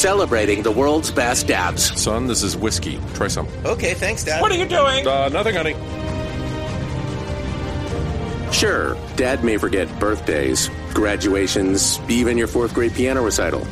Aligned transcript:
celebrating 0.00 0.62
the 0.62 0.70
world's 0.70 1.10
best 1.10 1.46
dabs. 1.46 2.00
Son, 2.00 2.26
this 2.26 2.42
is 2.42 2.56
whiskey. 2.56 2.98
Try 3.14 3.28
some. 3.28 3.46
Okay, 3.64 3.92
thanks, 3.92 4.24
Dad. 4.24 4.40
What 4.40 4.50
are 4.50 4.56
you 4.56 4.66
doing? 4.66 5.06
Uh, 5.06 5.28
nothing, 5.28 5.54
honey. 5.54 5.74
Sure, 8.50 8.96
dad 9.16 9.44
may 9.44 9.58
forget 9.58 9.86
birthdays, 10.00 10.70
graduations, 10.92 12.00
even 12.08 12.36
your 12.36 12.46
fourth 12.46 12.74
grade 12.74 12.94
piano 12.94 13.22
recital. 13.22 13.66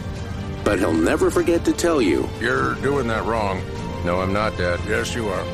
But 0.65 0.79
he'll 0.79 0.93
never 0.93 1.31
forget 1.31 1.65
to 1.65 1.73
tell 1.73 2.03
you 2.03 2.29
You're 2.41 2.75
doing 2.77 3.09
that 3.09 3.25
wrong. 3.25 3.63
No, 4.05 4.21
I'm 4.21 4.33
not, 4.33 4.57
Dad. 4.57 4.81
Yes, 4.87 5.15
you 5.15 5.29
are. 5.29 5.45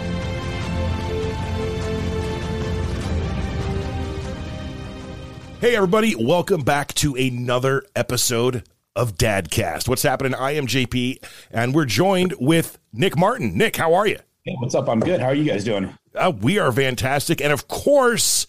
Hey, 5.61 5.77
everybody, 5.77 6.14
welcome 6.14 6.61
back 6.61 6.93
to 6.95 7.14
another 7.14 7.85
episode 7.96 8.64
of 8.96 9.16
Dadcast. 9.16 9.89
What's 9.89 10.03
happening? 10.03 10.34
I 10.34 10.53
am 10.53 10.66
JP, 10.66 11.18
and 11.50 11.75
we're 11.75 11.84
joined 11.84 12.34
with 12.39 12.79
Nick 12.93 13.17
Martin. 13.17 13.57
Nick, 13.58 13.76
how 13.76 13.94
are 13.94 14.07
you? 14.07 14.18
Hey, 14.44 14.54
what's 14.61 14.75
up? 14.75 14.89
I'm 14.89 15.00
good. 15.00 15.20
How 15.20 15.29
are 15.29 15.34
you 15.34 15.44
guys 15.44 15.64
doing? 15.64 15.93
Uh, 16.14 16.32
we 16.40 16.58
are 16.58 16.70
fantastic. 16.70 17.40
And 17.40 17.53
of 17.53 17.67
course, 17.67 18.46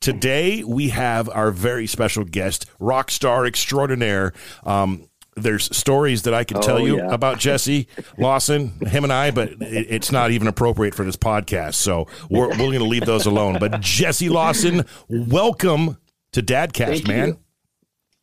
today 0.00 0.62
we 0.62 0.90
have 0.90 1.28
our 1.30 1.50
very 1.50 1.86
special 1.86 2.24
guest, 2.24 2.66
rock 2.78 3.10
star 3.10 3.44
extraordinaire. 3.46 4.32
Um, 4.64 5.08
there's 5.36 5.74
stories 5.76 6.22
that 6.22 6.34
I 6.34 6.42
can 6.44 6.60
tell 6.60 6.76
Oh, 6.78 6.84
you 6.84 6.96
yeah. 6.98 7.12
about 7.12 7.38
Jesse 7.38 7.86
Lawson, 8.18 8.70
him 8.86 9.04
and 9.04 9.12
I, 9.12 9.30
but 9.30 9.50
it, 9.52 9.86
it's 9.88 10.12
not 10.12 10.30
even 10.32 10.48
appropriate 10.48 10.94
for 10.94 11.04
this 11.04 11.16
podcast. 11.16 11.74
So 11.74 12.06
we're, 12.28 12.48
we're 12.48 12.56
going 12.56 12.72
to 12.80 12.84
leave 12.84 13.06
those 13.06 13.24
alone. 13.26 13.56
But 13.58 13.80
Jesse 13.80 14.28
Lawson, 14.28 14.84
welcome 15.08 15.96
to 16.32 16.42
Dadcast, 16.42 16.86
Thank 17.04 17.08
man. 17.08 17.28
you. 17.28 17.38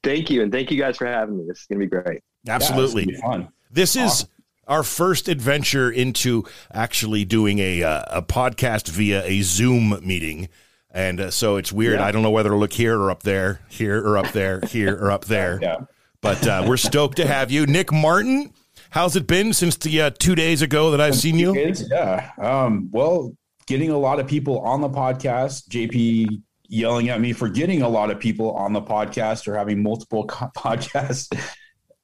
Thank 0.06 0.30
you, 0.30 0.44
and 0.44 0.52
thank 0.52 0.72
you 0.72 0.80
guys 0.80 0.98
for 0.98 1.08
having 1.08 1.38
me. 1.38 1.46
This 1.48 1.60
is 1.60 1.66
gonna 1.66 1.80
be 1.80 1.88
great. 1.88 2.22
Absolutely. 2.48 3.04
Yeah, 3.04 3.10
it's 3.10 3.22
be 3.22 3.28
fun. 3.28 3.50
This 3.72 3.96
is 3.96 4.28
our 4.68 4.84
first 4.84 5.28
adventure 5.28 5.92
into 5.92 6.46
actually 6.74 7.26
doing 7.26 7.60
a 7.60 7.84
uh, 7.84 8.04
a 8.08 8.22
podcast 8.22 8.88
via 8.88 9.24
a 9.26 9.42
Zoom 9.42 10.00
meeting. 10.06 10.48
And 10.92 11.20
uh, 11.20 11.32
so 11.32 11.58
it's 11.58 11.74
weird. 11.74 12.00
Yeah. 12.00 12.06
I 12.06 12.12
don't 12.12 12.22
know 12.22 12.32
whether 12.32 12.50
to 12.50 12.56
look 12.56 12.72
here 12.72 12.98
or 12.98 13.12
up 13.12 13.24
there, 13.24 13.60
here 13.68 14.00
or 14.00 14.18
up 14.18 14.32
there, 14.32 14.62
here 14.70 14.96
or 14.96 15.12
up 15.12 15.26
there. 15.26 15.60
Yeah. 15.62 15.78
But 16.22 16.48
uh, 16.48 16.64
we're 16.68 16.78
stoked 16.78 17.18
to 17.18 17.28
have 17.28 17.52
you. 17.52 17.66
Nick 17.66 17.92
Martin, 17.92 18.54
how's 18.92 19.16
it 19.16 19.28
been 19.28 19.54
since 19.54 19.76
the 19.76 20.02
uh, 20.02 20.12
two 20.12 20.36
days 20.36 20.62
ago 20.62 20.92
that 20.92 21.02
I've 21.02 21.16
seen 21.16 21.38
you? 21.38 21.54
Kids, 21.54 21.84
yeah. 21.92 22.32
Um, 22.38 22.90
well, 22.92 23.36
getting 23.68 23.90
a 23.90 23.98
lot 23.98 24.20
of 24.20 24.28
people 24.28 24.60
on 24.60 24.82
the 24.82 24.90
podcast, 24.90 25.68
JP 25.68 26.42
yelling 26.76 27.10
at 27.10 27.20
me 27.22 27.34
for 27.34 27.50
getting 27.50 27.82
a 27.82 27.90
lot 27.90 28.12
of 28.12 28.20
people 28.20 28.52
on 28.52 28.74
the 28.74 28.82
podcast 28.82 29.48
or 29.48 29.58
having 29.58 29.82
multiple 29.82 30.26
co- 30.26 30.52
podcasts 30.58 31.36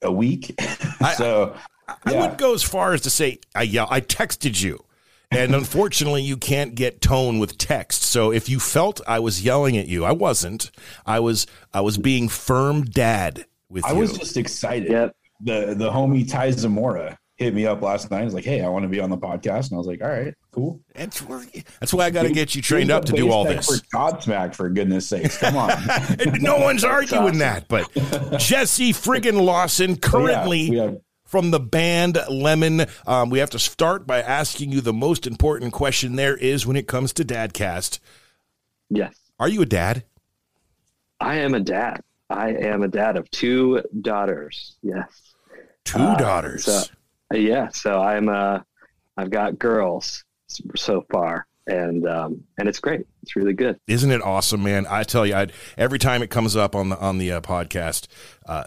a 0.01 0.11
week. 0.11 0.55
I- 1.01 1.13
so 1.17 1.55
I 1.87 2.11
yeah. 2.11 2.27
would 2.27 2.37
go 2.37 2.53
as 2.53 2.63
far 2.63 2.93
as 2.93 3.01
to 3.01 3.09
say 3.09 3.39
I 3.53 3.63
yell. 3.63 3.87
I 3.89 4.01
texted 4.01 4.61
you, 4.63 4.83
and 5.29 5.53
unfortunately, 5.53 6.23
you 6.23 6.37
can't 6.37 6.73
get 6.73 7.01
tone 7.01 7.39
with 7.39 7.57
text. 7.57 8.03
So 8.03 8.31
if 8.31 8.47
you 8.47 8.59
felt 8.59 9.01
I 9.05 9.19
was 9.19 9.43
yelling 9.43 9.77
at 9.77 9.87
you, 9.87 10.05
I 10.05 10.13
wasn't. 10.13 10.71
I 11.05 11.19
was. 11.19 11.47
I 11.73 11.81
was 11.81 11.97
being 11.97 12.29
firm 12.29 12.83
dad 12.83 13.45
with 13.69 13.85
I 13.85 13.91
you. 13.91 13.95
I 13.95 13.99
was 13.99 14.17
just 14.17 14.37
excited. 14.37 14.89
Yep. 14.89 15.15
The 15.41 15.73
the 15.75 15.91
homie 15.91 16.29
Ty 16.29 16.51
Zamora 16.51 17.17
hit 17.41 17.53
me 17.53 17.65
up 17.65 17.81
last 17.81 18.09
night. 18.11 18.23
He's 18.23 18.33
like, 18.33 18.45
"Hey, 18.45 18.61
I 18.61 18.67
want 18.69 18.83
to 18.83 18.89
be 18.89 18.99
on 18.99 19.09
the 19.09 19.17
podcast," 19.17 19.69
and 19.69 19.73
I 19.73 19.77
was 19.77 19.87
like, 19.87 20.01
"All 20.01 20.09
right, 20.09 20.33
cool." 20.51 20.79
that's, 20.93 21.21
where- 21.21 21.43
that's 21.79 21.93
why 21.93 22.05
I 22.05 22.09
got 22.09 22.23
to 22.23 22.31
get 22.31 22.55
you 22.55 22.61
trained 22.61 22.91
up 22.91 23.05
to 23.05 23.13
do 23.13 23.31
all 23.31 23.43
this. 23.43 23.67
For 23.67 23.75
Godsmack, 23.95 24.55
for 24.55 24.69
goodness 24.69 25.07
sakes, 25.07 25.37
come 25.37 25.57
on. 25.57 25.71
no 26.39 26.57
one's 26.59 26.83
arguing 26.83 27.39
that, 27.39 27.67
but 27.67 27.91
Jesse 28.39 28.93
friggin' 28.93 29.41
Lawson 29.41 29.95
currently. 29.97 30.69
we 30.69 30.77
have 30.77 30.97
from 31.25 31.51
the 31.51 31.59
band 31.59 32.17
Lemon. 32.29 32.85
Um, 33.07 33.29
we 33.29 33.39
have 33.39 33.49
to 33.51 33.59
start 33.59 34.05
by 34.05 34.21
asking 34.21 34.71
you 34.71 34.81
the 34.81 34.93
most 34.93 35.25
important 35.25 35.71
question 35.73 36.15
there 36.17 36.35
is 36.35 36.65
when 36.67 36.75
it 36.75 36.87
comes 36.87 37.13
to 37.13 37.23
Dadcast. 37.25 37.99
Yes, 38.89 39.15
Are 39.39 39.47
you 39.47 39.61
a 39.61 39.65
dad? 39.65 40.03
I 41.21 41.35
am 41.37 41.53
a 41.53 41.59
dad. 41.61 42.01
I 42.29 42.49
am 42.49 42.83
a 42.83 42.87
dad 42.87 43.15
of 43.15 43.29
two 43.31 43.81
daughters. 44.01 44.75
Yes. 44.81 45.07
Two 45.85 45.99
Uh, 45.99 46.15
daughters. 46.17 46.65
so- 46.65 46.83
Yeah. 47.33 47.69
So 47.69 48.01
I'm. 48.01 48.29
Uh, 48.29 48.59
I've 49.17 49.29
got 49.29 49.59
girls 49.59 50.23
so 50.75 51.05
far, 51.11 51.45
and 51.67 52.07
um, 52.07 52.43
and 52.57 52.67
it's 52.69 52.79
great. 52.79 53.05
It's 53.23 53.35
really 53.35 53.53
good. 53.53 53.77
Isn't 53.87 54.09
it 54.11 54.21
awesome, 54.21 54.63
man? 54.63 54.87
I 54.89 55.03
tell 55.03 55.25
you, 55.25 55.35
I'd, 55.35 55.51
every 55.77 55.99
time 55.99 56.23
it 56.23 56.29
comes 56.29 56.55
up 56.55 56.75
on 56.75 56.89
the 56.89 56.97
on 56.97 57.17
the 57.17 57.31
uh, 57.33 57.41
podcast, 57.41 58.07
uh, 58.47 58.63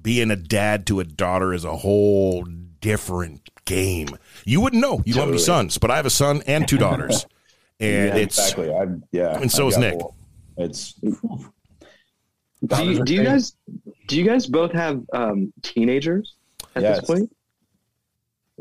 being 0.00 0.30
a 0.30 0.36
dad 0.36 0.86
to 0.86 0.98
a 1.00 1.04
daughter 1.04 1.52
is 1.52 1.64
a 1.64 1.76
whole 1.76 2.44
different 2.80 3.48
game. 3.66 4.08
You 4.44 4.60
wouldn't 4.62 4.80
know. 4.82 5.02
You 5.04 5.12
don't 5.14 5.24
have 5.24 5.28
any 5.30 5.38
sons, 5.38 5.78
but 5.78 5.90
I 5.90 5.96
have 5.96 6.06
a 6.06 6.10
son 6.10 6.42
and 6.46 6.66
two 6.66 6.78
daughters, 6.78 7.26
and 7.80 8.08
yeah, 8.08 8.16
it's 8.22 8.38
exactly. 8.38 8.74
I'm 8.74 9.04
yeah, 9.12 9.38
and 9.38 9.52
so 9.52 9.66
I've 9.66 9.72
is 9.72 9.78
Nick. 9.78 9.98
both. 9.98 10.14
It's 10.56 10.94
Do 12.66 12.84
you, 12.84 13.04
do 13.04 13.14
you 13.14 13.24
guys 13.24 13.54
do 14.06 14.16
you 14.18 14.24
guys 14.24 14.46
both 14.46 14.72
have 14.72 15.02
um, 15.12 15.52
teenagers 15.62 16.34
at 16.74 16.82
Yes. 16.82 17.00
this 17.00 17.06
point? 17.10 17.36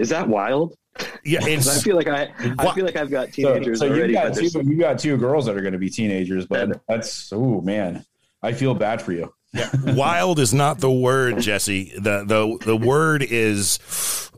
Is 0.01 0.09
that 0.09 0.27
wild? 0.27 0.75
yeah, 1.23 1.39
'Cause 1.55 1.69
I 1.79 1.81
feel 1.81 1.95
like 1.95 2.07
I, 2.07 2.33
I 2.59 2.73
feel 2.73 2.83
like 2.85 2.95
I've 2.97 3.09
got 3.11 3.31
teenagers 3.31 3.79
so 3.79 3.87
already. 3.87 4.11
you 4.13 4.19
but 4.19 4.33
got 4.33 4.35
two 4.35 4.61
you 4.69 4.77
got 4.77 4.99
two 4.99 5.15
girls 5.17 5.45
that 5.45 5.55
are 5.55 5.61
going 5.61 5.71
to 5.73 5.79
be 5.79 5.89
teenagers, 5.89 6.45
but 6.45 6.59
And- 6.61 6.79
that's 6.89 7.31
oh 7.31 7.61
man, 7.61 8.03
I 8.43 8.51
feel 8.53 8.73
bad 8.75 9.01
for 9.01 9.13
you. 9.13 9.33
wild 9.85 10.39
is 10.39 10.53
not 10.53 10.79
the 10.79 10.91
word, 10.91 11.39
Jesse. 11.41 11.93
the 11.97 12.23
the 12.25 12.57
The 12.65 12.75
word 12.75 13.21
is 13.23 13.79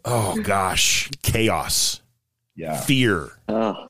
oh 0.06 0.38
gosh, 0.44 1.10
chaos, 1.24 2.02
Yeah, 2.56 2.80
fear, 2.82 3.32
Oh. 3.48 3.88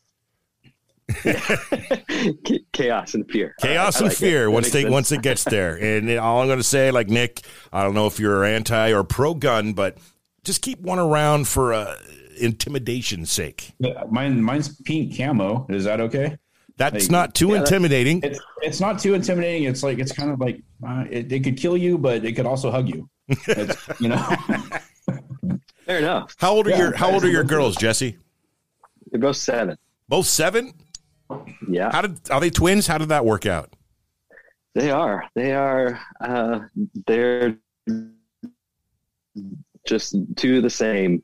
Chaos 2.72 3.14
and 3.14 3.30
fear. 3.30 3.54
chaos 3.60 3.96
I 3.98 4.00
and 4.00 4.08
like 4.10 4.18
fear 4.18 4.46
That 4.46 4.52
once 4.52 4.72
they 4.72 4.82
sense. 4.84 4.92
once 4.92 5.12
it 5.12 5.22
gets 5.22 5.44
there. 5.44 5.76
And 5.76 6.10
all 6.18 6.42
I'm 6.42 6.48
going 6.48 6.60
to 6.60 6.64
say, 6.64 6.92
like 6.92 7.10
Nick, 7.10 7.42
I 7.72 7.84
don't 7.84 7.94
know 7.94 8.08
if 8.08 8.20
you're 8.20 8.44
anti 8.46 8.92
or 8.94 9.04
pro 9.04 9.34
gun, 9.34 9.74
but 9.74 9.98
just 10.44 10.62
keep 10.62 10.80
one 10.80 11.00
around 11.00 11.48
for 11.48 11.74
uh, 11.74 11.96
intimidation's 12.38 13.32
sake. 13.32 13.74
mine 14.10 14.42
mine's 14.42 14.82
pink 14.82 15.16
camo. 15.18 15.66
Is 15.70 15.84
that 15.86 16.00
okay? 16.02 16.38
That's 16.78 17.06
Hey, 17.06 17.12
not 17.12 17.36
too 17.36 17.50
yeah, 17.50 17.60
intimidating. 17.60 18.22
It's 18.24 18.40
it's 18.62 18.80
not 18.80 19.00
too 19.00 19.14
intimidating. 19.14 19.64
It's 19.64 19.84
like 19.84 20.00
it's 20.00 20.12
kind 20.12 20.32
of 20.32 20.40
like 20.40 20.62
uh, 20.88 21.06
it, 21.10 21.32
it 21.32 21.44
could 21.44 21.58
kill 21.58 21.78
you, 21.78 21.98
but 21.98 22.26
it 22.26 22.34
could 22.34 22.46
also 22.48 22.72
hug 22.72 22.90
you. 22.90 23.08
It's, 23.28 23.78
you 24.02 24.10
know, 24.10 24.18
Fair 25.86 26.00
enough. 26.00 26.34
How 26.38 26.52
old 26.54 26.68
are 26.68 26.72
Yeah, 26.72 26.78
your 26.80 26.96
How 26.96 27.12
old 27.12 27.24
are 27.24 27.30
your 27.30 27.44
girls, 27.44 27.76
Jesse? 27.76 28.18
They're 29.12 29.22
both 29.22 29.38
seven. 29.38 29.78
Both 30.10 30.26
seven. 30.28 30.74
Yeah, 31.68 31.92
How 31.92 32.02
did 32.02 32.30
are 32.32 32.40
they 32.40 32.50
twins? 32.50 32.88
How 32.88 32.98
did 32.98 33.10
that 33.10 33.26
work 33.26 33.46
out? 33.46 33.74
they 34.76 34.90
are. 34.92 35.26
They 35.36 35.54
are. 35.54 36.00
Uh, 36.20 36.62
they're 37.06 37.58
just 39.94 40.16
two 40.36 40.58
of 40.58 40.64
the 40.64 40.70
same. 40.70 41.22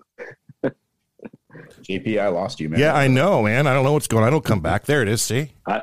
JP, 0.63 2.22
I 2.22 2.28
lost 2.28 2.59
you, 2.59 2.69
man. 2.69 2.80
Yeah, 2.80 2.94
I 2.94 3.07
know, 3.07 3.41
man. 3.41 3.66
I 3.66 3.74
don't 3.74 3.84
know 3.84 3.94
what's 3.94 4.07
going. 4.07 4.24
on. 4.24 4.28
I 4.28 4.31
don't 4.31 4.46
come 4.46 4.59
back. 4.62 4.85
There 4.85 5.02
it 5.02 5.07
is. 5.07 5.22
See. 5.22 5.52
I, 5.66 5.81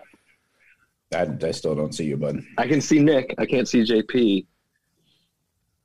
I 1.13 1.51
still 1.51 1.75
don't 1.75 1.95
see 1.95 2.05
you, 2.05 2.17
bud. 2.17 2.41
I 2.59 2.69
can 2.69 2.81
see 2.81 3.01
Nick. 3.01 3.35
I 3.39 3.47
can't 3.47 3.69
see 3.69 3.83
JP. 3.83 4.47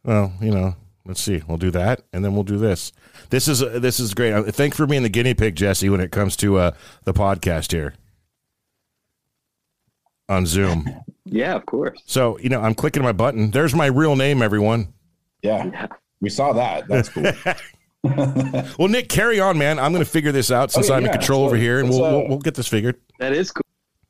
Well, 0.03 0.33
you 0.41 0.51
know, 0.51 0.75
let's 1.05 1.21
see. 1.21 1.41
We'll 1.47 1.57
do 1.57 1.71
that, 1.71 2.01
and 2.13 2.23
then 2.23 2.33
we'll 2.33 2.43
do 2.43 2.57
this. 2.57 2.91
This 3.29 3.47
is 3.47 3.61
uh, 3.63 3.79
this 3.79 3.99
is 3.99 4.13
great. 4.13 4.33
Uh, 4.33 4.43
Thanks 4.43 4.77
for 4.77 4.85
being 4.85 5.03
the 5.03 5.09
guinea 5.09 5.33
pig, 5.33 5.55
Jesse, 5.55 5.89
when 5.89 6.01
it 6.01 6.11
comes 6.11 6.35
to 6.37 6.57
uh, 6.57 6.71
the 7.03 7.13
podcast 7.13 7.71
here 7.71 7.93
on 10.29 10.45
Zoom. 10.45 10.89
Yeah, 11.33 11.55
of 11.55 11.65
course. 11.65 12.01
So 12.07 12.37
you 12.39 12.49
know, 12.49 12.59
I'm 12.59 12.73
clicking 12.75 13.03
my 13.03 13.13
button. 13.13 13.51
There's 13.51 13.73
my 13.73 13.85
real 13.85 14.17
name, 14.17 14.41
everyone. 14.41 14.91
Yeah, 15.41 15.65
Yeah. 15.65 15.87
We 16.21 16.29
saw 16.29 16.53
that. 16.53 16.87
That's 16.87 17.09
cool. 17.09 17.25
Well, 18.79 18.87
Nick, 18.87 19.09
carry 19.09 19.39
on, 19.39 19.59
man. 19.59 19.77
I'm 19.77 19.91
going 19.93 20.03
to 20.03 20.09
figure 20.09 20.31
this 20.31 20.49
out 20.49 20.71
since 20.71 20.87
Okay, 20.89 20.95
I'm 20.97 21.05
in 21.05 21.11
control 21.11 21.41
So 21.41 21.45
over 21.45 21.55
here, 21.55 21.79
and 21.79 21.87
we'll, 21.87 22.03
uh, 22.03 22.11
we'll 22.11 22.27
we'll 22.29 22.37
get 22.39 22.55
this 22.55 22.67
figured. 22.67 22.95
That 23.19 23.31
is 23.33 23.51
cool. 23.51 23.61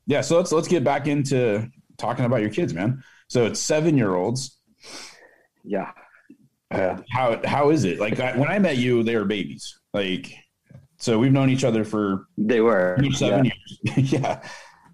yeah, 0.06 0.22
so 0.22 0.38
let's 0.38 0.50
let's 0.50 0.66
get 0.66 0.82
back 0.82 1.06
into 1.08 1.68
talking 1.98 2.24
about 2.24 2.40
your 2.40 2.48
kids, 2.48 2.72
man. 2.72 3.04
So 3.28 3.44
it's 3.44 3.60
seven 3.60 3.98
year 3.98 4.14
olds. 4.14 4.56
Yeah. 5.62 5.90
Uh, 6.70 7.02
how 7.10 7.38
how 7.44 7.68
is 7.68 7.84
it? 7.84 8.00
Like 8.00 8.18
I, 8.18 8.34
when 8.34 8.48
I 8.48 8.58
met 8.58 8.78
you, 8.78 9.02
they 9.02 9.14
were 9.14 9.26
babies. 9.26 9.78
Like 9.92 10.32
so, 10.96 11.18
we've 11.18 11.30
known 11.32 11.50
each 11.50 11.64
other 11.64 11.84
for 11.84 12.28
They 12.38 12.62
were. 12.62 12.96
seven 13.12 13.44
Yeah. 13.44 13.52
years. 13.94 14.12
yeah, 14.14 14.42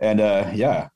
and 0.01 0.21
uh, 0.21 0.51
yeah, 0.53 0.89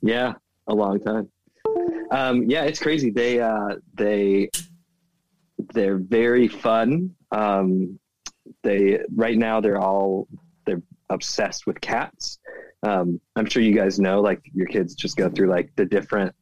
Yeah, 0.00 0.34
a 0.68 0.74
long 0.74 1.00
time. 1.00 1.28
Um, 2.12 2.42
yeah, 2.50 2.64
it's 2.64 2.78
crazy. 2.78 3.10
They 3.10 3.40
uh, 3.40 3.76
they 3.94 4.50
they're 5.72 5.96
very 5.96 6.46
fun. 6.46 7.14
Um, 7.32 7.98
they 8.62 9.00
right 9.14 9.38
now 9.38 9.60
they're 9.60 9.80
all 9.80 10.28
they're 10.66 10.82
obsessed 11.08 11.66
with 11.66 11.80
cats. 11.80 12.38
Um, 12.82 13.18
I'm 13.34 13.46
sure 13.46 13.62
you 13.62 13.74
guys 13.74 13.98
know, 13.98 14.20
like 14.20 14.42
your 14.52 14.66
kids 14.66 14.94
just 14.94 15.16
go 15.16 15.30
through 15.30 15.48
like 15.48 15.74
the 15.76 15.86
different 15.86 16.34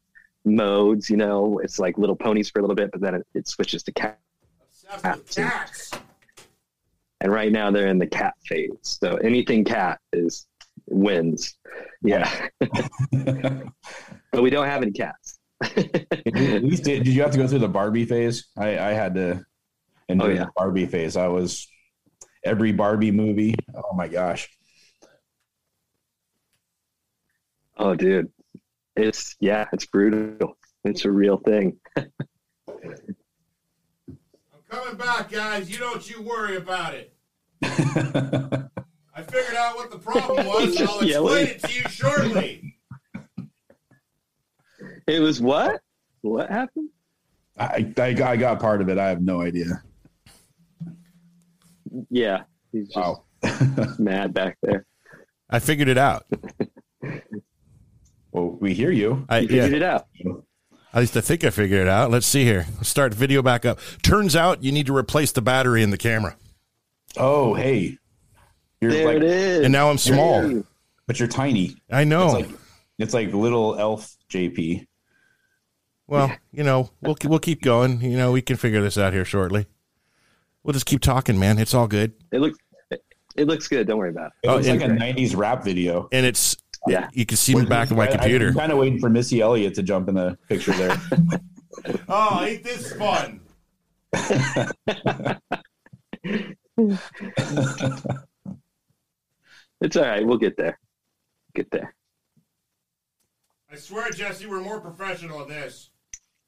modes. 0.44 1.08
You 1.08 1.19
know, 1.19 1.61
it's 1.62 1.78
like 1.78 1.99
little 1.99 2.16
ponies 2.16 2.50
for 2.50 2.58
a 2.58 2.62
little 2.62 2.75
bit, 2.75 2.90
but 2.90 3.00
then 3.00 3.14
it, 3.14 3.26
it 3.34 3.49
switches 3.49 3.84
to 3.84 3.93
cat. 3.93 4.19
Cats. 5.02 5.93
And 7.20 7.31
right 7.31 7.52
now 7.52 7.70
they're 7.70 7.87
in 7.87 7.99
the 7.99 8.08
cat 8.08 8.34
phase. 8.44 8.73
So 8.82 9.16
anything 9.19 9.64
cat 9.64 10.00
is 10.12 10.49
wins. 10.88 11.55
Yeah, 12.02 12.49
but 14.32 14.43
we 14.43 14.50
don't 14.50 14.66
have 14.66 14.82
any 14.82 14.90
cats. 14.90 15.39
At 15.62 16.65
least 16.65 16.85
did, 16.85 17.05
did 17.05 17.09
you 17.15 17.23
have 17.23 17.33
to 17.33 17.39
go 17.39 17.47
through 17.47 17.59
the 17.61 17.69
Barbie 17.69 18.05
phase? 18.07 18.47
I, 18.59 18.79
I 18.79 18.91
had 18.93 19.15
to 19.15 19.45
and 20.09 20.23
Oh, 20.23 20.29
yeah. 20.29 20.45
the 20.45 20.51
Barbie 20.57 20.87
phase. 20.87 21.17
I 21.17 21.29
was 21.29 21.69
every 22.45 22.73
Barbie 22.73 23.11
movie. 23.12 23.55
Oh 23.75 23.95
my 23.95 24.09
gosh. 24.09 24.49
Oh, 27.77 27.95
dude, 27.95 28.31
it's 28.97 29.37
yeah, 29.41 29.67
it's 29.73 29.87
brutal. 29.87 30.57
It's 30.85 31.05
a 31.05 31.11
real 31.11 31.37
thing. 31.39 31.77
I'm 31.97 32.11
coming 34.69 34.97
back, 34.97 35.31
guys. 35.31 35.71
You 35.71 35.79
don't 35.79 36.09
you 36.09 36.23
worry 36.23 36.57
about 36.57 36.95
it. 36.95 37.15
I 37.62 39.23
figured 39.23 39.55
out 39.57 39.77
what 39.77 39.91
the 39.91 39.99
problem 39.99 40.47
was, 40.47 40.77
and 40.81 40.89
I'll 40.89 41.05
Yelling. 41.07 41.47
explain 41.47 41.47
it 41.47 41.62
to 41.62 41.73
you 41.75 41.89
shortly. 41.89 42.77
It 45.11 45.21
was 45.21 45.41
what? 45.41 45.81
What 46.23 46.49
happened? 46.51 46.89
I, 47.59 47.93
I, 47.99 48.12
got- 48.12 48.31
I 48.31 48.37
got 48.37 48.61
part 48.61 48.81
of 48.81 48.89
it. 48.89 48.99
I 48.99 49.09
have 49.09 49.21
no 49.23 49.41
idea. 49.41 49.83
Yeah, 52.09 52.43
he's 52.73 52.89
just 52.89 52.97
Wow. 52.97 53.25
mad 53.99 54.33
back 54.33 54.57
there. 54.62 54.87
I 55.49 55.59
figured 55.59 55.89
it 55.89 55.99
out. 55.99 56.25
Well, 58.33 58.57
we 58.61 58.75
hear 58.75 58.91
you. 58.93 59.27
I, 59.29 59.41
You 59.41 59.49
figured 59.49 59.73
it 59.73 59.83
out. 59.83 60.07
At 60.93 61.01
least 61.01 61.17
I 61.17 61.21
think 61.21 61.43
I 61.45 61.51
figured 61.51 61.81
it 61.81 61.89
out. 61.89 62.11
Let's 62.11 62.27
see 62.27 62.45
here. 62.45 62.67
Let's 62.77 62.89
start 62.89 63.12
video 63.15 63.43
back 63.43 63.65
up. 63.65 63.81
Turns 64.03 64.37
out 64.37 64.62
you 64.62 64.71
need 64.73 64.87
to 64.87 64.97
replace 64.97 65.33
the 65.33 65.43
battery 65.43 65.83
in 65.83 65.91
the 65.91 65.99
camera. 65.99 66.37
Oh, 67.17 67.55
hey. 67.55 67.99
You're 68.81 68.93
There 68.93 69.07
like, 69.07 69.17
it 69.17 69.23
is. 69.25 69.65
And 69.65 69.73
now 69.73 69.91
I'm 69.91 69.99
small. 69.99 70.43
Hey. 70.49 70.62
but 71.07 71.19
you're 71.19 71.29
tiny. 71.29 71.77
I 71.91 72.05
know. 72.05 72.37
It's 72.37 72.49
like 72.51 72.59
it's 72.99 73.15
like 73.15 73.33
little 73.33 73.77
elf 73.79 74.17
JP. 74.31 74.87
Well, 76.11 76.33
you 76.53 76.62
know, 76.65 76.91
we'll 77.01 77.17
we'll 77.25 77.39
keep 77.39 77.62
going. 77.62 78.01
You 78.03 78.17
know, 78.17 78.33
we 78.33 78.43
can 78.43 78.57
figure 78.57 78.83
this 78.83 78.99
out 78.99 79.12
here 79.12 79.25
shortly. 79.25 79.67
We'll 80.62 80.73
just 80.75 80.85
keep 80.87 81.01
talking, 81.01 81.39
man. 81.39 81.59
It's 81.59 81.73
all 81.73 81.87
good. 81.87 82.12
It 82.33 82.41
looks 82.41 82.59
it 83.37 83.47
looks 83.47 83.69
good. 83.69 83.87
Don't 83.87 83.99
worry 83.99 84.11
about 84.11 84.33
it. 84.43 84.47
It 84.47 84.51
Oh, 84.51 84.57
looks 84.57 84.67
like 84.69 84.83
a 84.83 84.89
'90s 84.89 85.37
rap 85.37 85.65
video. 85.65 86.09
And 86.12 86.27
it's 86.27 86.57
Yeah. 86.89 87.09
you 87.12 87.25
can 87.25 87.37
see 87.37 87.55
me 87.55 87.65
back 87.65 87.91
of 87.91 87.97
my 87.97 88.07
computer. 88.09 88.49
I'm 88.49 88.55
kind 88.55 88.73
of 88.73 88.79
waiting 88.79 88.99
for 88.99 89.09
Missy 89.09 89.41
Elliott 89.41 89.75
to 89.77 89.83
jump 89.83 90.09
in 90.09 90.17
the 90.17 90.37
picture 90.49 90.73
there. 90.73 91.01
Oh, 92.09 92.45
ain't 92.45 92.62
this 92.65 92.93
fun? 92.95 93.41
It's 99.81 99.97
all 99.97 100.03
right. 100.05 100.27
We'll 100.27 100.39
get 100.39 100.57
there. 100.57 100.79
Get 101.55 101.71
there. 101.71 101.95
I 103.73 103.77
swear, 103.77 104.11
Jesse, 104.11 104.47
we're 104.47 104.61
more 104.61 104.81
professional 104.81 105.41
at 105.43 105.49
this. 105.49 105.89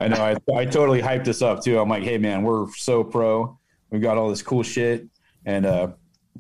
I 0.03 0.09
know. 0.09 0.17
I, 0.23 0.37
I 0.61 0.65
totally 0.67 1.01
hyped 1.01 1.25
this 1.25 1.43
up 1.43 1.63
too. 1.63 1.79
I'm 1.79 1.89
like, 1.89 2.03
hey 2.03 2.19
man, 2.19 2.43
we're 2.43 2.71
so 2.75 3.03
pro. 3.05 3.59
We've 3.91 4.03
got 4.03 4.17
all 4.19 4.29
this 4.31 4.43
cool 4.43 4.63
shit, 4.63 5.07
and 5.45 5.67
uh, 5.67 5.89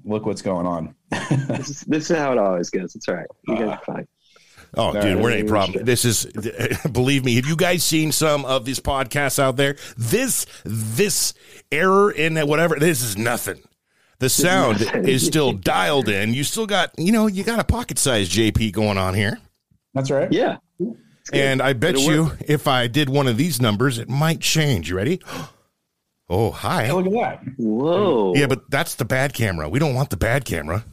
look 0.05 0.26
what's 0.26 0.43
going 0.43 0.67
on. 0.67 0.94
This 1.49 1.69
is, 1.69 1.81
this 1.82 2.11
is 2.11 2.17
how 2.17 2.32
it 2.32 2.38
always 2.38 2.70
goes. 2.70 2.94
It's 2.97 3.06
all 3.09 3.14
right. 3.14 3.26
You 3.47 3.56
guys 3.56 3.69
are 3.69 3.81
fine. 3.85 4.09
Oh, 4.75 4.93
No, 4.93 5.03
dude, 5.03 5.17
we're 5.23 5.31
no, 5.31 5.37
any 5.37 5.49
problem. 5.49 5.73
shit. 5.75 5.85
This 5.87 6.05
is, 6.06 6.25
believe 6.93 7.25
me, 7.26 7.35
have 7.37 7.44
you 7.47 7.56
guys 7.56 7.85
seen 7.85 8.11
some 8.11 8.44
of 8.47 8.64
these 8.64 8.81
podcasts 8.81 9.38
out 9.38 9.56
there? 9.56 9.76
This, 9.99 10.47
this 10.64 11.35
error 11.70 12.11
in 12.11 12.35
that 12.35 12.49
whatever, 12.49 12.76
this 12.79 13.03
is 13.03 13.19
nothing. 13.19 13.62
The 14.19 14.31
sound 14.31 14.81
is 15.06 15.26
still 15.26 15.53
dialed 15.75 16.09
in. 16.09 16.32
You 16.32 16.43
still 16.44 16.67
got, 16.67 16.93
you 16.97 17.12
know, 17.12 17.26
you 17.26 17.44
got 17.44 17.59
a 17.59 17.64
pocket 17.64 17.99
sized 17.99 18.32
JP 18.32 18.73
going 18.73 18.97
on 18.97 19.12
here. 19.14 19.38
That's 19.93 20.11
right. 20.11 20.32
Yeah. 20.32 20.56
It's 21.23 21.31
good. 21.31 21.41
And 21.41 21.63
I 21.63 21.73
bet 21.73 21.95
It'll 21.95 22.13
you 22.13 22.25
work. 22.25 22.43
if 22.47 22.67
I 22.69 22.87
did 22.87 23.09
one 23.09 23.27
of 23.29 23.37
these 23.37 23.61
numbers, 23.61 23.99
it 23.99 24.09
might 24.09 24.41
change. 24.41 24.91
You 24.91 24.97
ready? 24.97 25.21
Oh, 26.29 26.51
hi. 26.51 26.87
Hey, 26.87 26.93
look 26.93 27.07
at 27.07 27.13
that. 27.13 27.43
Whoa. 27.59 28.35
Yeah, 28.35 28.47
but 28.47 28.71
that's 28.71 28.95
the 28.97 29.05
bad 29.05 29.33
camera. 29.35 29.69
We 29.69 29.79
don't 29.79 29.95
want 29.95 30.11
the 30.11 30.17
bad 30.17 30.45
camera. 30.45 30.85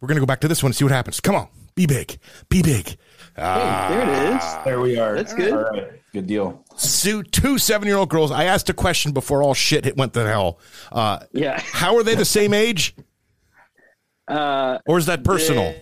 We're 0.00 0.08
going 0.08 0.16
to 0.16 0.20
go 0.20 0.26
back 0.26 0.40
to 0.40 0.48
this 0.48 0.62
one 0.62 0.70
and 0.70 0.76
see 0.76 0.84
what 0.84 0.92
happens. 0.92 1.20
Come 1.20 1.34
on. 1.36 1.48
Be 1.74 1.86
big. 1.86 2.18
Be 2.48 2.60
big. 2.62 2.88
Hey, 3.36 3.86
there 3.88 4.02
it 4.02 4.36
is. 4.36 4.44
There 4.64 4.80
we 4.80 4.98
are. 4.98 5.14
That's 5.14 5.32
good. 5.32 5.52
All 5.52 5.62
right. 5.62 5.92
Good 6.12 6.26
deal. 6.26 6.62
Sue, 6.76 7.22
two 7.22 7.56
seven 7.56 7.88
year 7.88 7.96
old 7.96 8.10
girls. 8.10 8.30
I 8.30 8.44
asked 8.44 8.68
a 8.68 8.74
question 8.74 9.12
before 9.12 9.42
all 9.42 9.54
shit 9.54 9.86
hit 9.86 9.96
went 9.96 10.12
to 10.14 10.26
hell. 10.26 10.58
Uh, 10.90 11.20
Yeah. 11.32 11.58
how 11.58 11.96
are 11.96 12.02
they 12.02 12.14
the 12.14 12.26
same 12.26 12.52
age, 12.52 12.94
Uh, 14.28 14.78
or 14.86 14.98
is 14.98 15.06
that 15.06 15.24
personal? 15.24 15.74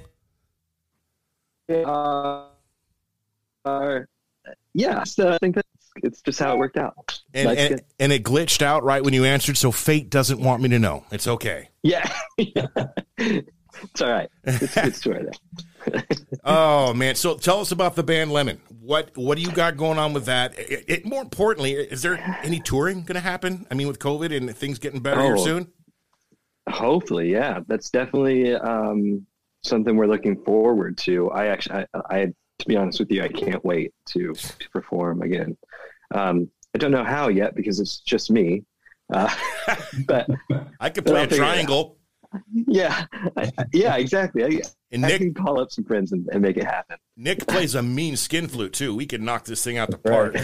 they 1.66 1.82
are, 1.82 2.46
are- 3.64 4.08
yeah. 4.74 5.04
So 5.04 5.30
I 5.32 5.38
think 5.38 5.54
that's 5.56 5.68
it's 6.02 6.22
just 6.22 6.38
how 6.38 6.52
it 6.54 6.58
worked 6.58 6.76
out. 6.76 7.20
And, 7.34 7.48
and, 7.58 7.68
good. 7.76 7.84
and 7.98 8.12
it 8.12 8.22
glitched 8.24 8.62
out 8.62 8.84
right 8.84 9.02
when 9.02 9.12
you 9.12 9.24
answered, 9.24 9.56
so 9.56 9.72
fate 9.72 10.08
doesn't 10.08 10.40
want 10.40 10.62
me 10.62 10.68
to 10.70 10.78
know. 10.78 11.04
It's 11.10 11.26
okay. 11.26 11.68
Yeah. 11.82 12.08
it's 12.38 14.00
all 14.00 14.08
right. 14.10 14.28
It's 14.44 14.76
a 14.76 14.82
good 14.82 14.96
story. 14.96 15.26
Oh 16.44 16.92
man! 16.94 17.14
So 17.14 17.36
tell 17.36 17.60
us 17.60 17.72
about 17.72 17.96
the 17.96 18.02
band 18.02 18.30
Lemon. 18.32 18.60
What 18.80 19.10
what 19.16 19.36
do 19.36 19.42
you 19.42 19.50
got 19.50 19.76
going 19.76 19.98
on 19.98 20.12
with 20.12 20.26
that? 20.26 20.58
It, 20.58 20.84
it- 20.88 21.04
more 21.06 21.22
importantly, 21.22 21.72
is 21.72 22.02
there 22.02 22.16
any 22.42 22.60
touring 22.60 23.00
going 23.02 23.14
to 23.14 23.20
happen? 23.20 23.66
I 23.70 23.74
mean, 23.74 23.88
with 23.88 23.98
COVID 23.98 24.34
and 24.36 24.54
things 24.56 24.78
getting 24.78 25.00
better 25.00 25.22
here 25.22 25.36
Oh. 25.36 25.44
soon. 25.44 25.72
Hopefully, 26.68 27.32
yeah. 27.32 27.60
That's 27.66 27.90
definitely 27.90 28.54
um, 28.54 29.26
something 29.64 29.96
we're 29.96 30.06
looking 30.06 30.42
forward 30.44 30.98
to. 30.98 31.30
I 31.30 31.46
actually, 31.46 31.86
I, 31.94 32.00
I, 32.10 32.34
to 32.60 32.68
be 32.68 32.76
honest 32.76 33.00
with 33.00 33.10
you, 33.10 33.22
I 33.22 33.28
can't 33.28 33.64
wait 33.64 33.92
to, 34.10 34.32
to 34.34 34.70
perform 34.70 35.22
again. 35.22 35.56
Um, 36.14 36.50
I 36.74 36.78
don't 36.78 36.92
know 36.92 37.04
how 37.04 37.28
yet 37.28 37.54
because 37.54 37.80
it's 37.80 38.00
just 38.00 38.30
me. 38.30 38.64
Uh, 39.12 39.28
but 40.06 40.28
I 40.78 40.90
could 40.90 41.04
play 41.04 41.24
a 41.24 41.28
figure 41.28 41.42
it 41.44 41.46
out. 41.46 41.52
triangle, 41.52 41.96
yeah, 42.52 43.06
I, 43.36 43.50
yeah, 43.72 43.96
exactly. 43.96 44.44
I, 44.44 44.60
and 44.92 45.04
I 45.04 45.08
Nick 45.08 45.18
can 45.20 45.34
call 45.34 45.60
up 45.60 45.72
some 45.72 45.84
friends 45.84 46.12
and, 46.12 46.28
and 46.32 46.40
make 46.42 46.56
it 46.56 46.64
happen. 46.64 46.96
Nick 47.16 47.46
plays 47.46 47.74
a 47.74 47.82
mean 47.82 48.16
skin 48.16 48.46
flute 48.46 48.72
too. 48.72 48.94
We 48.94 49.06
could 49.06 49.20
knock 49.20 49.44
this 49.46 49.64
thing 49.64 49.78
out 49.78 49.90
the 49.90 49.98
park. 49.98 50.36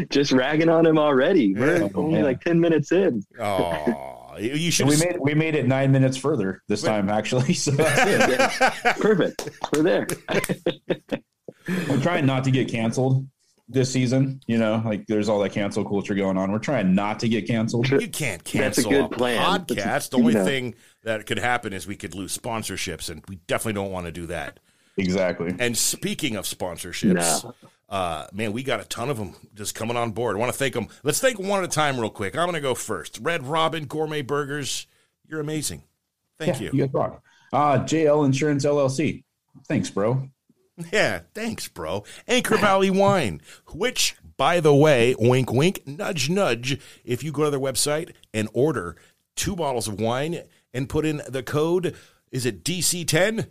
Just 0.10 0.30
ragging 0.32 0.68
on 0.68 0.84
him 0.86 0.98
already. 0.98 1.54
We're 1.54 1.82
Yeah. 1.82 1.88
only 1.94 2.22
like 2.22 2.42
ten 2.42 2.60
minutes 2.60 2.92
in. 2.92 3.22
Oh, 3.40 4.19
you 4.38 4.70
should. 4.70 4.86
we 4.88 4.96
made 4.96 5.16
we 5.20 5.34
made 5.34 5.54
it 5.54 5.66
nine 5.66 5.92
minutes 5.92 6.16
further 6.16 6.62
this 6.68 6.82
time 6.82 7.08
actually. 7.08 7.54
So 7.60 7.70
that's 7.72 8.00
it. 8.06 8.96
Perfect. 9.00 9.48
We're 9.74 9.82
there. 9.82 10.06
We're 11.88 12.00
trying 12.00 12.26
not 12.26 12.44
to 12.44 12.50
get 12.50 12.68
canceled 12.70 13.26
this 13.68 13.92
season. 13.92 14.40
You 14.46 14.58
know, 14.58 14.82
like 14.84 15.06
there's 15.06 15.28
all 15.28 15.38
that 15.40 15.52
cancel 15.52 15.84
culture 15.84 16.14
going 16.14 16.36
on. 16.36 16.50
We're 16.50 16.58
trying 16.58 16.94
not 16.94 17.20
to 17.20 17.28
get 17.28 17.46
canceled. 17.46 17.88
You 17.90 18.08
can't 18.08 18.42
That's 18.44 18.78
a 18.78 18.82
cancel 18.82 18.90
good 18.90 19.04
a 19.04 19.08
plan. 19.08 19.38
podcast. 19.66 20.08
A- 20.08 20.10
the 20.10 20.16
only 20.16 20.34
know. 20.34 20.44
thing 20.44 20.74
that 21.04 21.26
could 21.26 21.38
happen 21.38 21.72
is 21.72 21.86
we 21.86 21.96
could 21.96 22.14
lose 22.14 22.36
sponsorships, 22.36 23.08
and 23.10 23.22
we 23.28 23.36
definitely 23.46 23.74
don't 23.74 23.92
want 23.92 24.06
to 24.06 24.12
do 24.12 24.26
that. 24.26 24.58
Exactly. 24.96 25.54
And 25.58 25.76
speaking 25.78 26.36
of 26.36 26.44
sponsorships, 26.44 27.44
No. 27.44 27.54
Uh, 27.90 28.26
man, 28.32 28.52
we 28.52 28.62
got 28.62 28.80
a 28.80 28.84
ton 28.84 29.10
of 29.10 29.18
them 29.18 29.34
just 29.54 29.74
coming 29.74 29.96
on 29.96 30.12
board. 30.12 30.36
I 30.36 30.38
want 30.38 30.52
to 30.52 30.56
thank 30.58 30.74
them. 30.74 30.88
Let's 31.02 31.20
thank 31.20 31.38
one 31.38 31.58
at 31.58 31.64
a 31.64 31.72
time, 31.72 31.98
real 31.98 32.08
quick. 32.08 32.36
I'm 32.36 32.44
going 32.44 32.54
to 32.54 32.60
go 32.60 32.74
first. 32.74 33.18
Red 33.20 33.44
Robin 33.46 33.86
Gourmet 33.86 34.22
Burgers, 34.22 34.86
you're 35.26 35.40
amazing. 35.40 35.82
Thank 36.38 36.60
Yeah, 36.60 36.70
you. 36.72 36.84
You 36.84 36.90
rock. 36.92 37.22
Uh, 37.52 37.78
JL 37.80 38.24
Insurance 38.24 38.64
LLC. 38.64 39.24
Thanks, 39.68 39.90
bro. 39.90 40.28
Yeah, 40.92 41.20
thanks, 41.34 41.68
bro. 41.68 42.04
Anchor 42.26 42.56
Valley 42.56 42.90
Wine, 42.90 43.42
which, 43.74 44.16
by 44.38 44.60
the 44.60 44.74
way, 44.74 45.14
wink, 45.18 45.52
wink, 45.52 45.86
nudge, 45.86 46.30
nudge, 46.30 46.78
if 47.04 47.22
you 47.22 47.32
go 47.32 47.44
to 47.44 47.50
their 47.50 47.60
website 47.60 48.14
and 48.32 48.48
order 48.54 48.96
two 49.36 49.54
bottles 49.54 49.88
of 49.88 50.00
wine 50.00 50.42
and 50.72 50.88
put 50.88 51.04
in 51.04 51.20
the 51.28 51.42
code, 51.42 51.94
is 52.30 52.46
it 52.46 52.64
DC10? 52.64 53.48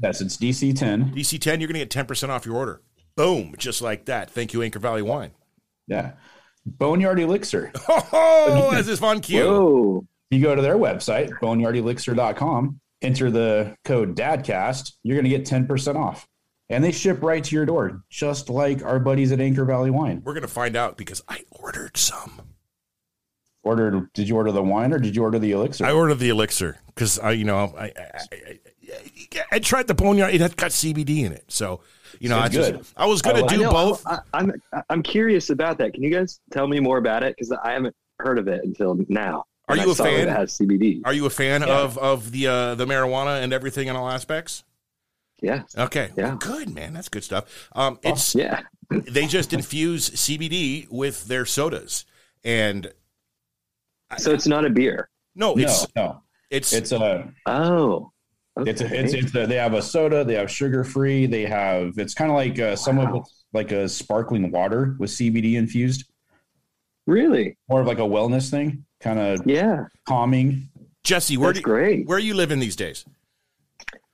Yes, 0.00 0.20
it's 0.20 0.36
DC 0.36 0.78
10. 0.78 1.14
DC10, 1.14 1.46
you're 1.58 1.72
going 1.72 1.80
to 1.80 1.86
get 1.86 1.90
10% 1.90 2.28
off 2.28 2.46
your 2.46 2.56
order. 2.56 2.82
Boom, 3.18 3.52
just 3.58 3.82
like 3.82 4.04
that. 4.04 4.30
Thank 4.30 4.52
you, 4.52 4.62
Anchor 4.62 4.78
Valley 4.78 5.02
Wine. 5.02 5.32
Yeah. 5.88 6.12
Boneyard 6.64 7.18
Elixir. 7.18 7.72
Oh, 8.10 8.70
this 8.74 8.86
is 8.86 9.00
fun 9.00 9.20
cue. 9.20 9.44
Whoa. 9.44 10.06
You 10.30 10.40
go 10.40 10.54
to 10.54 10.62
their 10.62 10.76
website, 10.76 11.30
boneyardelixir.com, 11.42 12.80
enter 13.02 13.30
the 13.30 13.76
code 13.84 14.16
DADCAST, 14.16 14.92
you're 15.02 15.16
going 15.16 15.24
to 15.24 15.30
get 15.30 15.44
10% 15.44 15.96
off. 15.96 16.28
And 16.68 16.84
they 16.84 16.92
ship 16.92 17.22
right 17.22 17.42
to 17.42 17.54
your 17.56 17.66
door, 17.66 18.02
just 18.08 18.50
like 18.50 18.84
our 18.84 19.00
buddies 19.00 19.32
at 19.32 19.40
Anchor 19.40 19.64
Valley 19.64 19.90
Wine. 19.90 20.22
We're 20.24 20.34
going 20.34 20.42
to 20.42 20.48
find 20.48 20.76
out 20.76 20.96
because 20.96 21.22
I 21.28 21.42
ordered 21.50 21.96
some. 21.96 22.42
Ordered, 23.64 24.12
did 24.12 24.28
you 24.28 24.36
order 24.36 24.52
the 24.52 24.62
wine 24.62 24.92
or 24.92 24.98
did 24.98 25.16
you 25.16 25.22
order 25.22 25.40
the 25.40 25.50
elixir? 25.52 25.84
I 25.84 25.92
ordered 25.92 26.20
the 26.20 26.28
elixir 26.28 26.78
because 26.86 27.18
I, 27.18 27.32
you 27.32 27.44
know, 27.44 27.74
I, 27.76 27.84
I, 27.84 27.92
I, 27.96 28.60
I, 28.92 29.44
I 29.52 29.58
tried 29.58 29.88
the 29.88 29.94
boneyard. 29.94 30.34
It 30.34 30.40
had 30.40 30.56
got 30.56 30.70
CBD 30.70 31.24
in 31.24 31.32
it, 31.32 31.46
so 31.48 31.80
You 32.20 32.28
know, 32.28 32.38
I 32.38 32.48
just 32.48 32.72
good. 32.72 32.86
I 32.96 33.06
was 33.06 33.22
gonna 33.22 33.38
I 33.38 33.40
like- 33.42 33.52
I 33.52 33.56
do 33.56 33.62
both. 33.70 34.06
I, 34.06 34.20
I'm 34.34 34.52
I'm 34.90 35.02
curious 35.02 35.50
about 35.50 35.78
that. 35.78 35.92
Can 35.94 36.02
you 36.02 36.10
guys 36.10 36.40
tell 36.50 36.66
me 36.66 36.80
more 36.80 36.98
about 36.98 37.22
it? 37.22 37.36
Because 37.36 37.52
I 37.52 37.72
haven't 37.72 37.94
heard 38.18 38.38
of 38.38 38.48
it 38.48 38.64
until 38.64 38.98
now. 39.08 39.44
Are 39.68 39.76
you 39.76 39.88
I 39.88 39.92
a 39.92 39.94
fan? 39.94 40.20
It 40.20 40.28
has 40.30 40.56
CBD. 40.58 41.02
Are 41.04 41.12
you 41.12 41.26
a 41.26 41.30
fan 41.30 41.60
Yeah. 41.62 41.78
of 41.80 41.98
of 41.98 42.30
the 42.32 42.46
uh, 42.46 42.74
the 42.74 42.86
marijuana 42.86 43.42
and 43.42 43.52
everything 43.52 43.88
in 43.88 43.96
all 43.96 44.08
aspects? 44.08 44.64
Yeah, 45.40 45.62
Okay, 45.76 46.10
Yeah. 46.16 46.36
good 46.40 46.68
man, 46.74 46.94
that's 46.94 47.08
good 47.08 47.22
stuff. 47.22 47.68
Um, 47.72 48.00
it's 48.02 48.34
yeah. 48.34 48.62
they 48.90 49.26
just 49.28 49.52
infuse 49.52 50.10
CBD 50.10 50.88
with 50.90 51.26
their 51.28 51.44
sodas, 51.46 52.06
and 52.42 52.92
So 54.16 54.32
it's 54.32 54.48
not 54.48 54.64
a 54.64 54.70
beer. 54.70 55.08
no, 55.36 55.54
No, 55.54 55.62
it's 55.62 55.86
no, 55.94 56.22
it's 56.50 56.72
it's 56.72 56.90
a 56.90 57.32
Oh, 57.46 58.10
it's 58.66 58.80
a, 58.80 58.86
it's 59.00 59.12
it's 59.14 59.34
a, 59.34 59.46
they 59.46 59.56
have 59.56 59.74
a 59.74 59.82
soda, 59.82 60.24
they 60.24 60.34
have 60.34 60.50
sugar 60.50 60.84
free, 60.84 61.26
they 61.26 61.42
have 61.46 61.92
it's 61.98 62.14
kind 62.14 62.30
of 62.30 62.36
like 62.36 62.58
uh, 62.58 62.76
some 62.76 62.98
of 62.98 63.10
Wow. 63.10 63.20
it's 63.20 63.44
like 63.52 63.72
a 63.72 63.88
sparkling 63.88 64.50
water 64.50 64.96
with 64.98 65.10
CBD 65.10 65.54
infused, 65.54 66.04
really? 67.06 67.56
more 67.68 67.80
of 67.80 67.86
like 67.86 67.98
a 67.98 68.02
wellness 68.02 68.50
thing, 68.50 68.84
kind 69.00 69.18
of 69.18 69.40
Yeah, 69.46 69.84
calming. 70.06 70.68
Jesse. 71.04 71.36
Where 71.36 71.48
that's 71.52 71.62
do 71.62 71.70
you, 71.70 71.74
great. 71.76 72.06
where 72.06 72.16
are 72.16 72.20
you 72.20 72.34
living 72.34 72.58
these 72.58 72.76
days? 72.76 73.04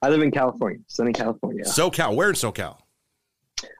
I 0.02 0.08
live 0.10 0.20
in 0.22 0.30
California, 0.30 0.80
sunny 0.86 1.12
California. 1.12 1.64
SoCal. 1.64 2.14
Where 2.14 2.28
in 2.28 2.34
SoCal? 2.34 2.76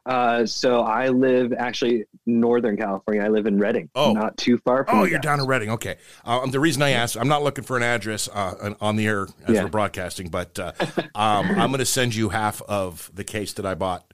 Uh, 0.05 0.45
so 0.45 0.81
I 0.81 1.09
live 1.09 1.53
actually 1.53 2.05
Northern 2.25 2.77
California. 2.77 3.23
I 3.23 3.27
live 3.29 3.45
in 3.47 3.57
Redding. 3.59 3.89
Oh. 3.95 4.13
not 4.13 4.37
too 4.37 4.57
far 4.59 4.85
from. 4.85 4.99
Oh, 4.99 5.03
you 5.03 5.11
you're 5.11 5.19
down 5.19 5.39
in 5.39 5.47
Redding. 5.47 5.69
Okay. 5.71 5.95
Um, 6.25 6.51
the 6.51 6.59
reason 6.59 6.81
I 6.81 6.91
asked, 6.91 7.17
I'm 7.17 7.27
not 7.27 7.43
looking 7.43 7.63
for 7.63 7.77
an 7.77 7.83
address 7.83 8.27
uh, 8.31 8.73
on- 8.81 8.95
the 8.95 9.07
air 9.07 9.23
as 9.47 9.55
Yeah. 9.55 9.63
we're 9.63 9.69
broadcasting, 9.69 10.29
but 10.29 10.57
uh, 10.59 10.71
um, 11.15 11.47
I'm 11.51 11.69
going 11.69 11.79
to 11.79 11.85
send 11.85 12.15
you 12.15 12.29
half 12.29 12.61
of 12.63 13.09
the 13.13 13.23
case 13.23 13.53
that 13.53 13.65
I 13.65 13.75
bought. 13.75 14.05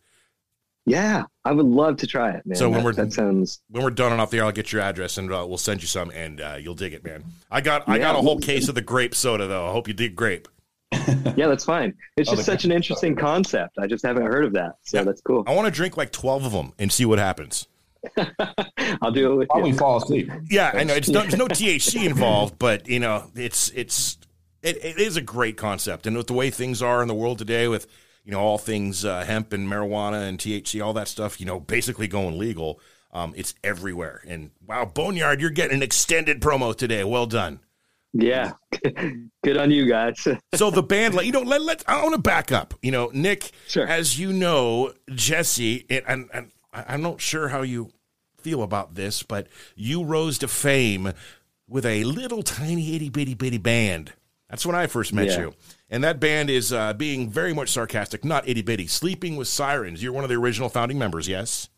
Yeah, 0.85 1.25
I 1.45 1.51
would 1.51 1.67
love 1.67 1.97
to 1.97 2.07
try 2.07 2.31
it, 2.31 2.43
man. 2.45 2.55
So 2.55 2.67
when 2.67 2.79
that, 2.79 2.83
we're- 2.85 2.95
that 2.95 3.13
sounds 3.13 3.61
When 3.69 3.83
we're 3.83 3.91
done 3.91 4.11
and 4.13 4.19
off 4.19 4.31
the 4.31 4.39
air, 4.39 4.45
I'll 4.45 4.51
get 4.51 4.71
your 4.73 4.81
address 4.81 5.17
and 5.19 5.31
uh, 5.31 5.45
we'll 5.47 5.57
send 5.59 5.81
you 5.81 5.87
some, 5.87 6.09
and 6.11 6.41
uh, 6.41 6.57
you'll 6.59 6.73
dig 6.75 6.93
it, 6.93 7.03
man. 7.03 7.23
I 7.51 7.61
got 7.61 7.87
I 7.87 7.99
got 7.99 8.15
a 8.15 8.19
whole 8.21 8.39
case 8.39 8.67
of 8.67 8.73
the 8.75 8.81
grape 8.81 9.13
soda 9.13 9.45
though. 9.47 9.67
I 9.67 9.71
hope 9.71 9.87
you 9.87 9.93
dig 9.93 10.15
grape. 10.15 10.47
yeah, 11.37 11.47
that's 11.47 11.63
fine. 11.65 11.93
It's 12.17 12.29
just 12.29 12.45
such 12.45 12.65
an 12.65 12.71
interesting 12.71 13.15
concept. 13.15 13.77
I 13.79 13.87
just 13.87 14.05
haven't 14.05 14.25
heard 14.25 14.45
of 14.45 14.53
that, 14.53 14.75
so 14.83 14.97
Yeah. 14.97 15.03
that's 15.03 15.21
cool. 15.21 15.43
I 15.47 15.55
want 15.55 15.65
to 15.65 15.71
drink 15.71 15.95
like 15.97 16.11
12 16.11 16.45
of 16.45 16.51
them 16.51 16.73
and 16.79 16.91
see 16.91 17.05
what 17.05 17.19
happens. 17.19 17.67
I'll 19.01 19.11
do 19.11 19.31
it 19.31 19.35
with 19.35 19.49
Probably 19.49 19.69
you. 19.71 19.77
fall 19.77 19.97
asleep. 19.97 20.29
Yeah, 20.49 20.71
I 20.73 20.83
know 20.83 20.95
it's 20.95 21.07
no, 21.09 21.21
there's 21.21 21.37
no 21.37 21.47
THC 21.47 22.05
involved, 22.05 22.57
but 22.57 22.87
you 22.87 22.99
know 22.99 23.29
it's 23.35 23.69
it's 23.69 24.17
it, 24.63 24.83
it 24.83 24.97
is 24.99 25.17
a 25.17 25.21
great 25.21 25.55
concept, 25.55 26.07
and 26.07 26.17
with 26.17 26.27
the 26.27 26.33
way 26.33 26.49
things 26.49 26.81
are 26.81 27.01
in 27.01 27.07
the 27.07 27.13
world 27.13 27.37
today, 27.37 27.67
with 27.67 27.85
you 28.25 28.31
know 28.31 28.39
all 28.39 28.57
things 28.57 29.05
uh, 29.05 29.23
hemp 29.23 29.53
and 29.53 29.67
marijuana 29.69 30.27
and 30.27 30.39
THC, 30.39 30.83
all 30.83 30.93
that 30.93 31.07
stuff, 31.07 31.39
you 31.39 31.45
know, 31.45 31.59
basically 31.59 32.07
going 32.07 32.37
legal, 32.39 32.79
um, 33.13 33.33
it's 33.37 33.53
everywhere. 33.63 34.23
And 34.27 34.49
wow, 34.65 34.85
Boneyard, 34.85 35.39
you're 35.39 35.49
getting 35.51 35.77
an 35.77 35.83
extended 35.83 36.41
promo 36.41 36.75
today. 36.75 37.03
Well 37.03 37.27
done. 37.27 37.59
Yeah, 38.13 38.51
good 39.43 39.57
on 39.57 39.71
you 39.71 39.85
guys. 39.87 40.27
So 40.55 40.69
the 40.69 40.83
band, 40.83 41.15
like 41.15 41.25
you 41.25 41.31
know, 41.31 41.41
let 41.41 41.61
let 41.61 41.83
I 41.87 42.01
want 42.03 42.13
to 42.15 42.21
back 42.21 42.51
up. 42.51 42.73
You 42.81 42.91
know, 42.91 43.09
Nick, 43.13 43.51
Sure. 43.67 43.87
as 43.87 44.19
you 44.19 44.33
know, 44.33 44.93
Jesse, 45.15 45.85
and, 45.89 46.03
and, 46.07 46.29
and 46.33 46.51
I'm 46.73 47.01
not 47.01 47.21
sure 47.21 47.47
how 47.49 47.61
you 47.61 47.91
feel 48.37 48.63
about 48.63 48.95
this, 48.95 49.23
but 49.23 49.47
you 49.75 50.03
rose 50.03 50.37
to 50.39 50.47
fame 50.47 51.13
with 51.69 51.85
a 51.85 52.03
little 52.03 52.43
tiny 52.43 52.95
itty 52.95 53.09
bitty 53.09 53.33
bitty 53.33 53.57
band. 53.59 54.11
That's 54.49 54.65
when 54.65 54.75
I 54.75 54.87
first 54.87 55.13
met 55.13 55.27
Yeah. 55.27 55.39
you, 55.39 55.53
and 55.89 56.03
that 56.03 56.19
band 56.19 56.49
is 56.49 56.73
uh, 56.73 56.91
being 56.93 57.29
very 57.29 57.53
much 57.53 57.69
sarcastic, 57.69 58.25
not 58.25 58.45
itty 58.47 58.61
bitty. 58.61 58.87
Sleeping 58.87 59.37
with 59.37 59.47
Sirens. 59.47 60.03
You're 60.03 60.11
one 60.11 60.25
of 60.25 60.29
the 60.29 60.35
original 60.35 60.67
founding 60.67 60.99
members, 60.99 61.27
yes. 61.29 61.69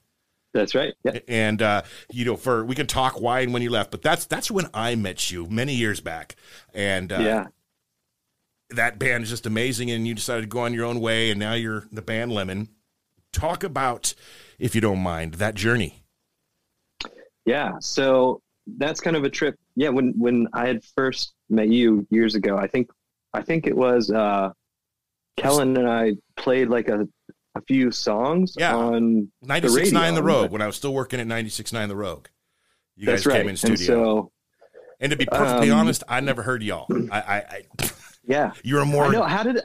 That's 0.54 0.76
right. 0.76 0.94
Yeah, 1.04 1.20
And 1.28 1.62
uh, 1.62 1.82
you 2.12 2.26
know, 2.26 2.36
for 2.36 2.64
we 2.64 2.76
can 2.76 2.88
talk 2.88 3.20
why 3.20 3.42
and 3.42 3.54
when 3.54 3.62
you 3.62 3.70
left, 3.70 3.92
but 3.92 4.02
that's 4.02 4.26
that's 4.26 4.52
when 4.52 4.68
I 4.74 4.96
met 4.96 5.32
you 5.32 5.48
many 5.48 5.74
years 5.74 6.00
back, 6.00 6.36
and 6.74 7.12
uh, 7.12 7.20
yeah. 7.20 7.48
that 8.70 9.00
band 9.00 9.24
is 9.24 9.30
just 9.30 9.46
amazing 9.46 9.90
and 9.92 10.08
you 10.08 10.14
decided 10.14 10.42
to 10.42 10.48
go 10.48 10.60
on 10.60 10.74
your 10.74 10.86
own 10.86 11.00
way 11.00 11.32
and 11.32 11.40
now 11.40 11.54
you're 11.54 11.88
the 11.92 12.02
band 12.02 12.32
lemon 12.32 12.70
talk 13.34 13.64
about 13.64 14.14
if 14.60 14.76
you 14.76 14.82
don't 14.82 15.00
mind 15.00 15.34
that 15.36 15.56
journey 15.56 16.04
Yeah. 17.46 17.74
So 17.80 18.42
that's 18.78 19.02
kind 19.02 19.16
of 19.16 19.24
a 19.24 19.30
trip. 19.30 19.56
Yeah. 19.76 19.90
When, 19.90 20.14
when 20.18 20.48
I 20.54 20.68
had 20.68 20.84
first 20.96 21.34
met 21.50 21.68
you 21.68 22.08
years 22.10 22.36
ago, 22.36 22.58
I 22.58 22.68
think, 22.68 22.90
I 23.34 23.42
think 23.42 23.68
it 23.68 23.76
was, 23.76 24.10
uh, 24.10 24.52
Kellin 25.36 25.76
and 25.76 25.90
I 25.90 26.14
played 26.38 26.70
like 26.70 26.88
a, 26.90 27.08
a 27.56 27.62
few 27.62 27.92
songs 27.92 28.56
Yeah. 28.58 28.76
on 28.76 29.32
96.9 29.46 29.94
radio, 29.94 30.16
the 30.16 30.24
rogue 30.24 30.52
when 30.52 30.62
i 30.62 30.66
was 30.68 30.76
still 30.76 30.94
working 30.94 31.20
at 31.20 31.28
96.9 31.28 31.88
the 31.88 31.96
rogue 31.96 32.28
you 32.96 33.06
guys 33.06 33.26
right. 33.26 33.38
came 33.38 33.44
in 33.44 33.50
And 33.50 33.60
studio 33.60 33.86
so, 33.86 34.32
and 35.00 35.12
to 35.12 35.18
be 35.18 35.26
perfectly 35.26 35.70
um, 35.72 35.80
honest 35.80 36.04
i 36.08 36.20
never 36.20 36.42
heard 36.44 36.64
y'all 36.64 36.88
i 37.12 37.20
i, 37.22 37.36
I 37.36 37.90
yeah, 38.26 38.52
you're 38.64 38.80
a 38.80 38.86
I 38.86 38.92
more 38.92 39.12
know. 39.12 39.24
How 39.24 39.44
did 39.44 39.62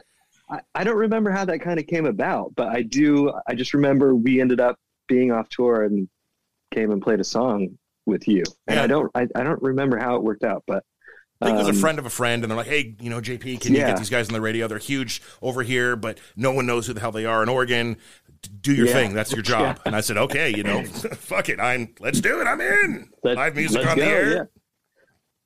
I, 0.49 0.59
I 0.75 0.83
don't 0.83 0.97
remember 0.97 1.31
how 1.31 1.45
that 1.45 1.59
kind 1.59 1.79
of 1.79 1.87
came 1.87 2.05
about, 2.05 2.53
but 2.55 2.67
I 2.69 2.81
do. 2.81 3.31
I 3.47 3.53
just 3.53 3.73
remember 3.73 4.15
we 4.15 4.41
ended 4.41 4.59
up 4.59 4.77
being 5.07 5.31
off 5.31 5.47
tour 5.49 5.83
and 5.83 6.09
came 6.71 6.91
and 6.91 7.01
played 7.01 7.19
a 7.19 7.23
song 7.23 7.77
with 8.05 8.27
you. 8.27 8.43
And 8.67 8.75
Yeah. 8.77 8.83
I 8.83 8.87
don't. 8.87 9.11
I, 9.15 9.27
I 9.35 9.43
don't 9.43 9.61
remember 9.61 9.97
how 9.97 10.15
it 10.15 10.23
worked 10.23 10.43
out, 10.43 10.63
but 10.67 10.83
I 11.41 11.45
think 11.45 11.55
it 11.55 11.59
was 11.59 11.67
a 11.67 11.71
um, 11.71 11.75
friend 11.77 11.99
of 11.99 12.05
a 12.05 12.09
friend, 12.09 12.43
and 12.43 12.51
they're 12.51 12.57
like, 12.57 12.67
"Hey, 12.67 12.95
you 12.99 13.09
know, 13.09 13.21
JP, 13.21 13.61
can 13.61 13.73
you 13.73 13.79
get 13.79 13.97
these 13.97 14.09
guys 14.09 14.27
on 14.27 14.33
the 14.33 14.41
radio? 14.41 14.67
They're 14.67 14.77
huge 14.77 15.21
over 15.41 15.63
here, 15.63 15.95
but 15.95 16.19
no 16.35 16.51
one 16.51 16.65
knows 16.65 16.85
who 16.87 16.93
the 16.93 16.99
hell 16.99 17.11
they 17.13 17.25
are 17.25 17.41
in 17.43 17.47
Oregon. 17.49 17.95
Do 18.61 18.73
your 18.73 18.87
Yeah. 18.87 18.93
thing. 18.93 19.13
That's 19.13 19.31
your 19.31 19.41
job." 19.41 19.77
Yeah. 19.77 19.81
And 19.85 19.95
I 19.95 20.01
said, 20.01 20.17
"Okay, 20.17 20.49
you 20.49 20.63
know, 20.63 20.83
fuck 21.15 21.47
it. 21.49 21.59
I'm 21.59 21.93
let's 22.01 22.19
do 22.19 22.41
it. 22.41 22.45
I'm 22.45 22.59
in. 22.59 23.09
Let- 23.23 23.37
Live 23.37 23.55
music 23.55 23.85
on 23.87 23.97
the 23.97 24.03
air. 24.05 24.29
Yeah. 24.33 24.43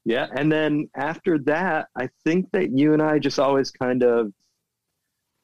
yeah. 0.06 0.28
And 0.36 0.52
then 0.52 0.90
after 0.96 1.38
that, 1.40 1.88
I 1.96 2.10
think 2.24 2.50
that 2.54 2.72
you 2.76 2.94
and 2.94 3.02
I 3.02 3.20
just 3.20 3.38
always 3.40 3.70
kind 3.70 4.02
of 4.04 4.32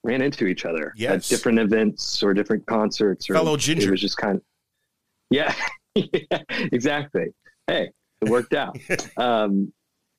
ran 0.04 0.22
into 0.22 0.48
each 0.48 0.66
other 0.66 0.94
Yes. 0.96 1.12
at 1.32 1.36
different 1.38 1.60
events 1.60 2.24
or 2.24 2.34
different 2.34 2.66
concerts. 2.66 3.30
Or 3.30 3.34
Fellow 3.34 3.56
ginger. 3.58 3.90
It 3.90 3.92
was 3.92 4.02
just 4.02 4.18
kind 4.18 4.38
of, 4.38 4.42
yeah, 5.30 5.54
yeah, 5.94 6.42
exactly. 6.72 7.28
Hey, 7.68 7.90
it 8.22 8.30
worked 8.30 8.54
out. 8.54 8.78
um, 9.18 9.72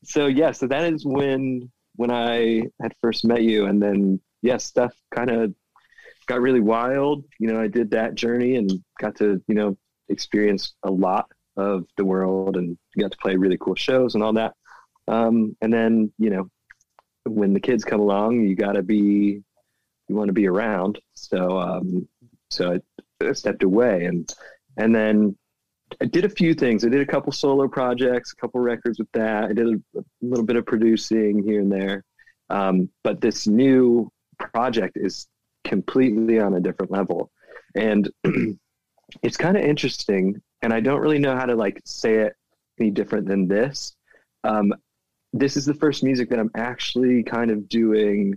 so 0.04 0.26
yeah, 0.26 0.52
so 0.52 0.66
that 0.66 0.92
is 0.92 1.04
when 1.04 1.70
when 1.96 2.10
I 2.10 2.62
had 2.80 2.94
first 3.02 3.24
met 3.24 3.42
you, 3.42 3.66
and 3.66 3.82
then 3.82 4.20
yeah, 4.42 4.56
stuff 4.56 4.94
kind 5.14 5.30
of 5.30 5.54
got 6.26 6.40
really 6.40 6.60
wild. 6.60 7.24
You 7.38 7.52
know, 7.52 7.60
I 7.60 7.68
did 7.68 7.90
that 7.90 8.14
journey 8.14 8.56
and 8.56 8.70
got 9.00 9.16
to 9.16 9.42
you 9.46 9.54
know 9.54 9.76
experience 10.08 10.74
a 10.82 10.90
lot 10.90 11.30
of 11.56 11.84
the 11.96 12.04
world 12.04 12.56
and 12.56 12.78
got 12.98 13.12
to 13.12 13.18
play 13.18 13.36
really 13.36 13.58
cool 13.58 13.74
shows 13.74 14.14
and 14.14 14.24
all 14.24 14.32
that. 14.34 14.54
Um, 15.08 15.56
and 15.60 15.72
then 15.72 16.12
you 16.18 16.30
know, 16.30 16.48
when 17.24 17.52
the 17.52 17.60
kids 17.60 17.84
come 17.84 18.00
along, 18.00 18.40
you 18.40 18.54
got 18.54 18.72
to 18.72 18.82
be 18.82 19.42
you 20.08 20.14
want 20.14 20.28
to 20.28 20.34
be 20.34 20.48
around. 20.48 20.98
So 21.14 21.58
um, 21.58 22.08
so 22.50 22.78
I, 23.20 23.26
I 23.26 23.32
stepped 23.32 23.62
away 23.62 24.06
and 24.06 24.32
and 24.76 24.94
then 24.94 25.36
I 26.00 26.04
did 26.06 26.24
a 26.24 26.28
few 26.28 26.54
things. 26.54 26.84
I 26.84 26.88
did 26.88 27.00
a 27.00 27.06
couple 27.06 27.32
solo 27.32 27.68
projects, 27.68 28.32
a 28.32 28.36
couple 28.36 28.60
records 28.60 28.98
with 28.98 29.10
that. 29.12 29.44
I 29.44 29.52
did 29.52 29.66
a, 29.66 29.98
a 29.98 30.04
little 30.20 30.44
bit 30.44 30.56
of 30.56 30.66
producing 30.66 31.42
here 31.42 31.60
and 31.60 31.70
there. 31.70 32.04
Um, 32.48 32.88
but 33.04 33.20
this 33.20 33.46
new 33.46 34.10
project 34.38 34.96
is 34.96 35.28
completely 35.64 36.40
on 36.40 36.54
a 36.54 36.60
different 36.60 36.90
level. 36.90 37.30
And 37.74 38.10
it's 39.22 39.36
kind 39.36 39.56
of 39.56 39.62
interesting. 39.62 40.40
And 40.62 40.72
I 40.72 40.80
don't 40.80 41.00
really 41.00 41.18
know 41.18 41.36
how 41.36 41.46
to 41.46 41.54
like 41.54 41.80
say 41.84 42.16
it 42.16 42.34
any 42.78 42.90
different 42.90 43.26
than 43.26 43.48
this. 43.48 43.94
Um, 44.44 44.72
this 45.32 45.56
is 45.56 45.64
the 45.64 45.74
first 45.74 46.02
music 46.02 46.30
that 46.30 46.38
I'm 46.38 46.50
actually 46.56 47.22
kind 47.22 47.50
of 47.50 47.68
doing 47.68 48.34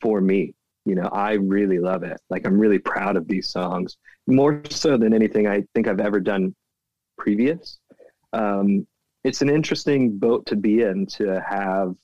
for 0.00 0.20
me. 0.20 0.54
You 0.88 0.94
know, 0.94 1.08
I 1.12 1.32
really 1.34 1.78
love 1.78 2.02
it. 2.02 2.18
Like 2.30 2.46
I'm 2.46 2.58
really 2.58 2.78
proud 2.78 3.16
of 3.16 3.28
these 3.28 3.48
songs 3.48 3.96
more 4.26 4.62
so 4.70 4.96
than 4.96 5.12
anything 5.12 5.46
I 5.46 5.64
think 5.74 5.86
I've 5.88 6.00
ever 6.00 6.20
done 6.20 6.54
previous. 7.18 7.78
Um, 8.32 8.86
it's 9.24 9.42
an 9.42 9.50
interesting 9.50 10.16
boat 10.18 10.46
to 10.46 10.56
be 10.56 10.82
in 10.82 11.06
to 11.06 11.40
have 11.46 11.94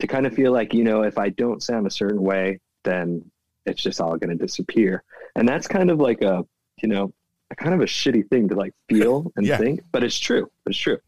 to 0.00 0.06
kind 0.06 0.26
of 0.26 0.34
feel 0.34 0.52
like, 0.52 0.74
you 0.74 0.84
know, 0.84 1.02
if 1.02 1.18
I 1.18 1.28
don't 1.30 1.62
sound 1.62 1.86
a 1.86 1.90
certain 1.90 2.22
way, 2.22 2.58
then 2.82 3.24
it's 3.66 3.82
just 3.82 4.00
all 4.00 4.16
going 4.16 4.36
to 4.36 4.44
disappear. 4.46 5.02
And 5.36 5.48
that's 5.48 5.68
kind 5.68 5.90
of 5.90 6.00
like 6.00 6.22
a, 6.22 6.44
you 6.82 6.88
know, 6.88 7.12
a 7.50 7.54
kind 7.56 7.74
of 7.74 7.80
a 7.80 7.84
shitty 7.84 8.28
thing 8.28 8.48
to 8.48 8.54
like 8.54 8.72
feel 8.88 9.30
and 9.36 9.46
Yeah. 9.46 9.58
think, 9.58 9.80
but 9.92 10.02
it's 10.02 10.18
true. 10.18 10.50
It's 10.66 10.78
true. 10.78 10.98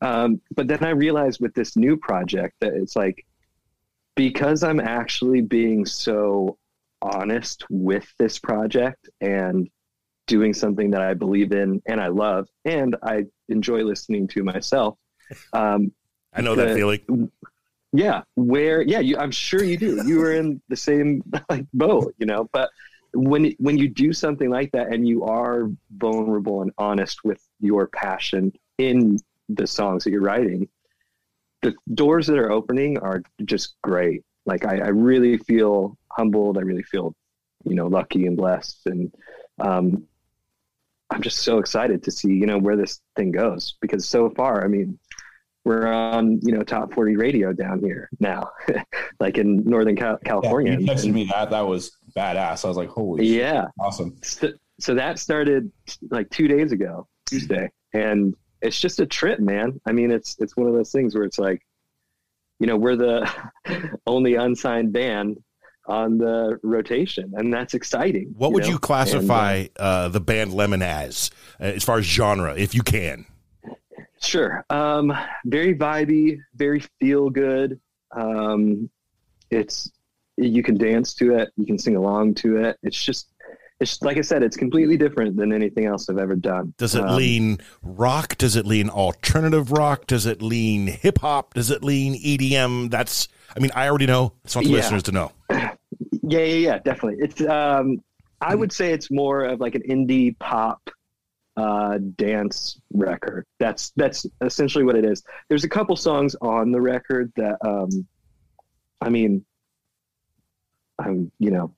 Um, 0.00 0.40
but 0.54 0.68
then 0.68 0.84
I 0.84 0.90
realized 0.90 1.40
with 1.40 1.54
this 1.54 1.76
new 1.76 1.96
project 1.96 2.54
that 2.60 2.74
it's 2.74 2.94
like, 2.94 3.24
because 4.18 4.64
I'm 4.64 4.80
actually 4.80 5.42
being 5.42 5.86
so 5.86 6.58
honest 7.00 7.64
with 7.70 8.12
this 8.18 8.36
project 8.36 9.08
and 9.20 9.70
doing 10.26 10.52
something 10.52 10.90
that 10.90 11.00
I 11.00 11.14
believe 11.14 11.52
in 11.52 11.80
and 11.86 12.00
I 12.00 12.08
love 12.08 12.48
and 12.64 12.96
I 13.00 13.26
enjoy 13.48 13.84
listening 13.84 14.26
to 14.28 14.42
myself. 14.42 14.98
Um, 15.52 15.92
I 16.34 16.40
know 16.40 16.56
that 16.56 16.74
feeling. 16.74 17.30
yeah, 17.92 18.22
where 18.34 18.82
yeah, 18.82 18.98
you, 18.98 19.16
I'm 19.18 19.30
sure 19.30 19.62
you 19.62 19.76
do. 19.76 20.04
You 20.04 20.18
were 20.18 20.32
in 20.32 20.60
the 20.68 20.76
same 20.76 21.22
like 21.48 21.66
boat, 21.72 22.12
you 22.18 22.26
know. 22.26 22.50
But 22.52 22.70
when 23.14 23.54
when 23.58 23.78
you 23.78 23.88
do 23.88 24.12
something 24.12 24.50
like 24.50 24.72
that 24.72 24.92
and 24.92 25.06
you 25.06 25.22
are 25.22 25.70
vulnerable 25.96 26.62
and 26.62 26.72
honest 26.76 27.22
with 27.22 27.40
your 27.60 27.86
passion 27.86 28.52
in 28.78 29.18
the 29.48 29.66
songs 29.68 30.02
that 30.02 30.10
you're 30.10 30.22
writing, 30.22 30.68
the 31.62 31.74
doors 31.94 32.26
that 32.26 32.38
are 32.38 32.50
opening 32.50 32.98
are 32.98 33.22
just 33.44 33.76
great. 33.82 34.22
Like 34.46 34.64
I, 34.64 34.78
I 34.78 34.88
really 34.88 35.38
feel 35.38 35.96
humbled. 36.10 36.58
I 36.58 36.62
really 36.62 36.82
feel, 36.82 37.14
you 37.64 37.74
know, 37.74 37.86
lucky 37.86 38.26
and 38.26 38.36
blessed. 38.36 38.86
And 38.86 39.12
um, 39.58 40.06
I'm 41.10 41.22
just 41.22 41.38
so 41.38 41.58
excited 41.58 42.02
to 42.04 42.10
see, 42.10 42.32
you 42.32 42.46
know, 42.46 42.58
where 42.58 42.76
this 42.76 43.00
thing 43.16 43.32
goes 43.32 43.74
because 43.80 44.08
so 44.08 44.30
far, 44.30 44.64
I 44.64 44.68
mean, 44.68 44.98
we're 45.64 45.86
on, 45.86 46.40
you 46.42 46.52
know, 46.52 46.62
top 46.62 46.94
40 46.94 47.16
radio 47.16 47.52
down 47.52 47.80
here 47.80 48.08
now, 48.20 48.50
like 49.20 49.36
in 49.36 49.64
Northern 49.64 49.96
Cal- 49.96 50.18
California. 50.24 50.72
Yeah, 50.72 50.78
you 50.78 50.86
texted 50.86 51.12
me 51.12 51.24
that. 51.26 51.50
That 51.50 51.66
was 51.66 51.96
badass. 52.16 52.64
I 52.64 52.68
was 52.68 52.76
like, 52.76 52.88
holy 52.88 53.26
yeah. 53.26 53.62
shit, 53.62 53.70
awesome. 53.80 54.16
So, 54.22 54.52
so 54.80 54.94
that 54.94 55.18
started 55.18 55.70
like 56.10 56.30
two 56.30 56.48
days 56.48 56.72
ago, 56.72 57.06
Tuesday. 57.26 57.70
And 57.92 58.34
it's 58.62 58.80
just 58.80 59.00
a 59.00 59.06
trip, 59.06 59.40
man. 59.40 59.80
I 59.86 59.92
mean, 59.92 60.10
it's, 60.10 60.36
it's 60.38 60.56
one 60.56 60.66
of 60.66 60.74
those 60.74 60.92
things 60.92 61.14
where 61.14 61.24
it's 61.24 61.38
like, 61.38 61.62
you 62.60 62.66
know, 62.66 62.76
we're 62.76 62.96
the 62.96 63.30
only 64.06 64.34
unsigned 64.34 64.92
band 64.92 65.42
on 65.86 66.18
the 66.18 66.58
rotation, 66.62 67.32
and 67.36 67.52
that's 67.52 67.74
exciting. 67.74 68.34
What 68.36 68.52
would 68.52 68.64
know? 68.64 68.70
you 68.70 68.78
classify 68.78 69.54
And, 69.54 69.70
uh, 69.78 69.82
uh, 69.82 70.08
the 70.08 70.20
band 70.20 70.52
Lemon 70.52 70.82
as, 70.82 71.30
uh, 71.60 71.64
as 71.64 71.84
far 71.84 71.98
as 71.98 72.04
genre, 72.04 72.54
if 72.56 72.74
you 72.74 72.82
can? 72.82 73.24
Sure. 74.20 74.64
Um, 74.68 75.16
very 75.46 75.74
vibey, 75.74 76.40
very 76.54 76.82
feel 77.00 77.30
good. 77.30 77.80
Um, 78.10 78.90
it's 79.50 79.90
you 80.36 80.62
can 80.62 80.76
dance 80.76 81.14
to 81.14 81.34
it, 81.34 81.50
you 81.56 81.66
can 81.66 81.78
sing 81.78 81.96
along 81.96 82.34
to 82.34 82.58
it. 82.58 82.78
It's 82.82 83.02
just 83.02 83.28
it's 83.80 84.02
like 84.02 84.16
I 84.18 84.22
said, 84.22 84.42
it's 84.42 84.56
completely 84.56 84.96
different 84.96 85.36
than 85.36 85.52
anything 85.52 85.86
else 85.86 86.08
I've 86.08 86.18
ever 86.18 86.34
done. 86.34 86.74
Does 86.78 86.94
it 86.94 87.04
Um, 87.04 87.16
lean 87.16 87.58
rock? 87.82 88.36
Does 88.36 88.56
it 88.56 88.66
lean 88.66 88.88
alternative 88.90 89.70
rock? 89.72 90.06
Does 90.06 90.26
it 90.26 90.42
lean 90.42 90.86
hip 90.88 91.18
hop? 91.18 91.54
Does 91.54 91.70
it 91.70 91.84
lean 91.84 92.14
EDM? 92.14 92.90
That's, 92.90 93.28
I 93.56 93.60
mean, 93.60 93.70
I 93.74 93.88
already 93.88 94.06
know. 94.06 94.32
It's 94.44 94.54
want 94.56 94.66
the 94.66 94.72
Yeah. 94.72 94.78
listeners 94.78 95.02
to 95.04 95.12
know. 95.12 95.32
Yeah, 96.30 96.40
yeah, 96.40 96.44
yeah, 96.56 96.78
definitely. 96.80 97.24
It's 97.24 97.40
um 97.40 98.02
I 98.42 98.54
would 98.54 98.70
say 98.70 98.92
it's 98.92 99.10
more 99.10 99.44
of 99.44 99.60
like 99.60 99.74
an 99.74 99.82
indie 99.88 100.38
pop 100.38 100.90
uh 101.56 101.96
dance 102.16 102.78
record. 102.92 103.46
That's 103.58 103.92
that's 103.96 104.26
essentially 104.42 104.84
what 104.84 104.94
it 104.94 105.06
is. 105.06 105.22
There's 105.48 105.64
a 105.64 105.68
couple 105.70 105.96
songs 105.96 106.36
on 106.42 106.70
the 106.70 106.80
record 106.82 107.32
that 107.36 107.56
um 107.66 108.06
I 109.00 109.08
mean 109.08 109.44
I'm 110.98 111.32
you 111.38 111.50
know 111.50 111.74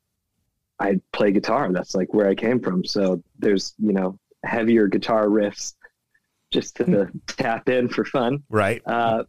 I 0.81 1.01
play 1.13 1.31
guitar. 1.31 1.71
That's 1.73 1.95
like 1.95 2.13
where 2.15 2.29
I 2.29 2.35
came 2.35 2.61
from. 2.61 2.85
So 2.85 3.23
there's, 3.39 3.75
you 3.79 3.93
know, 3.93 4.19
heavier 4.45 4.89
guitar 4.89 5.27
riffs 5.27 5.75
just 6.51 6.77
to 6.77 7.09
tap 7.27 7.69
in 7.69 7.89
for 7.89 8.05
fun. 8.05 8.43
Right. 8.49 8.83
Uh, 8.87 9.25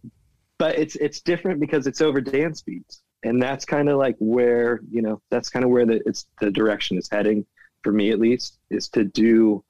but 0.58 0.78
it's 0.78 0.96
it's 0.98 1.22
different 1.22 1.60
because 1.60 1.88
it's 1.88 2.02
over 2.02 2.22
dance 2.22 2.62
beats, 2.62 3.02
and 3.24 3.42
that's 3.42 3.66
kind 3.66 3.90
of 3.90 3.98
like 3.98 4.16
where 4.20 4.80
you 4.92 5.02
know 5.02 5.20
that's 5.32 5.50
kind 5.50 5.66
of 5.66 5.72
where 5.72 5.88
the 5.88 6.02
it's 6.06 6.28
the 6.40 6.52
direction 6.52 7.00
is 7.00 7.10
heading 7.12 7.46
for 7.82 7.92
me 7.92 8.12
at 8.12 8.20
least 8.20 8.60
is 8.70 8.88
to 8.90 9.04
do 9.04 9.64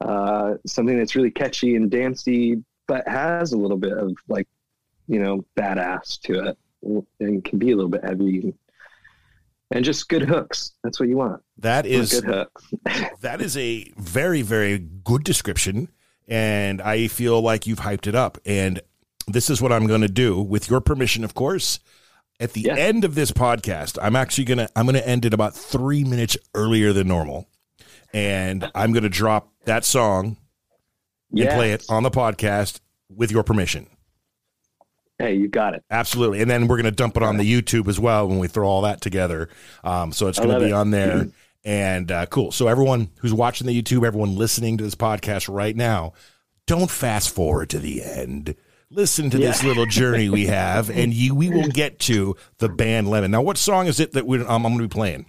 uh, 0.00 0.54
something 0.66 0.96
that's 0.96 1.14
really 1.14 1.30
catchy 1.30 1.76
and 1.76 1.90
dancey, 1.90 2.62
but 2.86 3.06
has 3.06 3.52
a 3.52 3.58
little 3.58 3.76
bit 3.76 3.92
of 3.92 4.16
like 4.28 4.48
you 5.06 5.18
know 5.18 5.44
badass 5.54 6.18
to 6.20 6.48
it, 6.48 6.58
and 7.20 7.44
can 7.44 7.58
be 7.58 7.72
a 7.72 7.76
little 7.76 7.90
bit 7.90 8.04
heavy. 8.04 8.54
And 9.70 9.84
just 9.84 10.08
good 10.08 10.22
hooks. 10.22 10.72
That's 10.82 10.98
what 10.98 11.08
you 11.10 11.16
want. 11.18 11.42
That 11.58 11.84
is 11.84 12.20
good 12.20 12.24
hooks. 12.24 12.72
that 13.20 13.40
is 13.42 13.56
a 13.56 13.92
very 13.98 14.42
very 14.42 14.78
good 14.78 15.24
description 15.24 15.88
and 16.30 16.82
i 16.82 17.06
feel 17.08 17.40
like 17.40 17.66
you've 17.66 17.80
hyped 17.80 18.06
it 18.06 18.14
up 18.14 18.36
and 18.44 18.80
this 19.26 19.48
is 19.48 19.62
what 19.62 19.72
i'm 19.72 19.86
going 19.86 20.02
to 20.02 20.08
do 20.08 20.38
with 20.40 20.68
your 20.68 20.78
permission 20.80 21.24
of 21.24 21.32
course 21.34 21.80
at 22.38 22.52
the 22.52 22.60
Yeah. 22.60 22.76
end 22.76 23.02
of 23.04 23.14
this 23.14 23.30
podcast 23.32 23.98
i'm 24.02 24.14
actually 24.14 24.44
going 24.44 24.58
to 24.58 24.68
i'm 24.76 24.84
going 24.84 24.94
to 24.94 25.08
end 25.08 25.24
it 25.24 25.32
about 25.32 25.54
three 25.54 26.04
minutes 26.04 26.36
earlier 26.54 26.92
than 26.92 27.08
normal 27.08 27.48
and 28.12 28.70
i'm 28.74 28.92
going 28.92 29.04
to 29.04 29.08
drop 29.08 29.50
that 29.64 29.86
song 29.86 30.36
and 31.34 31.48
play 31.48 31.72
it 31.72 31.84
on 31.88 32.02
the 32.02 32.10
podcast 32.10 32.80
with 33.08 33.30
your 33.32 33.42
permission 33.42 33.86
Hey, 35.18 35.34
you 35.34 35.48
got 35.48 35.74
it. 35.74 35.82
Absolutely. 35.90 36.40
And 36.40 36.50
then 36.50 36.68
we're 36.68 36.76
going 36.76 36.84
to 36.84 36.90
dump 36.92 37.16
it 37.16 37.22
on 37.24 37.38
the 37.38 37.44
YouTube 37.62 37.88
as 37.88 37.98
well 37.98 38.28
when 38.28 38.38
we 38.38 38.46
throw 38.46 38.68
all 38.68 38.82
that 38.82 39.00
together. 39.00 39.48
Um, 39.82 40.12
so 40.12 40.28
it's 40.28 40.38
going 40.38 40.50
to 40.50 40.60
be 40.60 40.66
it. 40.70 40.72
on 40.72 40.90
there. 40.90 41.28
And 41.64 42.10
uh, 42.12 42.24
cool. 42.26 42.52
So, 42.52 42.68
everyone 42.68 43.10
who's 43.18 43.34
watching 43.34 43.66
the 43.66 43.82
YouTube, 43.82 44.06
everyone 44.06 44.36
listening 44.36 44.78
to 44.78 44.84
this 44.84 44.94
podcast 44.94 45.52
right 45.52 45.74
now, 45.74 46.12
don't 46.66 46.88
fast 46.88 47.34
forward 47.34 47.68
to 47.70 47.80
the 47.80 48.02
end. 48.02 48.54
Listen 48.90 49.28
to 49.28 49.36
this 49.38 49.64
little 49.64 49.84
journey 49.84 50.30
we 50.30 50.46
have, 50.46 50.88
and 50.88 51.12
you, 51.12 51.34
we 51.34 51.50
will 51.50 51.68
get 51.68 51.98
to 51.98 52.36
the 52.58 52.68
band 52.68 53.10
Lemon. 53.10 53.32
Now, 53.32 53.42
what 53.42 53.58
song 53.58 53.86
is 53.88 53.98
it 53.98 54.12
that 54.12 54.24
we, 54.24 54.38
um, 54.40 54.46
I'm 54.48 54.62
going 54.62 54.78
to 54.78 54.84
be 54.84 54.88
playing? 54.88 55.26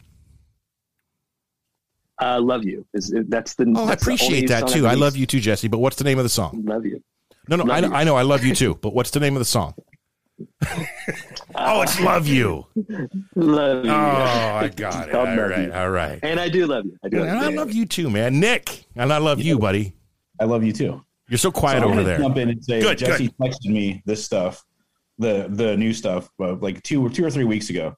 Uh, 2.21 2.39
love 2.41 2.63
you. 2.63 2.86
Is 2.93 3.13
that's 3.28 3.56
the 3.56 3.65
Oh, 3.75 3.84
I 3.84 3.88
that's 3.88 4.08
only 4.08 4.15
appreciate 4.15 4.49
that 4.49 4.67
too. 4.67 4.86
I 4.86 4.91
released. 4.91 5.02
love 5.02 5.17
you 5.17 5.25
too, 5.25 5.39
Jesse. 5.39 5.67
But 5.67 5.80
what's 5.80 5.95
the 5.97 6.04
name 6.04 6.19
of 6.19 6.25
the 6.25 6.30
song? 6.30 6.63
Love 6.65 6.86
you. 6.86 7.02
No, 7.49 7.55
no, 7.57 7.73
I, 7.73 7.79
know- 7.81 7.91
I 7.93 8.03
know. 8.03 8.15
I 8.15 8.21
love 8.21 8.43
you 8.43 8.53
too. 8.55 8.75
But 8.81 8.93
what's 8.93 9.12
the 9.12 9.19
name 9.19 9.35
of 9.35 9.39
the 9.39 9.45
song? 9.45 9.73
oh, 11.55 11.81
it's 11.81 11.99
Love 11.99 12.27
You. 12.27 12.65
Love 13.35 13.85
you. 13.85 13.91
Oh, 13.91 13.95
I 13.95 14.71
got 14.73 15.09
it. 15.09 15.15
All 15.15 15.25
Called 15.25 15.38
Love 15.38 15.49
right. 15.49 15.67
You. 15.67 15.73
All 15.73 15.89
right. 15.89 16.19
And 16.23 16.39
I 16.39 16.47
do 16.49 16.65
love 16.65 16.85
you. 16.85 16.97
I 17.03 17.09
do. 17.09 17.21
And 17.23 17.29
I 17.31 17.41
love 17.41 17.51
you. 17.51 17.57
love 17.57 17.73
you 17.73 17.85
too, 17.85 18.09
man. 18.09 18.39
Nick, 18.39 18.85
and 18.95 19.12
I 19.12 19.17
love 19.17 19.41
you, 19.41 19.59
buddy. 19.59 19.93
I 20.39 20.45
love 20.45 20.63
you 20.63 20.71
too. 20.71 21.03
You're 21.27 21.38
so 21.38 21.51
quiet 21.51 21.81
So 21.83 21.89
over 21.89 22.03
there. 22.03 22.17
Jump 22.19 22.38
in 22.38 22.49
and 22.49 22.63
say 22.63 22.79
Good, 22.81 22.97
Jesse 22.97 23.29
texted 23.41 23.65
me 23.69 24.01
this 24.05 24.23
stuff, 24.23 24.63
the 25.17 25.47
the 25.49 25.75
new 25.77 25.93
stuff, 25.93 26.29
like 26.39 26.81
two 26.83 27.09
two 27.09 27.25
or 27.25 27.29
three 27.31 27.43
weeks 27.43 27.69
ago. 27.69 27.95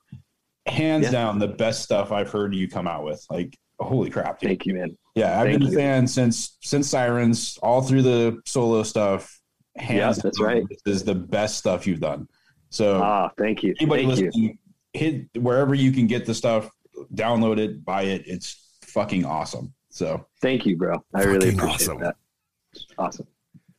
Hands 0.66 1.04
Yeah. 1.06 1.12
down, 1.12 1.40
the 1.40 1.48
best 1.48 1.84
stuff 1.84 2.12
I've 2.12 2.30
heard 2.30 2.54
you 2.56 2.68
come 2.68 2.88
out 2.88 3.04
with. 3.04 3.24
Like, 3.30 3.58
holy 3.80 4.10
crap, 4.10 4.40
dude. 4.40 4.50
Thank 4.50 4.66
you, 4.66 4.74
man. 4.76 4.98
Yeah, 5.16 5.40
I've 5.40 5.48
Thank 5.48 5.60
been 5.60 5.68
a 5.68 5.72
you. 5.72 5.78
fan 5.78 6.08
since 6.08 6.58
since 6.62 6.90
Sirens, 6.90 7.58
all 7.62 7.82
through 7.82 8.02
the 8.04 8.40
solo 8.46 8.84
stuff. 8.84 9.40
Hands 9.78 10.18
Yeah, 10.18 10.22
that's 10.24 10.40
down, 10.40 10.48
right. 10.48 10.64
This 10.86 10.96
is 10.98 11.04
the 11.04 11.16
best 11.16 11.58
stuff 11.58 11.88
you've 11.88 12.00
done. 12.02 12.28
So 12.70 13.02
Ah, 13.02 13.30
thank 13.38 13.64
you. 13.64 13.74
anybody 13.80 14.06
Thank 14.06 14.20
you. 14.20 14.26
listening, 14.26 14.58
hit 14.94 15.28
wherever 15.42 15.74
you 15.76 15.92
can 15.92 16.08
get 16.08 16.26
the 16.26 16.34
stuff, 16.34 16.70
download 17.16 17.58
it, 17.58 17.84
buy 17.86 18.04
it. 18.04 18.24
It's 18.26 18.70
fucking 18.84 19.26
awesome. 19.26 19.74
So 19.90 20.26
Thank 20.42 20.66
you, 20.66 20.78
bro. 20.78 21.04
I 21.14 21.24
really 21.24 21.50
appreciate 21.50 21.70
awesome. 21.90 22.00
that. 22.00 22.16
Awesome. 22.98 23.28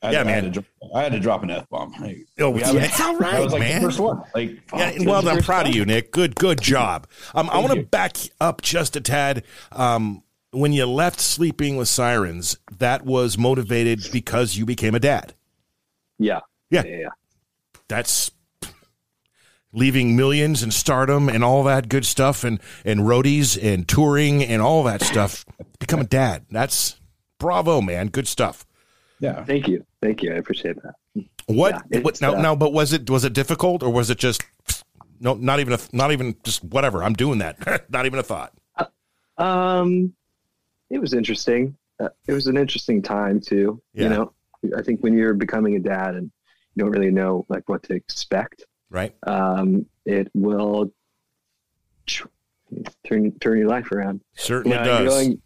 I, 0.02 0.10
Yeah, 0.12 0.20
I 0.20 0.24
man. 0.24 0.34
Had 0.44 0.54
to, 0.54 0.60
drop- 0.60 0.90
I 0.94 1.02
had 1.04 1.12
to 1.12 1.20
drop 1.20 1.42
an 1.42 1.50
f 1.50 1.68
bomb. 1.70 1.94
Oh, 2.40 2.50
We 2.50 2.60
yeah, 2.60 2.66
haven't- 2.66 2.82
it's 2.82 3.00
all 3.00 3.12
that 3.18 3.20
right, 3.20 3.44
was 3.44 3.52
like 3.52 3.60
man. 3.60 3.82
the 3.82 3.88
first 3.88 4.00
one. 4.00 4.22
Like, 4.34 4.68
fuck, 4.68 4.80
Yeah, 4.80 4.92
well, 5.06 5.26
I'm 5.28 5.36
first 5.36 5.46
proud 5.46 5.68
of 5.68 5.74
you, 5.74 5.84
Nick. 5.84 6.10
Good, 6.10 6.34
good 6.34 6.60
job. 6.60 7.06
Um, 7.34 7.48
I 7.50 7.58
want 7.60 7.72
to 7.74 7.82
back 7.84 8.16
up 8.40 8.62
just 8.62 8.96
a 8.96 9.00
tad. 9.00 9.44
Um, 9.70 10.22
when 10.50 10.72
you 10.72 10.84
left 10.86 11.20
sleeping 11.20 11.76
with 11.76 11.88
sirens, 11.88 12.58
that 12.78 13.04
was 13.06 13.38
motivated 13.38 14.00
because 14.12 14.56
you 14.56 14.66
became 14.66 14.94
a 14.94 15.00
dad. 15.00 15.34
Yeah. 16.22 16.40
Yeah. 16.70 16.84
Yeah. 16.84 16.96
yeah. 16.96 17.08
That's 17.88 18.30
leaving 19.72 20.16
millions 20.16 20.62
and 20.62 20.72
stardom 20.72 21.28
and 21.28 21.42
all 21.42 21.64
that 21.64 21.88
good 21.88 22.04
stuff 22.04 22.44
and 22.44 22.60
and 22.84 23.00
roadies 23.00 23.58
and 23.62 23.88
touring 23.88 24.42
and 24.44 24.62
all 24.62 24.82
that 24.84 25.02
stuff. 25.02 25.44
Become 25.78 26.00
a 26.00 26.04
dad. 26.04 26.46
That's 26.50 27.00
bravo, 27.38 27.80
man. 27.80 28.08
Good 28.08 28.28
stuff. 28.28 28.66
Yeah. 29.20 29.44
Thank 29.44 29.68
you. 29.68 29.84
Thank 30.00 30.22
you. 30.22 30.32
I 30.32 30.36
appreciate 30.36 30.76
that. 30.82 30.94
What, 31.46 31.74
Yeah, 31.74 31.80
it's, 31.98 32.04
what 32.04 32.20
now, 32.20 32.34
uh, 32.34 32.42
now? 32.42 32.56
But 32.56 32.72
was 32.72 32.92
it 32.92 33.08
was 33.08 33.24
it 33.24 33.32
difficult 33.32 33.82
or 33.82 33.90
was 33.90 34.10
it 34.10 34.18
just 34.18 34.42
no? 35.20 35.34
Not 35.34 35.60
even 35.60 35.72
a 35.74 35.78
not 35.92 36.12
even 36.12 36.36
just 36.44 36.62
whatever. 36.64 37.02
I'm 37.02 37.14
doing 37.14 37.38
that. 37.38 37.90
not 37.90 38.06
even 38.06 38.18
a 38.18 38.22
thought. 38.22 38.52
Um, 39.38 40.12
it 40.90 41.00
was 41.00 41.14
interesting. 41.14 41.76
Uh, 41.98 42.08
it 42.26 42.32
was 42.32 42.46
an 42.46 42.56
interesting 42.56 43.02
time 43.02 43.40
too. 43.40 43.82
Yeah. 43.94 44.04
You 44.04 44.08
know, 44.10 44.32
I 44.76 44.82
think 44.82 45.00
when 45.00 45.14
you're 45.16 45.34
becoming 45.34 45.76
a 45.76 45.80
dad 45.80 46.14
and 46.14 46.30
you 46.74 46.84
don't 46.84 46.90
really 46.92 47.10
know 47.10 47.44
like 47.48 47.68
what 47.68 47.82
to 47.84 47.94
expect, 47.94 48.64
Right. 48.90 49.14
um, 49.26 49.86
it 50.04 50.28
will 50.34 50.92
turn 53.06 53.32
turn 53.40 53.58
your 53.58 53.68
life 53.68 53.90
around. 53.92 54.20
Certainly 54.34 54.76
and 54.76 54.86
does. 54.86 55.08
Going, 55.08 55.42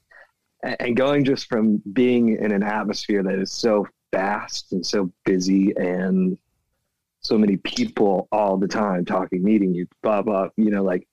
and 0.63 0.97
going 0.97 1.25
just 1.25 1.49
from 1.49 1.83
being 1.93 2.37
in 2.37 2.53
an 2.53 2.63
atmosphere 2.63 3.23
that 3.23 3.39
is 3.39 3.53
so 3.53 3.87
fast 4.13 4.73
and 4.73 4.85
so 4.85 5.13
busy 5.25 5.73
and 5.77 6.39
so 7.21 7.37
many 7.37 7.57
people 7.59 8.29
all 8.33 8.57
the 8.57 8.69
time 8.69 9.05
talking, 9.05 9.43
meeting 9.43 9.75
you, 9.75 9.87
blah, 10.03 10.23
blah, 10.23 10.49
you 10.57 10.71
know, 10.71 10.83
like 10.83 11.07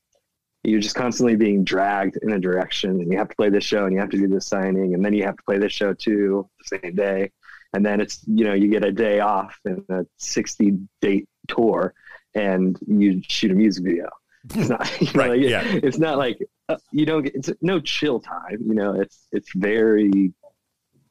you're 0.64 0.80
just 0.80 0.96
constantly 0.96 1.36
being 1.36 1.64
dragged 1.64 2.18
in 2.22 2.32
a 2.34 2.40
direction 2.40 2.92
and 3.02 3.12
you 3.12 3.18
have 3.18 3.28
to 3.28 3.36
play 3.36 3.50
this 3.50 3.64
show 3.64 3.86
and 3.86 3.94
you 3.94 4.00
have 4.00 4.10
to 4.10 4.18
do 4.18 4.28
this 4.28 4.46
signing 4.46 4.94
and 4.94 5.04
then 5.04 5.14
you 5.14 5.24
have 5.24 5.36
to 5.36 5.44
play 5.44 5.58
this 5.58 5.74
show 5.74 5.94
too 5.94 6.48
the 6.60 6.78
same 6.80 6.96
day. 6.96 7.32
And 7.74 7.86
then 7.86 8.00
it's, 8.02 8.22
you 8.28 8.46
know, 8.46 8.54
you 8.54 8.68
get 8.70 8.86
a 8.86 8.92
day 8.92 9.20
off 9.20 9.60
in 9.66 9.84
a 9.90 10.06
60 10.18 10.78
date 11.02 11.28
tour 11.48 11.94
and 12.36 12.78
you 12.88 13.22
shoot 13.28 13.52
a 13.52 13.56
music 13.56 13.84
video. 13.84 14.10
It's 14.54 14.70
not, 14.70 14.90
you 15.02 15.08
know, 15.08 15.14
Right, 15.16 15.30
like, 15.32 15.42
yeah. 15.42 15.64
it's 15.66 15.98
not 15.98 16.18
like 16.18 16.40
uh, 16.70 16.78
you 16.92 17.06
don't 17.06 17.24
get 17.24 17.36
it's 17.36 17.50
no 17.62 17.80
chill 17.80 18.20
time. 18.20 18.60
You 18.66 18.74
know, 18.74 19.00
it's 19.00 19.28
it's 19.32 19.52
very 19.54 20.34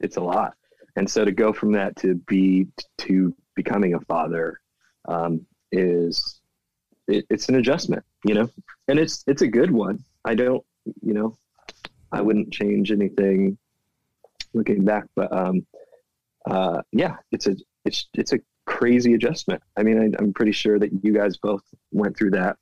it's 0.01 0.17
a 0.17 0.21
lot, 0.21 0.55
and 0.97 1.09
so 1.09 1.25
to 1.25 1.33
go 1.33 1.53
from 1.53 1.73
that 1.73 1.97
to 1.97 2.15
be 2.15 2.67
to 2.99 3.35
becoming 3.55 3.95
a 3.95 4.01
father 4.01 4.61
um, 5.07 5.47
is 5.71 6.41
it, 7.09 7.25
it's 7.31 7.49
an 7.49 7.55
adjustment. 7.57 8.05
You 8.25 8.35
know, 8.35 8.51
and 8.89 8.99
it's 8.99 9.25
it's 9.27 9.43
a 9.43 9.49
good 9.49 9.71
one. 9.71 10.05
I 10.25 10.35
don't 10.35 10.65
you 11.03 11.15
know 11.15 11.37
I 12.13 12.21
wouldn't 12.21 12.53
change 12.53 12.93
anything 12.93 13.57
looking 14.53 14.85
back, 14.85 15.05
but 15.17 15.33
um, 15.33 15.67
uh, 16.51 16.83
yeah, 16.93 17.17
it's 17.31 17.47
a 17.47 17.57
it's 17.85 18.09
it's 18.15 18.33
a 18.33 18.39
crazy 18.67 19.15
adjustment. 19.15 19.63
I 19.77 19.83
mean, 19.83 19.99
I, 19.99 20.23
I'm 20.23 20.33
pretty 20.33 20.53
sure 20.53 20.79
that 20.79 20.91
you 21.03 21.13
guys 21.13 21.37
both 21.37 21.63
went 21.91 22.17
through 22.17 22.33
that 22.33 22.57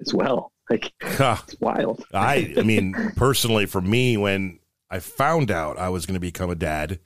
as 0.00 0.14
well. 0.14 0.50
Like 0.70 0.94
it's 1.02 1.60
wild. 1.60 2.06
I 2.14 2.54
I 2.56 2.62
mean, 2.64 2.94
personally, 3.16 3.66
for 3.66 3.82
me, 3.82 4.16
when 4.16 4.60
I 4.90 4.98
found 4.98 5.50
out 5.50 5.76
I 5.78 5.90
was 5.90 6.06
going 6.06 6.14
to 6.14 6.20
become 6.20 6.48
a 6.48 6.54
dad, 6.54 7.00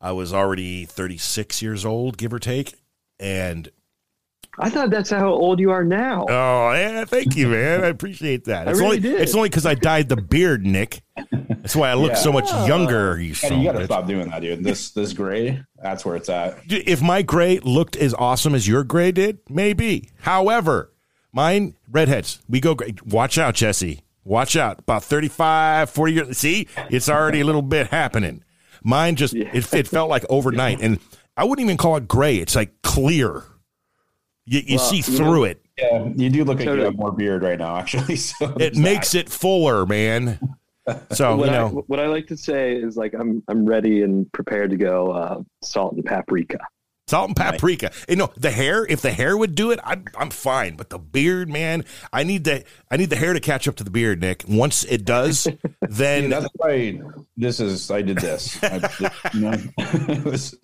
I 0.00 0.10
was 0.10 0.34
already 0.34 0.84
36 0.84 1.62
years 1.62 1.84
old, 1.84 2.18
give 2.18 2.32
or 2.32 2.40
take, 2.40 2.74
and 3.20 3.70
I 4.58 4.70
thought 4.70 4.90
that's 4.90 5.10
how 5.10 5.28
old 5.28 5.58
you 5.60 5.70
are 5.70 5.82
now. 5.84 6.26
Oh, 6.28 6.72
yeah, 6.72 7.04
thank 7.04 7.36
you, 7.36 7.48
man. 7.48 7.82
I 7.84 7.88
appreciate 7.88 8.44
that. 8.44 8.68
I 8.68 8.70
It's 8.70 8.80
really 8.80 8.96
only 8.98 9.00
did. 9.00 9.20
it's 9.20 9.34
only 9.34 9.48
because 9.48 9.66
I 9.66 9.74
dyed 9.74 10.08
the 10.08 10.16
beard, 10.16 10.64
Nick. 10.64 11.02
That's 11.32 11.74
why 11.74 11.90
I 11.90 11.94
look 11.94 12.10
Yeah. 12.12 12.16
so 12.18 12.32
much 12.32 12.48
younger. 12.68 13.18
You, 13.20 13.34
Yeah, 13.42 13.54
you 13.54 13.64
got 13.64 13.78
to 13.78 13.84
stop 13.86 14.06
doing 14.06 14.28
that, 14.30 14.42
dude. 14.42 14.62
This 14.62 14.90
this 14.90 15.12
gray, 15.12 15.62
that's 15.82 16.04
where 16.04 16.14
it's 16.16 16.28
at. 16.28 16.58
If 16.68 17.02
my 17.02 17.22
gray 17.22 17.58
looked 17.60 17.96
as 17.96 18.14
awesome 18.14 18.54
as 18.54 18.68
your 18.68 18.84
gray 18.84 19.10
did, 19.12 19.38
maybe. 19.48 20.10
However, 20.20 20.92
mine 21.32 21.74
redheads, 21.90 22.40
we 22.48 22.60
go 22.60 22.74
gray. 22.74 22.94
Watch 23.06 23.38
out, 23.38 23.54
Jesse. 23.54 24.02
Watch 24.24 24.56
out. 24.56 24.78
About 24.78 25.02
35, 25.04 25.90
40 25.90 26.12
years. 26.12 26.38
See, 26.38 26.68
it's 26.90 27.08
already 27.08 27.40
a 27.40 27.44
little 27.44 27.60
bit 27.62 27.88
happening. 27.88 28.42
Mine 28.82 29.16
just 29.16 29.34
it, 29.34 29.72
it 29.74 29.86
felt 29.88 30.08
like 30.10 30.24
overnight, 30.28 30.80
and 30.80 30.98
I 31.36 31.44
wouldn't 31.44 31.64
even 31.64 31.76
call 31.76 31.96
it 31.96 32.06
gray. 32.06 32.36
It's 32.36 32.54
like 32.54 32.82
clear. 32.82 33.42
You, 34.46 34.60
you 34.60 34.76
Well, 34.76 34.84
see 34.84 34.96
you 34.98 35.02
through 35.02 35.24
know- 35.26 35.44
it. 35.44 35.60
Yeah, 35.76 36.08
you 36.14 36.30
do 36.30 36.44
look 36.44 36.58
like 36.60 36.66
you 36.68 36.80
have 36.82 36.94
more 36.96 37.10
beard 37.10 37.42
right 37.42 37.58
now, 37.58 37.76
actually. 37.76 38.14
So 38.16 38.54
It 38.60 38.76
makes 38.76 39.12
that. 39.12 39.18
it 39.26 39.28
fuller, 39.30 39.84
man. 39.86 40.38
So 41.12 41.34
what 41.36 41.46
you 41.46 41.52
I 41.52 41.56
know, 41.56 41.84
what 41.86 41.98
I 41.98 42.08
like 42.08 42.26
to 42.26 42.36
say 42.36 42.74
is 42.76 42.94
like 42.94 43.14
I'm 43.14 43.42
I'm 43.48 43.64
ready 43.64 44.02
and 44.02 44.30
prepared 44.32 44.68
to 44.70 44.76
go 44.76 45.12
uh, 45.12 45.40
salt 45.62 45.94
and 45.94 46.04
paprika. 46.04 46.58
Salt 47.08 47.28
and 47.28 47.36
paprika. 47.36 47.90
You 48.06 48.16
know, 48.16 48.30
the 48.36 48.50
hair, 48.50 48.84
if 48.86 49.00
the 49.00 49.10
hair 49.10 49.34
would 49.34 49.54
do 49.54 49.70
it, 49.70 49.80
I'm, 49.82 50.04
I'm 50.18 50.28
fine. 50.28 50.76
But 50.76 50.90
the 50.90 50.98
beard, 50.98 51.48
man, 51.48 51.86
I 52.12 52.22
need 52.22 52.44
the 52.44 52.64
I 52.90 52.98
need 52.98 53.08
the 53.08 53.16
hair 53.16 53.32
to 53.32 53.40
catch 53.40 53.66
up 53.66 53.76
to 53.76 53.84
the 53.84 53.90
beard, 53.90 54.20
Nick. 54.20 54.44
Once 54.46 54.84
it 54.84 55.06
does, 55.06 55.48
then 55.80 56.24
Dude, 56.24 56.32
that's 56.32 56.48
why 56.56 57.00
this 57.38 57.60
is. 57.60 57.90
I 57.90 58.02
did 58.02 58.18
this. 58.18 58.62
I, 58.62 58.90
you 59.32 59.40
know, 59.40 59.54
it 59.78 60.22
was- 60.24 60.54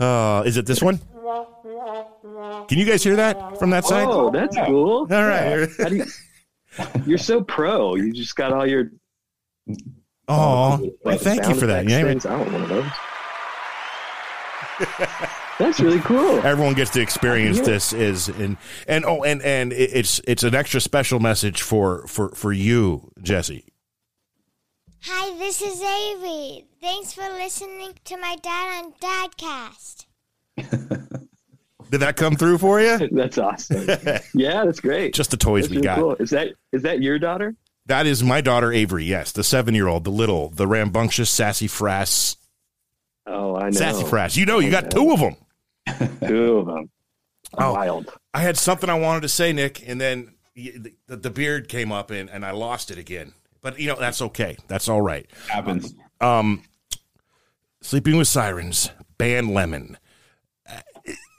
uh, 0.00 0.42
is 0.46 0.56
it 0.56 0.66
this 0.66 0.82
one? 0.82 1.00
Can 2.68 2.78
you 2.78 2.84
guys 2.84 3.02
hear 3.02 3.16
that 3.16 3.58
from 3.58 3.70
that 3.70 3.84
side? 3.84 4.06
Oh, 4.08 4.30
that's 4.30 4.56
cool. 4.66 5.06
All 5.10 5.26
right. 5.26 5.68
How 5.78 5.88
you, 5.88 6.04
you're 7.06 7.18
so 7.18 7.42
pro. 7.42 7.94
You 7.96 8.12
just 8.12 8.36
got 8.36 8.52
all 8.52 8.66
your 8.66 8.90
Oh, 10.28 10.78
well, 10.78 10.90
like, 11.04 11.20
thank 11.20 11.46
you 11.48 11.54
for 11.54 11.66
that. 11.66 11.84
effects 11.84 11.92
Yeah, 11.92 12.02
things. 12.04 12.26
I 12.26 12.36
want 12.36 12.52
one 12.52 12.62
of 12.62 12.68
those. 12.68 12.84
That's 15.58 15.78
really 15.80 16.00
cool. 16.00 16.40
everyone 16.44 16.74
gets 16.74 16.90
to 16.92 17.00
experience 17.00 17.58
Yeah. 17.58 17.64
this 17.64 17.92
is 17.92 18.28
and 18.28 18.56
and 18.88 19.04
oh 19.04 19.22
and 19.22 19.42
and 19.42 19.72
it's 19.72 20.20
it's 20.26 20.42
an 20.42 20.54
extra 20.54 20.80
special 20.80 21.20
message 21.20 21.62
for 21.62 22.06
for 22.08 22.30
for 22.30 22.52
you, 22.52 23.10
Jesse. 23.22 23.64
Hi, 25.04 25.36
this 25.38 25.60
is 25.62 25.80
Avery. 25.82 26.66
Thanks 26.80 27.12
for 27.12 27.22
listening 27.22 27.94
to 28.04 28.16
my 28.18 28.36
dad 28.42 28.84
on 28.84 28.92
Dadcast. 29.00 30.06
Did 31.90 31.98
that 32.00 32.16
come 32.16 32.36
through 32.36 32.58
for 32.58 32.80
you? 32.80 33.08
That's 33.12 33.36
awesome. 33.36 33.86
Yeah, 34.32 34.64
that's 34.64 34.80
great. 34.80 35.12
Just 35.14 35.30
the 35.30 35.36
toys 35.36 35.64
that's 35.64 35.70
we 35.70 35.76
really 35.76 35.84
got. 35.86 35.98
cool. 35.98 36.14
Is 36.14 36.30
that 36.30 36.48
is 36.72 36.82
that 36.82 37.02
your 37.02 37.18
daughter? 37.18 37.54
That 37.86 38.06
is 38.06 38.22
my 38.22 38.40
daughter 38.40 38.72
Avery. 38.72 39.04
Yes, 39.04 39.32
the 39.32 39.44
seven 39.44 39.74
year 39.74 39.88
old, 39.88 40.04
the 40.04 40.10
little, 40.10 40.48
the 40.50 40.66
rambunctious, 40.66 41.28
sassy 41.28 41.66
frass, 41.68 42.36
Oh, 43.26 43.56
I 43.56 43.64
know. 43.64 43.70
sassy 43.72 44.04
frass. 44.04 44.36
You 44.36 44.46
know, 44.46 44.58
you 44.60 44.70
got 44.70 44.90
two 44.90 45.10
of 45.12 45.20
them. 45.20 45.36
Two 46.26 46.58
of 46.58 46.66
them. 46.66 46.90
Oh. 47.58 47.72
Wild. 47.74 48.08
I 48.32 48.40
had 48.40 48.56
something 48.56 48.88
I 48.88 48.98
wanted 48.98 49.22
to 49.22 49.28
say, 49.28 49.52
Nick, 49.52 49.86
and 49.86 50.00
then 50.00 50.32
y- 50.56 50.72
the, 51.08 51.16
the 51.16 51.30
beard 51.30 51.68
came 51.68 51.92
up 51.92 52.10
and, 52.10 52.30
and 52.30 52.46
I 52.46 52.52
lost 52.52 52.90
it 52.90 52.96
again. 52.98 53.34
But 53.62 53.78
you 53.78 53.88
know 53.88 53.96
that's 53.98 54.20
okay. 54.20 54.56
That's 54.68 54.88
all 54.88 55.00
right. 55.00 55.26
happens. 55.48 55.94
Um, 56.20 56.62
Sleeping 57.80 58.16
with 58.16 58.28
Sirens, 58.28 58.90
band 59.18 59.52
Lemon. 59.54 59.98
Uh, 60.68 60.80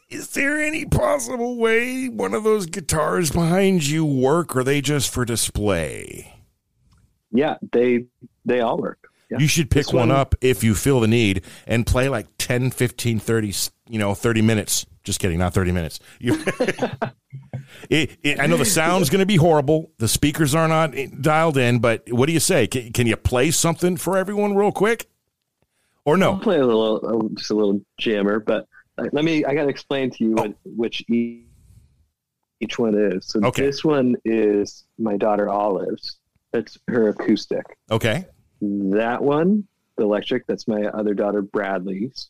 Is 0.10 0.30
there 0.30 0.60
any 0.62 0.86
possible 0.86 1.58
way 1.58 2.08
one 2.10 2.34
of 2.34 2.44
those 2.44 2.66
guitars 2.66 3.32
behind 3.32 3.86
you 3.88 4.06
work, 4.06 4.56
or 4.56 4.60
are 4.60 4.64
they 4.64 4.82
just 4.82 5.14
for 5.14 5.26
display? 5.26 6.34
Yeah, 7.32 7.58
they 7.72 8.06
they 8.46 8.60
all 8.62 8.78
work. 8.78 9.00
Yeah. 9.30 9.40
You 9.40 9.48
should 9.48 9.72
pick 9.72 9.88
one 9.94 10.10
one- 10.10 10.18
up 10.18 10.36
if 10.42 10.64
you 10.64 10.76
feel 10.76 11.00
the 11.00 11.08
need 11.08 11.44
and 11.66 11.88
play 11.88 12.08
like 12.10 12.28
10, 12.38 12.70
15, 12.72 13.20
30, 13.20 13.54
you 13.90 13.98
know, 13.98 14.14
30 14.14 14.42
minutes. 14.44 14.86
Just 15.04 15.20
kidding, 15.20 15.40
not 15.40 15.54
30 15.54 15.72
minutes. 15.72 16.00
It, 17.90 18.18
it, 18.24 18.40
I 18.40 18.46
know 18.46 18.58
the 18.58 18.66
sound's 18.66 19.10
going 19.10 19.20
to 19.20 19.26
be 19.26 19.36
horrible. 19.36 19.92
The 19.98 20.08
speakers 20.08 20.54
are 20.54 20.68
not 20.68 20.94
dialed 21.22 21.58
in, 21.58 21.80
but 21.80 22.04
what 22.12 22.28
do 22.28 22.34
you 22.34 22.40
say? 22.40 22.68
Can, 22.68 22.92
can 22.94 23.08
you 23.08 23.16
play 23.18 23.52
something 23.52 23.98
for 23.98 24.18
everyone 24.18 24.56
real 24.56 24.72
quick? 24.72 25.10
Or 26.06 26.14
I'll 26.14 26.20
no? 26.20 26.36
play 26.38 26.60
a 26.60 26.66
little, 26.66 27.02
uh, 27.04 27.36
just 27.36 27.52
a 27.52 27.56
little 27.56 27.82
jammer, 27.98 28.40
but 28.40 28.68
uh, 28.98 29.06
let 29.12 29.24
me. 29.26 29.44
I 29.46 29.54
got 29.56 29.64
to 29.64 29.70
explain 29.70 30.12
to 30.12 30.24
you 30.24 30.32
what, 30.34 30.54
which 30.66 31.04
each 31.10 32.78
one 32.78 32.96
is. 32.96 33.26
So 33.28 33.40
Okay. 33.44 33.64
this 33.64 33.84
one 33.84 34.16
is 34.24 34.84
my 35.00 35.18
daughter 35.18 35.50
Olive's. 35.50 36.20
That's 36.52 36.78
her 36.88 37.10
acoustic. 37.10 37.66
Okay. 37.90 38.26
That 38.62 39.22
one, 39.24 39.68
the 39.98 40.04
electric, 40.04 40.46
that's 40.48 40.68
my 40.68 40.84
other 40.94 41.14
daughter 41.14 41.42
Bradley's. 41.42 42.30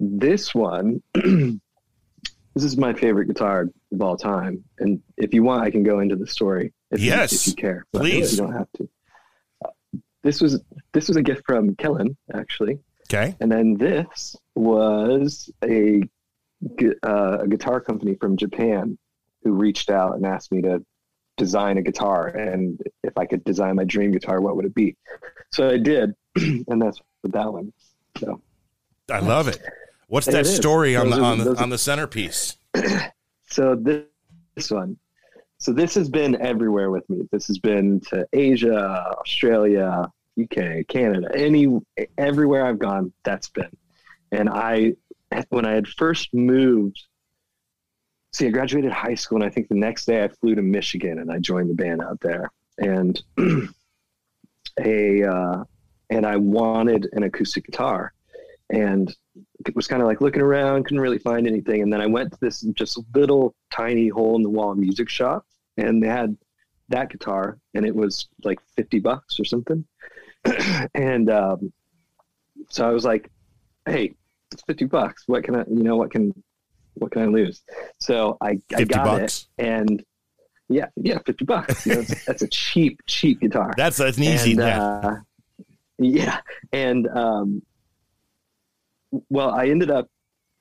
This 0.00 0.54
one, 0.54 1.02
this 2.54 2.64
is 2.64 2.76
my 2.76 2.92
favorite 2.92 3.26
guitar 3.26 3.68
of 3.92 4.02
all 4.02 4.16
time. 4.16 4.62
And 4.78 5.00
if 5.16 5.32
you 5.32 5.42
want, 5.42 5.64
I 5.64 5.70
can 5.70 5.82
go 5.82 6.00
into 6.00 6.16
the 6.16 6.26
story. 6.26 6.72
If 6.90 7.00
Yes, 7.00 7.32
you, 7.32 7.36
if 7.36 7.46
you 7.46 7.54
care, 7.62 7.86
but 7.92 8.00
please. 8.00 8.32
You 8.32 8.44
don't 8.44 8.52
have 8.52 8.68
to. 8.76 8.88
Uh, 9.64 9.70
This 10.22 10.40
was 10.40 10.60
this 10.92 11.08
was 11.08 11.16
a 11.16 11.22
gift 11.22 11.42
from 11.46 11.74
Kellin, 11.76 12.16
actually. 12.34 12.78
Okay. 13.12 13.34
And 13.40 13.50
then 13.50 13.76
this 13.76 14.36
was 14.54 15.50
a, 15.64 16.02
uh, 17.06 17.38
a 17.40 17.48
guitar 17.48 17.80
company 17.80 18.14
from 18.14 18.36
Japan 18.36 18.98
who 19.42 19.52
reached 19.52 19.90
out 19.90 20.14
and 20.16 20.24
asked 20.24 20.52
me 20.52 20.62
to 20.62 20.84
design 21.36 21.78
a 21.78 21.82
guitar. 21.82 22.28
And 22.28 22.80
if 23.02 23.16
I 23.16 23.26
could 23.26 23.44
design 23.44 23.76
my 23.76 23.84
dream 23.84 24.12
guitar, 24.12 24.40
what 24.40 24.56
would 24.56 24.64
it 24.64 24.74
be? 24.74 24.96
So 25.52 25.68
I 25.70 25.78
did. 25.78 26.14
and 26.36 26.80
that's 26.80 27.00
that 27.24 27.52
one. 27.52 27.72
So 28.18 28.40
I 29.10 29.20
love 29.20 29.48
it. 29.48 29.60
What's 30.12 30.26
that 30.26 30.42
is. 30.42 30.54
story 30.54 30.94
on 30.94 31.08
Those 31.08 31.18
the 31.18 31.22
are- 31.24 31.32
on 31.32 31.38
the 31.38 31.62
on 31.62 31.70
the 31.70 31.78
centerpiece? 31.78 32.58
so 33.48 33.74
this, 33.74 34.04
this 34.54 34.70
one. 34.70 34.98
So 35.56 35.72
this 35.72 35.94
has 35.94 36.10
been 36.10 36.38
everywhere 36.38 36.90
with 36.90 37.08
me. 37.08 37.26
This 37.32 37.46
has 37.46 37.58
been 37.58 37.98
to 38.10 38.26
Asia, 38.34 39.06
Australia, 39.20 40.12
UK, 40.38 40.86
Canada, 40.86 41.30
any 41.34 41.80
everywhere 42.18 42.66
I've 42.66 42.78
gone, 42.78 43.10
that's 43.24 43.48
been. 43.48 43.74
And 44.32 44.50
I 44.50 44.96
when 45.48 45.64
I 45.64 45.72
had 45.72 45.88
first 45.88 46.34
moved 46.34 47.02
see 48.34 48.46
I 48.46 48.50
graduated 48.50 48.92
high 48.92 49.14
school 49.14 49.36
and 49.36 49.44
I 49.46 49.48
think 49.48 49.68
the 49.68 49.76
next 49.76 50.04
day 50.04 50.22
I 50.22 50.28
flew 50.28 50.54
to 50.54 50.62
Michigan 50.62 51.20
and 51.20 51.32
I 51.32 51.38
joined 51.38 51.70
the 51.70 51.74
band 51.74 52.02
out 52.02 52.20
there. 52.20 52.50
And 52.76 53.18
a 54.78 55.22
uh, 55.24 55.64
and 56.10 56.26
I 56.26 56.36
wanted 56.36 57.08
an 57.12 57.22
acoustic 57.22 57.64
guitar. 57.64 58.12
And 58.68 59.16
was 59.74 59.86
kind 59.86 60.02
of 60.02 60.08
like 60.08 60.20
looking 60.20 60.42
around, 60.42 60.84
couldn't 60.84 61.00
really 61.00 61.18
find 61.18 61.46
anything. 61.46 61.82
And 61.82 61.92
then 61.92 62.00
I 62.00 62.06
went 62.06 62.32
to 62.32 62.38
this 62.40 62.60
just 62.74 62.98
little 63.14 63.54
tiny 63.72 64.08
hole 64.08 64.36
in 64.36 64.42
the 64.42 64.50
wall 64.50 64.74
music 64.74 65.08
shop, 65.08 65.46
and 65.76 66.02
they 66.02 66.08
had 66.08 66.36
that 66.88 67.10
guitar, 67.10 67.58
and 67.74 67.86
it 67.86 67.94
was 67.94 68.28
like 68.44 68.58
fifty 68.76 68.98
bucks 68.98 69.38
or 69.40 69.44
something. 69.44 69.84
and 70.94 71.30
um, 71.30 71.72
so 72.68 72.86
I 72.86 72.92
was 72.92 73.04
like, 73.04 73.30
"Hey, 73.86 74.14
it's 74.50 74.62
fifty 74.62 74.84
bucks. 74.84 75.24
What 75.26 75.44
can 75.44 75.56
I, 75.56 75.64
you 75.68 75.82
know, 75.82 75.96
what 75.96 76.10
can, 76.10 76.34
what 76.94 77.12
can 77.12 77.22
I 77.22 77.26
lose?" 77.26 77.62
So 77.98 78.36
I, 78.40 78.58
I 78.76 78.84
got 78.84 79.06
bucks. 79.06 79.46
it, 79.58 79.64
and 79.64 80.04
yeah, 80.68 80.86
yeah, 80.96 81.18
fifty 81.24 81.44
bucks. 81.44 81.86
You 81.86 81.94
know, 81.96 82.02
that's, 82.26 82.42
a 82.42 82.48
cheap, 82.48 83.00
cheap 83.06 83.40
guitar. 83.40 83.72
That's 83.76 83.96
that's 83.96 84.18
an 84.18 84.24
easy 84.24 84.50
And, 84.52 84.58
death. 84.58 84.80
uh, 85.04 85.16
yeah, 85.98 86.40
and 86.72 87.08
um, 87.08 87.62
well, 89.28 89.50
I 89.50 89.66
ended 89.66 89.90
up 89.90 90.08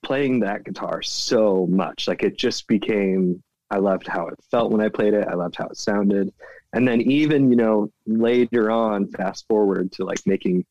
playing 0.04 0.40
that 0.42 0.64
guitar 0.64 1.02
so 1.02 1.68
much, 1.68 2.08
like 2.08 2.24
it 2.24 2.38
just 2.38 2.68
became. 2.68 3.42
I 3.70 3.78
loved 3.78 4.06
how 4.06 4.28
it 4.28 4.38
felt 4.52 4.70
when 4.72 4.82
I 4.82 4.90
played 4.90 5.14
it. 5.14 5.28
I 5.30 5.34
loved 5.36 5.56
how 5.56 5.68
it 5.68 5.78
sounded, 5.78 6.34
And 6.74 6.88
then 6.88 7.02
even, 7.02 7.50
you 7.50 7.58
know, 7.58 7.92
later 8.06 8.72
on, 8.72 9.08
fast 9.08 9.46
forward 9.48 9.92
to 9.94 10.06
like 10.06 10.26
making, 10.26 10.66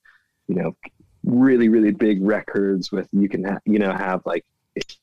you 0.49 0.55
know, 0.55 0.77
really, 1.25 1.69
really 1.69 1.90
big 1.93 2.23
records 2.23 2.90
with, 2.90 3.09
you 3.12 3.29
can, 3.29 3.45
ha- 3.45 3.59
you 3.64 3.79
know, 3.79 3.93
have 3.93 4.23
like, 4.25 4.45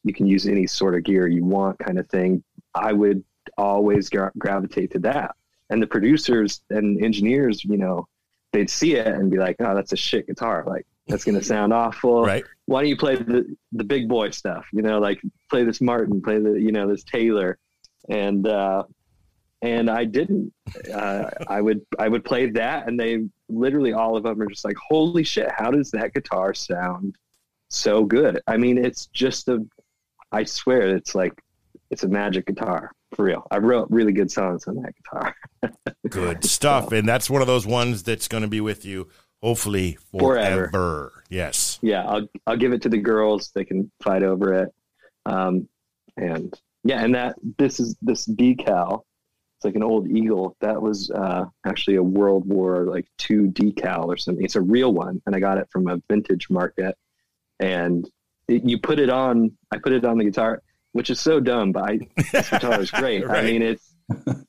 you 0.03 0.13
can 0.13 0.25
use 0.25 0.47
any 0.47 0.65
sort 0.65 0.95
of 0.95 1.03
gear 1.03 1.27
you 1.27 1.45
want 1.45 1.77
kind 1.79 1.99
of 1.99 2.09
thing. 2.09 2.43
I 2.73 2.93
would 2.93 3.23
always 3.57 4.09
gra- 4.09 4.31
gravitate 4.37 4.91
to 4.91 4.99
that. 4.99 5.35
And 5.69 5.81
the 5.81 5.87
producers 5.87 6.61
and 6.69 7.03
engineers, 7.03 7.63
you 7.63 7.77
know, 7.77 8.07
they'd 8.53 8.69
see 8.69 8.95
it 8.95 9.07
and 9.07 9.29
be 9.29 9.37
like, 9.37 9.57
oh, 9.59 9.75
that's 9.75 9.91
a 9.91 9.97
shit 9.97 10.25
guitar. 10.25 10.63
Like, 10.65 10.87
that's 11.07 11.23
going 11.23 11.37
to 11.37 11.43
sound 11.43 11.73
awful. 11.73 12.23
Right. 12.23 12.43
Why 12.65 12.81
don't 12.81 12.89
you 12.89 12.97
play 12.97 13.15
the, 13.15 13.55
the 13.71 13.83
big 13.83 14.07
boy 14.07 14.31
stuff? 14.31 14.65
You 14.73 14.81
know, 14.81 14.99
like 14.99 15.21
play 15.49 15.63
this 15.63 15.81
Martin, 15.81 16.21
play 16.21 16.39
the, 16.39 16.53
you 16.53 16.71
know, 16.71 16.87
this 16.87 17.03
Taylor. 17.03 17.57
And, 18.09 18.47
uh, 18.47 18.83
and 19.61 19.89
I 19.89 20.05
didn't. 20.05 20.53
Uh, 20.93 21.29
I 21.47 21.61
would 21.61 21.81
I 21.97 22.07
would 22.07 22.23
play 22.23 22.49
that, 22.51 22.87
and 22.87 22.99
they 22.99 23.25
literally 23.49 23.93
all 23.93 24.15
of 24.15 24.23
them 24.23 24.39
are 24.41 24.45
just 24.45 24.63
like, 24.63 24.75
"Holy 24.77 25.23
shit! 25.23 25.49
How 25.49 25.71
does 25.71 25.89
that 25.91 26.13
guitar 26.13 26.53
sound 26.53 27.15
so 27.69 28.03
good?" 28.03 28.39
I 28.45 28.57
mean, 28.57 28.77
it's 28.77 29.07
just 29.07 29.47
a. 29.47 29.65
I 30.31 30.43
swear, 30.43 30.95
it's 30.95 31.15
like 31.15 31.33
it's 31.89 32.03
a 32.03 32.07
magic 32.07 32.45
guitar 32.45 32.91
for 33.15 33.25
real. 33.25 33.47
I 33.49 33.57
wrote 33.57 33.87
really 33.89 34.11
good 34.11 34.31
songs 34.31 34.67
on 34.67 34.75
that 34.81 34.93
guitar. 34.95 35.35
Good 36.09 36.43
stuff. 36.43 36.91
And 36.91 37.07
that's 37.07 37.29
one 37.29 37.41
of 37.41 37.47
those 37.47 37.65
ones 37.65 38.03
that's 38.03 38.27
going 38.27 38.43
to 38.43 38.49
be 38.49 38.61
with 38.61 38.85
you 38.85 39.07
hopefully 39.41 39.97
forever. 40.11 40.69
Forever. 40.69 41.23
Yes. 41.29 41.79
yeah, 41.81 42.05
I'll 42.05 42.27
I'll 42.45 42.57
give 42.57 42.73
it 42.73 42.81
to 42.83 42.89
the 42.89 42.97
girls. 42.97 43.51
They 43.53 43.65
can 43.65 43.91
fight 44.01 44.23
over 44.23 44.53
it. 44.53 44.73
Um, 45.25 45.67
and 46.15 46.53
yeah, 46.83 47.03
and 47.03 47.15
that 47.15 47.35
this 47.57 47.79
is 47.79 47.95
this 48.01 48.25
decal. 48.27 49.03
It's 49.57 49.65
like 49.65 49.75
an 49.75 49.83
old 49.83 50.07
eagle. 50.09 50.55
That 50.61 50.81
was 50.81 51.09
uh, 51.09 51.45
actually 51.65 51.95
a 51.95 52.03
World 52.03 52.45
War 52.45 52.85
like 52.85 53.07
two 53.17 53.47
decal 53.47 54.05
or 54.05 54.17
something. 54.17 54.45
It's 54.45 54.55
a 54.55 54.61
real 54.61 54.93
one, 54.93 55.21
and 55.25 55.35
I 55.35 55.39
got 55.39 55.57
it 55.57 55.67
from 55.71 55.87
a 55.87 56.01
vintage 56.09 56.49
market. 56.49 56.95
And 57.59 58.09
it, 58.47 58.63
you 58.63 58.77
put 58.77 58.99
it 58.99 59.09
on. 59.09 59.57
I 59.71 59.77
put 59.79 59.93
it 59.93 60.05
on 60.05 60.17
the 60.17 60.25
guitar, 60.25 60.61
which 60.91 61.09
is 61.09 61.19
so 61.19 61.39
dumb, 61.39 61.71
but 61.71 61.83
I, 61.83 61.99
this 62.31 62.49
guitar 62.49 62.79
is 62.79 62.91
great. 62.91 63.25
Right. 63.25 63.43
I 63.43 63.47
mean, 63.47 63.61
it's 63.61 63.86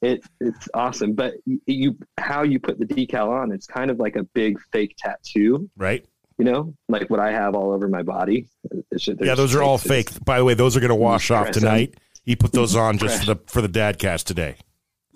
it 0.03 0.23
it's 0.41 0.69
awesome. 0.75 1.15
But 1.15 1.35
you, 1.45 1.61
you 1.67 1.97
how 2.19 2.43
you 2.43 2.59
put 2.61 2.79
the 2.79 2.87
decal 2.87 3.29
on, 3.29 3.53
it's 3.53 3.67
kind 3.67 3.91
of 3.91 3.99
like 3.99 4.17
a 4.17 4.23
big 4.23 4.59
fake 4.73 4.95
tattoo. 4.99 5.69
Right. 5.77 6.05
You 6.39 6.45
know, 6.45 6.75
like 6.89 7.11
what 7.11 7.19
I 7.21 7.33
have 7.33 7.55
all 7.55 7.73
over 7.73 7.89
my 7.89 8.03
body. 8.03 8.47
Just- 8.97 9.21
Yeah, 9.21 9.35
those 9.35 9.55
are 9.55 9.63
all 9.63 9.79
fake. 9.79 10.11
By 10.25 10.39
the 10.39 10.45
way, 10.45 10.55
those 10.55 10.77
are 10.77 10.81
going 10.81 10.91
to 10.91 10.95
wash 10.95 11.31
off 11.33 11.45
press 11.47 11.57
them. 11.57 11.65
tonight. 11.65 11.95
He 12.23 12.37
put 12.37 12.53
those 12.53 12.77
on 12.77 12.99
just 12.99 13.21
for 13.25 13.35
the 13.35 13.41
for 13.47 13.61
the 13.63 13.69
dadcast 13.69 14.25
today. 14.25 14.57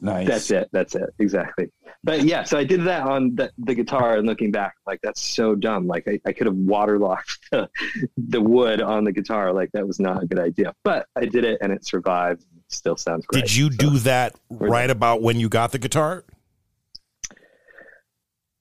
Nice. 0.01 0.27
That's 0.27 0.51
it. 0.51 0.69
That's 0.73 0.95
it. 0.97 1.11
Exactly. 1.21 1.71
But 2.03 2.25
yeah, 2.25 2.43
so 2.43 2.59
I 2.59 2.65
did 2.65 2.83
that 2.85 3.03
on 3.03 3.37
the, 3.37 3.53
the 3.59 3.75
guitar 3.77 4.17
and 4.17 4.27
looking 4.27 4.51
back, 4.51 4.75
like 4.85 4.99
that's 5.01 5.21
so 5.21 5.55
dumb. 5.55 5.87
Like 5.87 6.09
I, 6.09 6.19
I 6.27 6.33
could 6.33 6.49
have 6.49 6.57
waterlocked 6.57 7.39
the, 7.53 7.69
the 8.17 8.41
wood 8.41 8.83
on 8.83 9.05
the 9.05 9.13
guitar. 9.13 9.53
Like 9.53 9.71
that 9.75 9.87
was 9.87 10.01
not 10.01 10.25
a 10.25 10.27
good 10.27 10.41
idea, 10.41 10.75
but 10.83 11.07
I 11.15 11.27
did 11.27 11.45
it 11.45 11.59
and 11.61 11.71
it 11.73 11.87
survived. 11.87 12.45
Still 12.73 12.97
sounds 12.97 13.27
great. 13.27 13.43
Did 13.45 13.55
you 13.55 13.71
So- 13.71 13.77
do 13.77 13.99
that 14.01 14.35
right 14.51 14.91
about 14.91 15.23
when 15.23 15.39
you 15.39 15.49
got 15.49 15.73
the 15.73 15.79
guitar? 15.79 16.25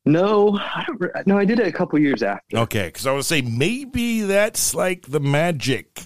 No, 0.03 0.57
I 0.57 0.83
don't, 0.87 1.27
no, 1.27 1.37
I 1.37 1.45
did 1.45 1.59
it 1.59 1.67
a 1.67 1.71
couple 1.71 1.99
years 1.99 2.23
after. 2.23 2.57
Okay, 2.57 2.87
because 2.87 3.05
I 3.05 3.11
was 3.11 3.27
say 3.27 3.41
maybe 3.41 4.21
that's 4.21 4.73
like 4.73 5.03
the 5.07 5.19
magic. 5.19 6.01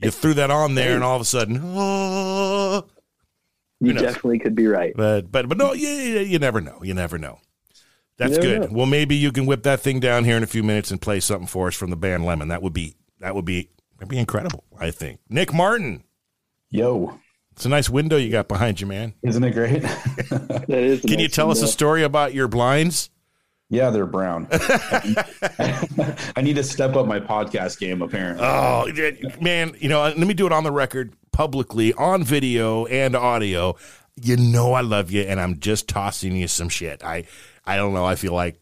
You 0.00 0.10
threw 0.10 0.34
that 0.34 0.50
on 0.50 0.74
there, 0.74 0.94
and 0.96 1.04
all 1.04 1.14
of 1.14 1.22
a 1.22 1.24
sudden, 1.24 1.60
oh, 1.62 2.84
you 3.80 3.92
knows? 3.92 4.02
definitely 4.02 4.40
could 4.40 4.56
be 4.56 4.66
right. 4.66 4.92
but 4.96 5.30
but 5.30 5.48
but 5.48 5.56
no, 5.56 5.72
you, 5.72 5.88
you 5.88 6.18
you 6.20 6.38
never 6.40 6.60
know. 6.60 6.80
You 6.82 6.94
never 6.94 7.16
know. 7.16 7.38
That's 8.18 8.32
never 8.32 8.42
good. 8.42 8.60
know. 8.72 8.76
Well, 8.76 8.86
maybe 8.86 9.14
you 9.14 9.30
can 9.32 9.46
whip 9.46 9.62
that 9.62 9.80
thing 9.80 10.00
down 10.00 10.24
here 10.24 10.36
in 10.36 10.42
a 10.42 10.46
few 10.48 10.62
minutes 10.64 10.90
and 10.90 11.00
play 11.00 11.20
something 11.20 11.46
for 11.46 11.68
us 11.68 11.74
from 11.74 11.90
the 11.90 11.96
band 11.96 12.24
Lemon. 12.24 12.48
That 12.48 12.60
would 12.60 12.72
be 12.72 12.96
that 13.20 13.34
would 13.36 13.44
be 13.44 13.70
that'd 13.98 14.08
be 14.10 14.18
incredible. 14.18 14.64
I 14.78 14.90
think 14.90 15.20
Nick 15.28 15.54
Martin. 15.54 16.02
Yo, 16.74 17.20
It's 17.52 17.64
a 17.64 17.68
nice 17.68 17.88
window 17.88 18.16
you 18.16 18.32
got 18.32 18.48
behind 18.48 18.80
you, 18.80 18.86
man. 18.88 19.14
isn't 19.22 19.44
it 19.44 19.52
great? 19.52 19.82
That 20.28 20.68
is 20.70 21.04
a 21.04 21.06
Can 21.06 21.20
you 21.20 21.26
nice 21.28 21.34
tell 21.36 21.52
us 21.52 21.62
a 21.62 21.68
story 21.68 22.02
about 22.02 22.34
your 22.34 22.48
blinds? 22.48 23.10
yeah, 23.70 23.90
they're 23.90 24.06
brown. 24.06 24.48
I 24.50 26.40
need 26.42 26.56
to 26.56 26.64
step 26.64 26.96
up 26.96 27.06
my 27.06 27.20
podcast 27.20 27.78
game. 27.78 28.02
Apparently, 28.02 28.44
Oh, 28.44 28.88
man, 29.40 29.76
you 29.78 29.88
know, 29.88 30.00
let 30.02 30.18
me 30.18 30.34
do 30.34 30.46
it 30.46 30.52
on 30.52 30.64
the 30.64 30.72
record 30.72 31.14
publicly, 31.30 31.94
on 31.94 32.24
video 32.24 32.86
and 32.86 33.14
audio. 33.14 33.76
You 34.20 34.36
know 34.36 34.72
I 34.72 34.80
love 34.80 35.12
you, 35.12 35.22
and 35.22 35.38
I'm 35.40 35.60
just 35.60 35.88
tossing 35.88 36.34
you 36.34 36.48
some 36.48 36.68
shit. 36.68 37.04
I, 37.04 37.22
I 37.64 37.76
don't 37.76 37.94
know. 37.94 38.04
I 38.04 38.16
feel 38.16 38.32
like 38.32 38.60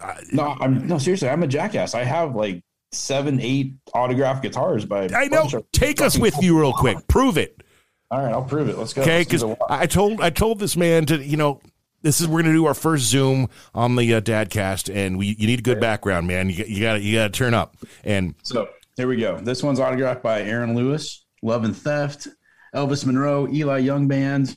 uh, 0.00 0.14
no, 0.32 0.56
I'm 0.60 0.86
no 0.86 0.98
seriously. 0.98 1.28
I'm 1.28 1.42
a 1.42 1.48
jackass. 1.48 1.94
I 1.96 2.04
have 2.04 2.36
like 2.36 2.62
seven, 2.92 3.40
eight 3.40 3.74
autographed 3.94 4.42
guitars 4.42 4.84
by. 4.84 5.04
a 5.04 5.14
I 5.14 5.28
know. 5.28 5.48
Take 5.72 6.00
us 6.00 6.18
with 6.18 6.42
you 6.42 6.58
real 6.58 6.72
quick. 6.72 7.06
Prove 7.08 7.38
it, 7.38 7.62
All 8.10 8.22
right, 8.22 8.32
I'll 8.32 8.44
prove 8.44 8.68
it. 8.68 8.78
Let's 8.78 8.92
go. 8.92 9.02
okay? 9.02 9.22
Because. 9.22 9.44
I 9.68 9.86
told 9.86 10.20
I 10.20 10.30
told 10.30 10.58
this 10.58 10.76
man 10.76 11.06
to, 11.06 11.22
you 11.22 11.36
know, 11.36 11.60
this 12.02 12.20
is 12.20 12.28
we're 12.28 12.42
gonna 12.42 12.54
do 12.54 12.66
our 12.66 12.74
first 12.74 13.04
Zoom 13.04 13.48
on 13.74 13.96
the 13.96 14.14
uh, 14.14 14.20
Dadcast, 14.20 14.94
and 14.94 15.18
we 15.18 15.36
you 15.38 15.46
need 15.46 15.60
a 15.60 15.62
good 15.62 15.80
background, 15.80 16.26
man. 16.26 16.48
You 16.48 16.64
you 16.66 16.80
got 16.80 16.94
to 16.94 17.00
you 17.00 17.16
got 17.16 17.24
to 17.24 17.30
turn 17.30 17.54
up, 17.54 17.76
and 18.04 18.34
So 18.42 18.68
here 18.96 19.08
we 19.08 19.16
go. 19.16 19.38
This 19.38 19.62
one's 19.62 19.80
autographed 19.80 20.22
by 20.22 20.42
Aaron 20.42 20.74
Lewis, 20.74 21.26
Love 21.42 21.64
and 21.64 21.76
Theft, 21.76 22.28
Elvis 22.74 23.04
Monroe, 23.04 23.48
Eli 23.48 23.78
Young 23.78 24.08
Band, 24.08 24.56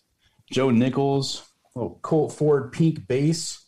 Joe 0.52 0.70
Nichols, 0.70 1.44
little 1.76 2.00
Colt 2.02 2.34
Ford 2.34 2.72
pink 2.72 3.08
bass. 3.08 3.66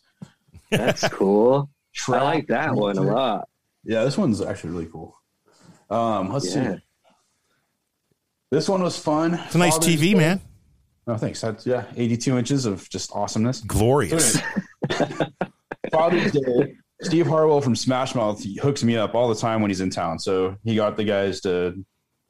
That's 0.70 1.08
cool. 1.08 1.70
I 2.08 2.22
like 2.22 2.46
that 2.48 2.74
one 2.74 2.98
a 2.98 3.02
lot. 3.02 3.48
Yeah, 3.84 4.04
this 4.04 4.16
one's 4.16 4.40
actually 4.40 4.70
really 4.70 4.86
cool. 4.86 5.16
Um, 5.90 6.32
let's 6.32 6.54
Yeah. 6.54 6.76
see. 6.76 6.80
This 8.50 8.68
one 8.68 8.82
was 8.82 8.96
fun. 8.98 9.34
it's 9.34 9.54
a 9.54 9.58
nice 9.58 9.78
TV, 9.78 10.16
man. 10.16 10.40
Oh, 11.06 11.16
thanks. 11.16 11.40
That's 11.40 11.66
yeah, 11.66 11.84
82 11.96 12.38
inches 12.38 12.66
of 12.66 12.88
just 12.88 13.10
awesomeness. 13.12 13.60
Glorious. 13.60 14.38
Father's 15.92 16.32
Day. 16.32 16.76
Steve 17.02 17.26
Harwell 17.26 17.60
from 17.60 17.76
Smash 17.76 18.14
Mouth 18.14 18.40
he 18.42 18.56
hooks 18.56 18.82
me 18.82 18.96
up 18.96 19.14
all 19.14 19.28
the 19.28 19.34
time 19.34 19.60
when 19.60 19.70
he's 19.70 19.80
in 19.82 19.90
town. 19.90 20.18
So 20.18 20.56
he 20.64 20.74
got 20.76 20.96
the 20.96 21.04
guys 21.04 21.40
to 21.42 21.84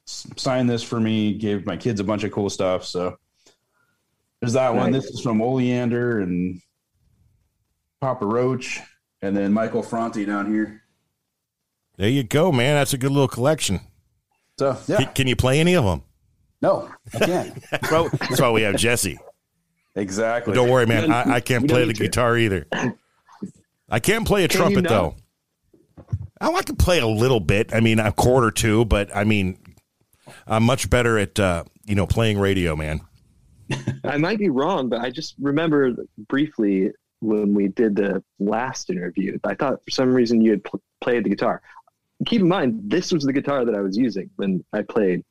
sign 0.05 0.67
this 0.67 0.83
for 0.83 0.99
me, 0.99 1.33
gave 1.33 1.65
my 1.65 1.77
kids 1.77 1.99
a 1.99 2.03
bunch 2.03 2.23
of 2.23 2.31
cool 2.31 2.49
stuff. 2.49 2.83
So 2.85 3.15
there's 4.41 4.53
that 4.53 4.75
one. 4.75 4.91
This 4.91 5.05
is 5.05 5.21
from 5.21 5.41
Oleander 5.41 6.19
and 6.21 6.59
Papa 8.01 8.25
Roach, 8.25 8.81
and 9.21 9.35
then 9.37 9.53
Michael 9.53 9.83
Franti 9.83 10.25
down 10.25 10.51
here. 10.53 10.81
There 11.97 12.09
you 12.09 12.23
go, 12.23 12.51
man. 12.51 12.75
That's 12.75 12.93
a 12.93 12.97
good 12.97 13.11
little 13.11 13.27
collection. 13.27 13.79
So 14.59 14.77
yeah, 14.87 14.97
Can, 14.97 15.13
can 15.13 15.27
you 15.27 15.35
play 15.35 15.59
any 15.59 15.75
of 15.75 15.83
them? 15.85 16.03
no, 16.61 16.89
I 17.13 17.19
can't. 17.19 17.63
Well, 17.91 18.09
that's 18.09 18.39
why 18.39 18.49
we 18.51 18.61
have 18.63 18.75
Jesse. 18.77 19.17
exactly. 19.95 20.53
Don't 20.53 20.69
worry, 20.69 20.85
man. 20.85 21.11
I, 21.11 21.35
I 21.35 21.39
can't 21.41 21.67
play 21.67 21.81
the 21.81 21.87
need 21.87 21.95
to. 21.97 22.03
guitar 22.03 22.37
either. 22.37 22.65
I 23.89 23.99
can't 23.99 24.25
play 24.25 24.43
a 24.45 24.47
Can 24.47 24.57
you 24.59 24.63
trumpet 24.75 24.89
though. 24.89 25.15
Oh, 26.41 26.55
I 26.55 26.63
can 26.63 26.75
play 26.75 26.99
a 26.99 27.07
little 27.07 27.39
bit. 27.39 27.73
I 27.73 27.79
mean, 27.79 27.99
a 27.99 28.11
chord 28.11 28.43
or 28.43 28.51
two, 28.51 28.85
but 28.85 29.15
I 29.15 29.23
mean, 29.23 29.57
I'm 30.47 30.63
much 30.63 30.89
better 30.89 31.17
at 31.17 31.39
uh, 31.39 31.63
you 31.85 31.95
know 31.95 32.05
playing 32.07 32.39
radio, 32.39 32.75
man. 32.75 33.01
I 34.03 34.17
might 34.17 34.37
be 34.39 34.49
wrong, 34.49 34.89
but 34.89 35.01
I 35.01 35.09
just 35.11 35.35
remember 35.39 35.95
briefly 36.29 36.91
when 37.21 37.53
we 37.53 37.67
did 37.69 37.95
the 37.95 38.23
last 38.39 38.89
interview. 38.89 39.37
I 39.43 39.55
thought 39.55 39.83
for 39.83 39.91
some 39.91 40.13
reason 40.13 40.41
you 40.41 40.51
had 40.51 40.63
pl- 40.63 40.81
played 41.01 41.23
the 41.23 41.29
guitar. 41.29 41.61
Keep 42.25 42.41
in 42.41 42.47
mind, 42.47 42.81
this 42.85 43.11
was 43.11 43.23
the 43.23 43.33
guitar 43.33 43.65
that 43.65 43.75
I 43.75 43.81
was 43.81 43.97
using 43.97 44.29
when 44.35 44.63
I 44.73 44.81
played 44.81 45.23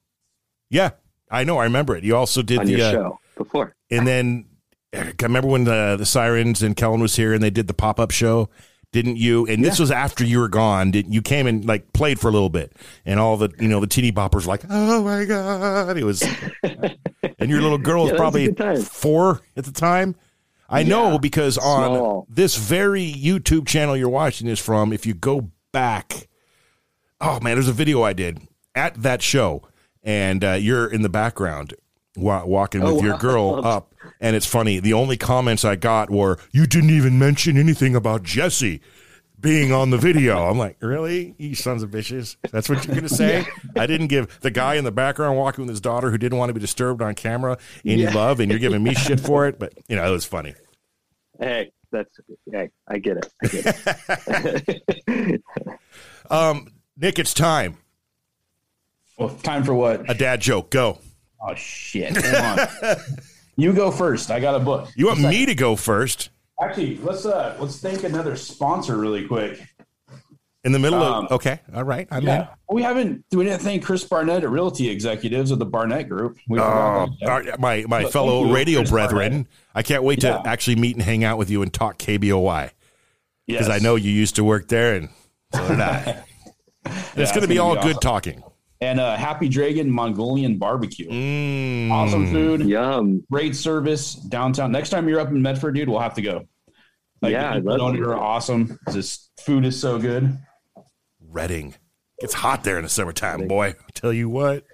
Yeah, 0.70 0.90
I 1.30 1.44
know. 1.44 1.58
I 1.58 1.64
remember 1.64 1.96
it. 1.96 2.04
You 2.04 2.16
also 2.16 2.42
did 2.42 2.60
the, 2.62 2.70
your 2.70 2.86
uh, 2.86 2.92
show 2.92 3.18
before. 3.36 3.74
and 3.90 4.06
then 4.06 4.46
I 4.94 5.12
remember 5.22 5.48
when 5.48 5.64
the 5.64 5.96
the 5.98 6.06
sirens 6.06 6.62
and 6.62 6.76
Kellin 6.76 7.00
was 7.00 7.16
here 7.16 7.32
and 7.34 7.42
they 7.42 7.50
did 7.50 7.66
the 7.66 7.74
pop 7.74 7.98
up 7.98 8.10
show. 8.10 8.48
Didn't 8.92 9.16
you? 9.16 9.44
And 9.48 9.64
this 9.64 9.80
was 9.80 9.90
after 9.90 10.24
you 10.24 10.38
were 10.38 10.48
gone. 10.48 10.92
Did 10.92 11.12
you 11.12 11.20
came 11.20 11.48
and 11.48 11.64
like 11.64 11.92
played 11.92 12.20
for 12.20 12.28
a 12.28 12.30
little 12.30 12.48
bit, 12.48 12.76
and 13.04 13.18
all 13.18 13.36
the 13.36 13.50
you 13.58 13.66
know 13.66 13.80
the 13.80 13.88
teeny 13.88 14.12
boppers 14.12 14.42
were 14.46 14.52
like, 14.52 14.62
oh 14.70 15.02
my 15.02 15.24
god, 15.24 15.96
it 15.98 16.04
was. 16.04 16.22
and 16.62 17.50
your 17.50 17.60
little 17.60 17.78
girl 17.78 18.02
was 18.04 18.12
Yeah, 18.12 18.16
probably 18.16 18.54
four 18.84 19.40
at 19.56 19.64
the 19.64 19.72
time. 19.72 20.14
I 20.68 20.84
know 20.84 21.18
because 21.18 21.58
on 21.58 21.96
small. 21.96 22.26
this 22.28 22.56
very 22.56 23.12
YouTube 23.12 23.66
channel 23.66 23.96
you're 23.96 24.08
watching 24.08 24.46
this 24.46 24.60
from, 24.60 24.92
if 24.92 25.06
you 25.06 25.12
go 25.14 25.50
back, 25.72 26.28
oh 27.24 27.40
man, 27.40 27.54
there's 27.56 27.68
a 27.68 27.72
video 27.72 28.02
I 28.02 28.12
did 28.12 28.40
at 28.74 28.94
that 29.02 29.22
show, 29.22 29.62
and 30.02 30.44
uh, 30.44 30.52
you're 30.52 30.86
in 30.92 31.02
the 31.02 31.08
background 31.08 31.74
wa- 32.16 32.44
walking 32.44 32.82
with 32.82 32.94
Oh, 32.94 33.02
your 33.02 33.12
wow. 33.12 33.18
girl 33.18 33.60
up, 33.66 33.94
and 34.20 34.36
it's 34.36 34.46
funny. 34.46 34.78
The 34.80 34.92
only 34.92 35.16
comments 35.16 35.64
I 35.64 35.76
got 35.76 36.10
were, 36.10 36.38
"You 36.52 36.66
didn't 36.66 36.90
even 36.90 37.18
mention 37.18 37.56
anything 37.58 37.94
about 37.96 38.22
Jesse." 38.22 38.80
being 39.40 39.72
on 39.72 39.90
the 39.90 39.98
video. 39.98 40.38
I'm 40.48 40.56
like, 40.56 40.78
really? 40.80 41.34
You 41.36 41.54
sons 41.54 41.82
of 41.82 41.90
bitches. 41.90 42.36
That's 42.50 42.66
what 42.66 42.82
you're 42.86 42.94
going 42.94 43.06
to 43.08 43.14
say? 43.14 43.44
I 43.76 43.86
didn't 43.86 44.06
give 44.06 44.40
the 44.40 44.50
guy 44.50 44.76
in 44.76 44.84
the 44.84 44.92
background 44.92 45.36
walking 45.36 45.64
with 45.66 45.68
his 45.68 45.82
daughter 45.82 46.10
who 46.10 46.16
didn't 46.16 46.38
want 46.38 46.48
to 46.48 46.54
be 46.54 46.60
disturbed 46.60 47.02
on 47.02 47.14
camera 47.14 47.58
any 47.84 48.04
Yeah. 48.04 48.14
love, 48.14 48.40
and 48.40 48.50
you're 48.50 48.58
giving 48.60 48.82
me 48.82 48.94
shit 48.94 49.20
for 49.20 49.46
it. 49.46 49.58
But, 49.58 49.74
you 49.86 49.96
know, 49.96 50.06
it 50.06 50.10
was 50.10 50.24
funny. 50.24 50.54
Hey, 51.38 51.72
that's 51.92 52.08
hey, 52.50 52.70
I 52.88 52.96
get 52.96 53.18
it. 53.18 53.32
I 53.42 53.46
get 53.48 54.64
it. 55.08 55.42
Um, 56.30 56.68
Nick, 56.96 57.18
it's 57.18 57.34
time. 57.34 57.76
Well, 59.18 59.30
time 59.30 59.64
for 59.64 59.74
what? 59.74 60.08
A 60.10 60.14
dad 60.14 60.40
joke. 60.40 60.70
Go. 60.70 60.98
Oh 61.40 61.54
shit! 61.54 62.14
Come 62.14 62.58
on. 62.58 62.96
you 63.56 63.72
go 63.72 63.90
first. 63.90 64.30
I 64.30 64.40
got 64.40 64.54
a 64.54 64.60
book. 64.60 64.88
You 64.96 65.06
want 65.06 65.20
me 65.20 65.46
to 65.46 65.54
go 65.54 65.76
first 65.76 66.30
Actually, 66.62 66.96
let's 66.98 67.26
uh 67.26 67.56
let's 67.60 67.80
thank 67.80 68.04
another 68.04 68.36
sponsor 68.36 68.96
really 68.96 69.26
quick. 69.26 69.60
in 70.64 70.72
the 70.72 70.78
middle 70.78 71.02
Um, 71.02 71.26
of? 71.26 71.32
Okay. 71.32 71.60
All 71.74 71.82
right. 71.84 72.08
I'm 72.10 72.24
Yeah, 72.24 72.48
we 72.70 72.82
haven't. 72.82 73.24
We 73.32 73.44
didn't 73.44 73.60
thank 73.60 73.84
Chris 73.84 74.04
Barnett 74.04 74.44
at 74.44 74.50
Realty 74.50 74.88
Executives 74.88 75.50
of 75.50 75.58
the 75.58 75.66
Barnett 75.66 76.08
Group. 76.08 76.38
We 76.48 76.58
in. 76.58 76.64
forgot 76.64 77.02
Oh, 77.02 77.06
that 77.06 77.16
yet. 77.20 77.28
all 77.30 77.40
right, 77.40 77.58
my 77.60 77.84
my 77.88 78.02
But 78.04 78.12
fellow 78.12 78.52
radio 78.52 78.80
Chris 78.80 78.90
brethren. 78.90 79.30
Barnett. 79.32 79.46
I 79.74 79.82
can't 79.82 80.02
wait 80.04 80.22
Yeah. 80.22 80.38
to 80.38 80.48
actually 80.48 80.76
meet 80.76 80.94
and 80.96 81.02
hang 81.04 81.22
out 81.24 81.38
with 81.38 81.50
you 81.50 81.60
and 81.62 81.72
talk 81.72 81.98
KBOY 81.98 82.70
because 83.46 83.68
Yes. 83.68 83.80
I 83.80 83.82
know 83.82 83.96
you 83.96 84.10
used 84.12 84.36
to 84.36 84.44
work 84.44 84.68
there, 84.68 84.94
and 84.94 85.08
so 85.54 85.68
did 85.68 85.80
I. 85.80 86.24
it's 86.84 87.16
it's 87.16 87.30
going 87.32 87.42
to 87.42 87.48
be 87.48 87.58
all 87.58 87.74
be 87.76 87.82
good 87.82 87.88
awesome. 87.96 88.00
talking. 88.00 88.42
and 88.80 89.00
uh, 89.00 89.16
Happy 89.16 89.48
Dragon 89.48 89.90
Mongolian 89.90 90.58
Barbecue. 90.58 91.08
Mm. 91.08 91.90
Awesome 91.90 92.30
food, 92.30 92.62
Yum. 92.62 93.24
great 93.30 93.54
service 93.56 94.14
downtown. 94.14 94.72
Next 94.72 94.90
time 94.90 95.08
you're 95.08 95.20
up 95.20 95.28
in 95.28 95.40
Medford, 95.42 95.74
dude, 95.74 95.88
we'll 95.88 96.00
have 96.00 96.14
to 96.14 96.22
go. 96.22 96.46
Like, 97.22 97.32
Yeah, 97.32 97.50
the 97.50 97.56
I'd 97.56 97.64
love 97.64 97.92
people 97.92 98.04
to. 98.06 98.10
are 98.12 98.18
awesome. 98.18 98.78
This 98.92 99.30
food 99.40 99.64
is 99.64 99.80
so 99.80 99.98
good. 99.98 100.36
Redding. 101.20 101.74
It's 102.18 102.34
hot 102.34 102.64
there 102.64 102.76
in 102.76 102.82
the 102.84 102.88
summertime, 102.88 103.48
boy. 103.48 103.68
I 103.68 103.90
tell 103.94 104.12
you 104.12 104.28
what. 104.28 104.64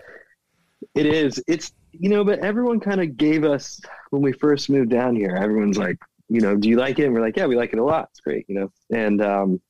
It 0.94 1.06
is. 1.06 1.42
It's 1.46 1.72
you 1.92 2.08
know, 2.08 2.24
but 2.24 2.38
everyone 2.40 2.80
kind 2.80 3.00
of 3.00 3.16
gave 3.16 3.44
us 3.44 3.80
when 4.10 4.22
we 4.22 4.32
first 4.32 4.70
moved 4.70 4.90
down 4.90 5.16
here. 5.16 5.36
Everyone's 5.36 5.76
like, 5.78 5.96
you 6.28 6.40
know, 6.40 6.54
do 6.56 6.68
you 6.68 6.76
like 6.76 6.98
it? 6.98 7.04
And 7.06 7.14
we're 7.14 7.20
like, 7.20 7.36
yeah, 7.36 7.46
we 7.46 7.56
like 7.56 7.72
it 7.72 7.78
a 7.78 7.84
lot. 7.84 8.08
It's 8.12 8.20
great, 8.20 8.44
you 8.48 8.54
know. 8.54 8.72
And 8.94 9.20
um, 9.22 9.60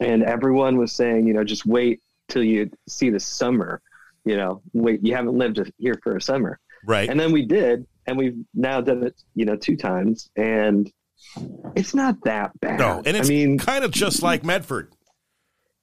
and 0.00 0.22
everyone 0.22 0.76
was 0.76 0.92
saying, 0.92 1.26
you 1.26 1.34
know, 1.34 1.44
just 1.44 1.66
wait 1.66 2.00
till 2.28 2.42
you 2.42 2.70
see 2.88 3.10
the 3.10 3.20
summer. 3.20 3.80
You 4.24 4.36
know, 4.36 4.62
wait, 4.72 5.04
you 5.04 5.14
haven't 5.14 5.36
lived 5.36 5.60
here 5.78 5.98
for 6.02 6.16
a 6.16 6.20
summer. 6.20 6.58
Right. 6.86 7.08
And 7.10 7.18
then 7.20 7.32
we 7.32 7.44
did, 7.44 7.86
and 8.06 8.16
we've 8.16 8.36
now 8.54 8.80
done 8.80 9.02
it, 9.04 9.14
you 9.34 9.44
know, 9.44 9.56
two 9.56 9.76
times, 9.76 10.30
and 10.36 10.90
it's 11.74 11.94
not 11.94 12.16
that 12.24 12.58
bad. 12.60 12.78
no, 12.78 13.02
and 13.04 13.16
it's 13.16 13.28
I 13.28 13.32
mean, 13.32 13.58
kind 13.58 13.84
of 13.84 13.90
just 13.90 14.22
like 14.22 14.44
Medford. 14.44 14.92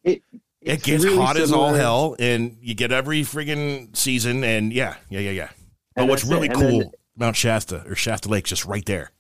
it 0.04 0.22
It 0.62 0.84
gets 0.84 1.04
really 1.04 1.18
hot 1.18 1.38
as 1.38 1.52
all 1.52 1.74
hell, 1.74 2.16
and 2.20 2.58
you 2.62 2.74
get 2.76 2.92
every 2.92 3.22
friggin' 3.22 3.96
season, 3.96 4.44
and 4.44 4.72
yeah, 4.74 4.96
yeah, 5.10 5.20
yeah, 5.20 5.32
yeah. 5.32 5.50
But 5.96 6.02
And 6.02 6.10
what's 6.10 6.24
really 6.26 6.50
cool, 6.50 6.80
then- 6.80 6.92
Mount 7.16 7.36
Shasta 7.36 7.84
or 7.88 7.96
Shasta 7.96 8.30
Lake, 8.30 8.46
just 8.46 8.66
right 8.66 8.86
there. 8.86 9.12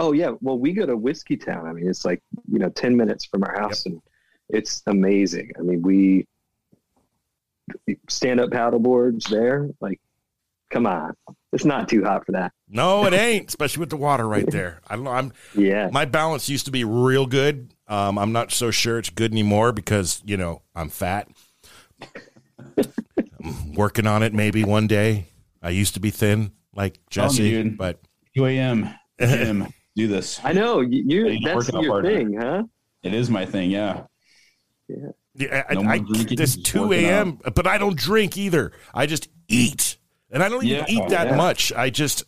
Oh 0.00 0.12
yeah, 0.12 0.32
well 0.40 0.58
we 0.58 0.72
go 0.72 0.86
to 0.86 0.96
Whiskeytown. 0.96 1.64
I 1.68 1.74
mean, 1.74 1.86
it's 1.86 2.06
like 2.06 2.22
you 2.50 2.58
know 2.58 2.70
ten 2.70 2.96
minutes 2.96 3.26
from 3.26 3.44
our 3.44 3.60
house, 3.60 3.84
and 3.84 4.00
it's 4.48 4.82
amazing. 4.86 5.52
I 5.58 5.60
mean, 5.62 5.82
we 5.82 6.26
stand 8.08 8.40
up 8.40 8.50
paddle 8.50 8.78
boards 8.78 9.26
there. 9.26 9.68
Like, 9.78 10.00
come 10.70 10.86
on, 10.86 11.14
it's 11.52 11.66
not 11.66 11.86
too 11.86 12.02
hot 12.02 12.24
for 12.24 12.32
that. 12.32 12.52
No, 12.66 13.04
it 13.04 13.12
ain't, 13.12 13.48
especially 13.48 13.80
with 13.80 13.90
the 13.90 13.98
water 13.98 14.26
right 14.26 14.46
there. 14.50 14.80
I 14.88 14.96
don't 14.96 15.04
know. 15.04 15.10
I'm 15.10 15.34
Yeah, 15.54 15.90
my 15.92 16.06
balance 16.06 16.48
used 16.48 16.64
to 16.64 16.70
be 16.70 16.82
real 16.82 17.26
good. 17.26 17.74
Um, 17.86 18.16
I'm 18.16 18.32
not 18.32 18.52
so 18.52 18.70
sure 18.70 18.98
it's 18.98 19.10
good 19.10 19.32
anymore 19.32 19.70
because 19.72 20.22
you 20.24 20.38
know 20.38 20.62
I'm 20.74 20.88
fat. 20.88 21.28
I'm 23.44 23.74
working 23.74 24.06
on 24.06 24.22
it. 24.22 24.32
Maybe 24.32 24.64
one 24.64 24.86
day. 24.86 25.26
I 25.62 25.68
used 25.68 25.92
to 25.92 26.00
be 26.00 26.08
thin 26.08 26.52
like 26.74 26.98
Jesse, 27.10 27.68
but 27.68 28.00
2 28.34 28.46
a.m. 28.46 28.94
Jim, 29.20 29.66
do 30.06 30.08
this. 30.08 30.40
I 30.42 30.52
know 30.52 30.80
you. 30.80 31.02
Yeah, 31.06 31.30
you 31.30 31.38
you 31.38 31.40
that's 31.44 31.72
your 31.72 31.88
partner. 31.92 32.10
thing, 32.16 32.38
huh? 32.40 32.62
It 33.02 33.14
is 33.14 33.30
my 33.30 33.46
thing. 33.46 33.70
Yeah. 33.70 34.04
Yeah, 35.34 35.64
I, 35.68 35.74
No 35.74 35.82
more 35.84 35.92
I, 35.92 35.98
drinking, 35.98 36.36
this 36.36 36.56
two 36.56 36.92
a.m. 36.92 37.38
But 37.54 37.66
I 37.66 37.78
don't 37.78 37.96
drink 37.96 38.36
either. 38.36 38.72
I 38.92 39.06
just 39.06 39.28
eat, 39.48 39.96
and 40.30 40.42
I 40.42 40.48
don't 40.48 40.64
even 40.64 40.84
Yeah, 40.88 41.04
eat 41.04 41.08
that 41.10 41.28
yeah. 41.28 41.36
much. 41.36 41.72
I 41.72 41.90
just 41.90 42.24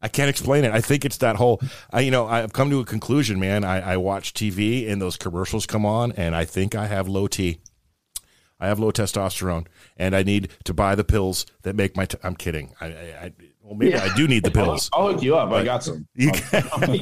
I 0.00 0.08
can't 0.08 0.30
explain 0.30 0.64
it. 0.64 0.72
I 0.72 0.80
think 0.80 1.04
it's 1.04 1.18
that 1.18 1.36
whole. 1.36 1.60
I 1.90 2.00
you 2.00 2.10
know 2.10 2.26
I've 2.26 2.52
come 2.52 2.70
to 2.70 2.80
a 2.80 2.84
conclusion, 2.84 3.38
man. 3.38 3.64
I, 3.64 3.92
I 3.92 3.96
watch 3.98 4.32
TV 4.32 4.90
and 4.90 5.00
those 5.02 5.16
commercials 5.16 5.66
come 5.66 5.84
on, 5.84 6.12
and 6.12 6.34
I 6.34 6.44
think 6.44 6.74
I 6.74 6.86
have 6.86 7.08
low 7.08 7.26
T. 7.26 7.58
I 8.60 8.66
have 8.66 8.78
low 8.80 8.90
testosterone, 8.90 9.66
and 9.96 10.16
I 10.16 10.22
need 10.22 10.48
to 10.64 10.74
buy 10.74 10.94
the 10.94 11.04
pills 11.04 11.46
that 11.62 11.76
make 11.76 11.96
my. 11.96 12.06
T- 12.06 12.18
I'm 12.24 12.34
kidding. 12.34 12.72
I, 12.80 12.86
I, 12.86 12.90
I 13.22 13.32
well 13.68 13.76
maybe 13.76 13.90
Yeah. 13.92 14.04
I 14.04 14.16
do 14.16 14.26
need 14.26 14.42
the 14.44 14.50
pills. 14.60 14.88
I'll 14.92 15.12
hook 15.12 15.22
you 15.22 15.36
up. 15.36 15.50
I 15.52 15.62
got 15.64 15.84
some. 15.84 16.06
You 16.14 16.32
I'll- 16.52 16.96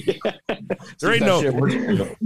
There 1.01 1.13
ain't 1.13 1.23
no- 1.23 1.41
shit 1.43 1.55
works 1.55 1.75
for 1.75 1.93
you. 1.93 2.17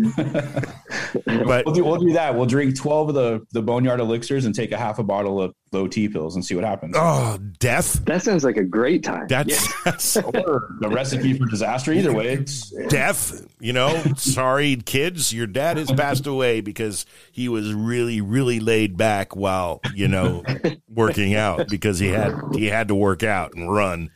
But 1.44 1.64
we'll 1.66 1.74
do, 1.74 1.85
we'll 1.85 1.96
do 2.00 2.12
that. 2.12 2.35
We'll 2.35 2.46
drink 2.46 2.76
12 2.76 3.09
of 3.11 3.14
the, 3.14 3.46
the 3.53 3.62
Boneyard 3.62 4.00
elixirs 4.00 4.44
and 4.44 4.55
take 4.55 4.72
a 4.72 4.76
half 4.79 4.98
a 4.98 5.03
bottle 5.03 5.40
of 5.40 5.55
low 5.72 5.87
T 5.88 6.09
pills 6.09 6.35
and 6.35 6.44
see 6.44 6.55
what 6.55 6.64
happens. 6.64 6.94
oh, 6.98 7.38
death. 7.59 8.05
That 8.05 8.22
sounds 8.22 8.44
like 8.44 8.57
a 8.57 8.64
great 8.64 9.03
time. 9.03 9.26
That's 9.29 9.83
that's 9.85 10.16
Or 10.16 10.74
the 10.81 10.88
recipe 10.88 11.37
for 11.38 11.46
disaster. 11.46 11.92
Either 11.92 12.12
way, 12.12 12.29
it's 12.35 12.70
death. 12.88 13.46
You 13.61 13.72
know, 13.72 14.03
sorry, 14.16 14.76
kids, 14.76 15.33
your 15.33 15.46
dad 15.46 15.76
has 15.76 15.90
passed 15.92 16.26
away 16.26 16.61
because 16.61 17.07
he 17.33 17.48
was 17.48 17.72
really, 17.72 18.20
really 18.20 18.61
laid 18.61 18.96
back 18.96 19.37
while 19.37 19.81
you 19.94 20.09
know 20.09 20.42
working 20.88 21.35
out 21.35 21.68
because 21.68 21.98
he 21.98 22.09
had 22.09 22.35
he 22.55 22.66
had 22.66 22.88
to 22.88 22.94
work 22.94 23.22
out 23.22 23.55
and 23.55 23.70
run 23.72 24.11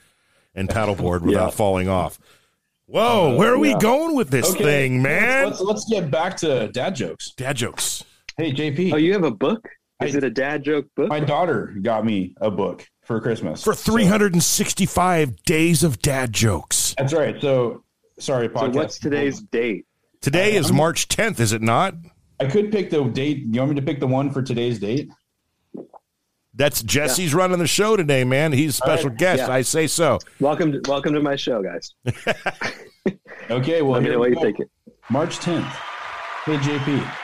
and 0.55 0.69
paddleboard 0.69 1.21
without 1.23 1.47
Yeah. 1.47 1.51
falling 1.51 1.89
off. 1.89 2.19
Whoa, 2.87 3.35
uh, 3.35 3.37
where 3.39 3.53
are 3.55 3.59
we 3.59 3.75
going 3.77 4.15
with 4.15 4.29
this 4.31 4.51
Okay, 4.51 4.63
thing, 4.63 5.03
man? 5.03 5.47
Let's, 5.47 5.61
let's 5.61 5.85
get 5.89 6.11
back 6.11 6.37
to 6.39 6.69
dad 6.69 6.95
jokes. 6.95 7.33
Dad 7.33 7.57
jokes. 7.57 8.05
Hey, 8.37 8.53
JP, 8.53 8.93
Oh, 8.93 8.97
you 8.97 9.13
have 9.15 9.25
a 9.25 9.31
book? 9.31 9.69
Is 10.03 10.15
I- 10.15 10.19
it 10.19 10.25
a 10.25 10.31
dad 10.31 10.65
joke 10.65 10.87
book? 10.95 11.09
my 11.09 11.21
daughter 11.21 11.75
got 11.81 12.05
me 12.05 12.35
a 12.41 12.51
book 12.51 12.87
for 13.03 13.21
Christmas. 13.21 13.63
For 13.65 13.75
365 13.75 15.43
days 15.45 15.83
of 15.83 16.01
dad 16.01 16.33
jokes. 16.33 16.95
That's 16.99 17.13
right. 17.13 17.41
So, 17.41 17.85
sorry, 18.19 18.49
so 18.49 18.55
podcast. 18.55 18.75
what's 18.75 18.99
today's 18.99 19.41
date? 19.41 19.87
Today 20.21 20.55
is 20.57 20.71
um, 20.71 20.77
March 20.77 21.09
10th, 21.09 21.41
is 21.41 21.53
it 21.53 21.63
not? 21.63 21.95
I 22.41 22.47
could 22.47 22.71
pick 22.73 22.91
the 22.91 23.03
date. 23.05 23.45
You 23.51 23.61
want 23.61 23.71
me 23.71 23.77
to 23.77 23.83
pick 23.83 24.01
the 24.01 24.07
one 24.07 24.31
for 24.31 24.43
today's 24.43 24.79
date? 24.79 25.09
That's 26.57 26.83
Jesse's 26.83 27.35
running 27.35 27.59
the 27.59 27.67
show 27.67 27.97
today, 27.97 28.23
man. 28.25 28.53
He's 28.53 28.71
a 28.71 28.73
special 28.75 29.11
right. 29.11 29.19
guest. 29.19 29.39
Yeah. 29.41 29.51
I 29.53 29.63
say 29.63 29.87
so. 29.89 30.21
Welcome, 30.41 30.73
to, 30.73 30.81
welcome 30.89 31.13
to 31.15 31.21
my 31.21 31.37
show, 31.37 31.63
guys. 31.63 31.95
Okay, 33.51 33.83
well, 33.83 34.01
Let 34.01 34.05
here 34.05 34.19
what 34.19 34.31
we 34.31 34.37
you 34.37 34.37
go. 34.37 34.41
think. 34.41 34.71
March 35.11 35.39
10th. 35.39 35.71
Hey, 36.47 36.57
JP, 36.57 37.15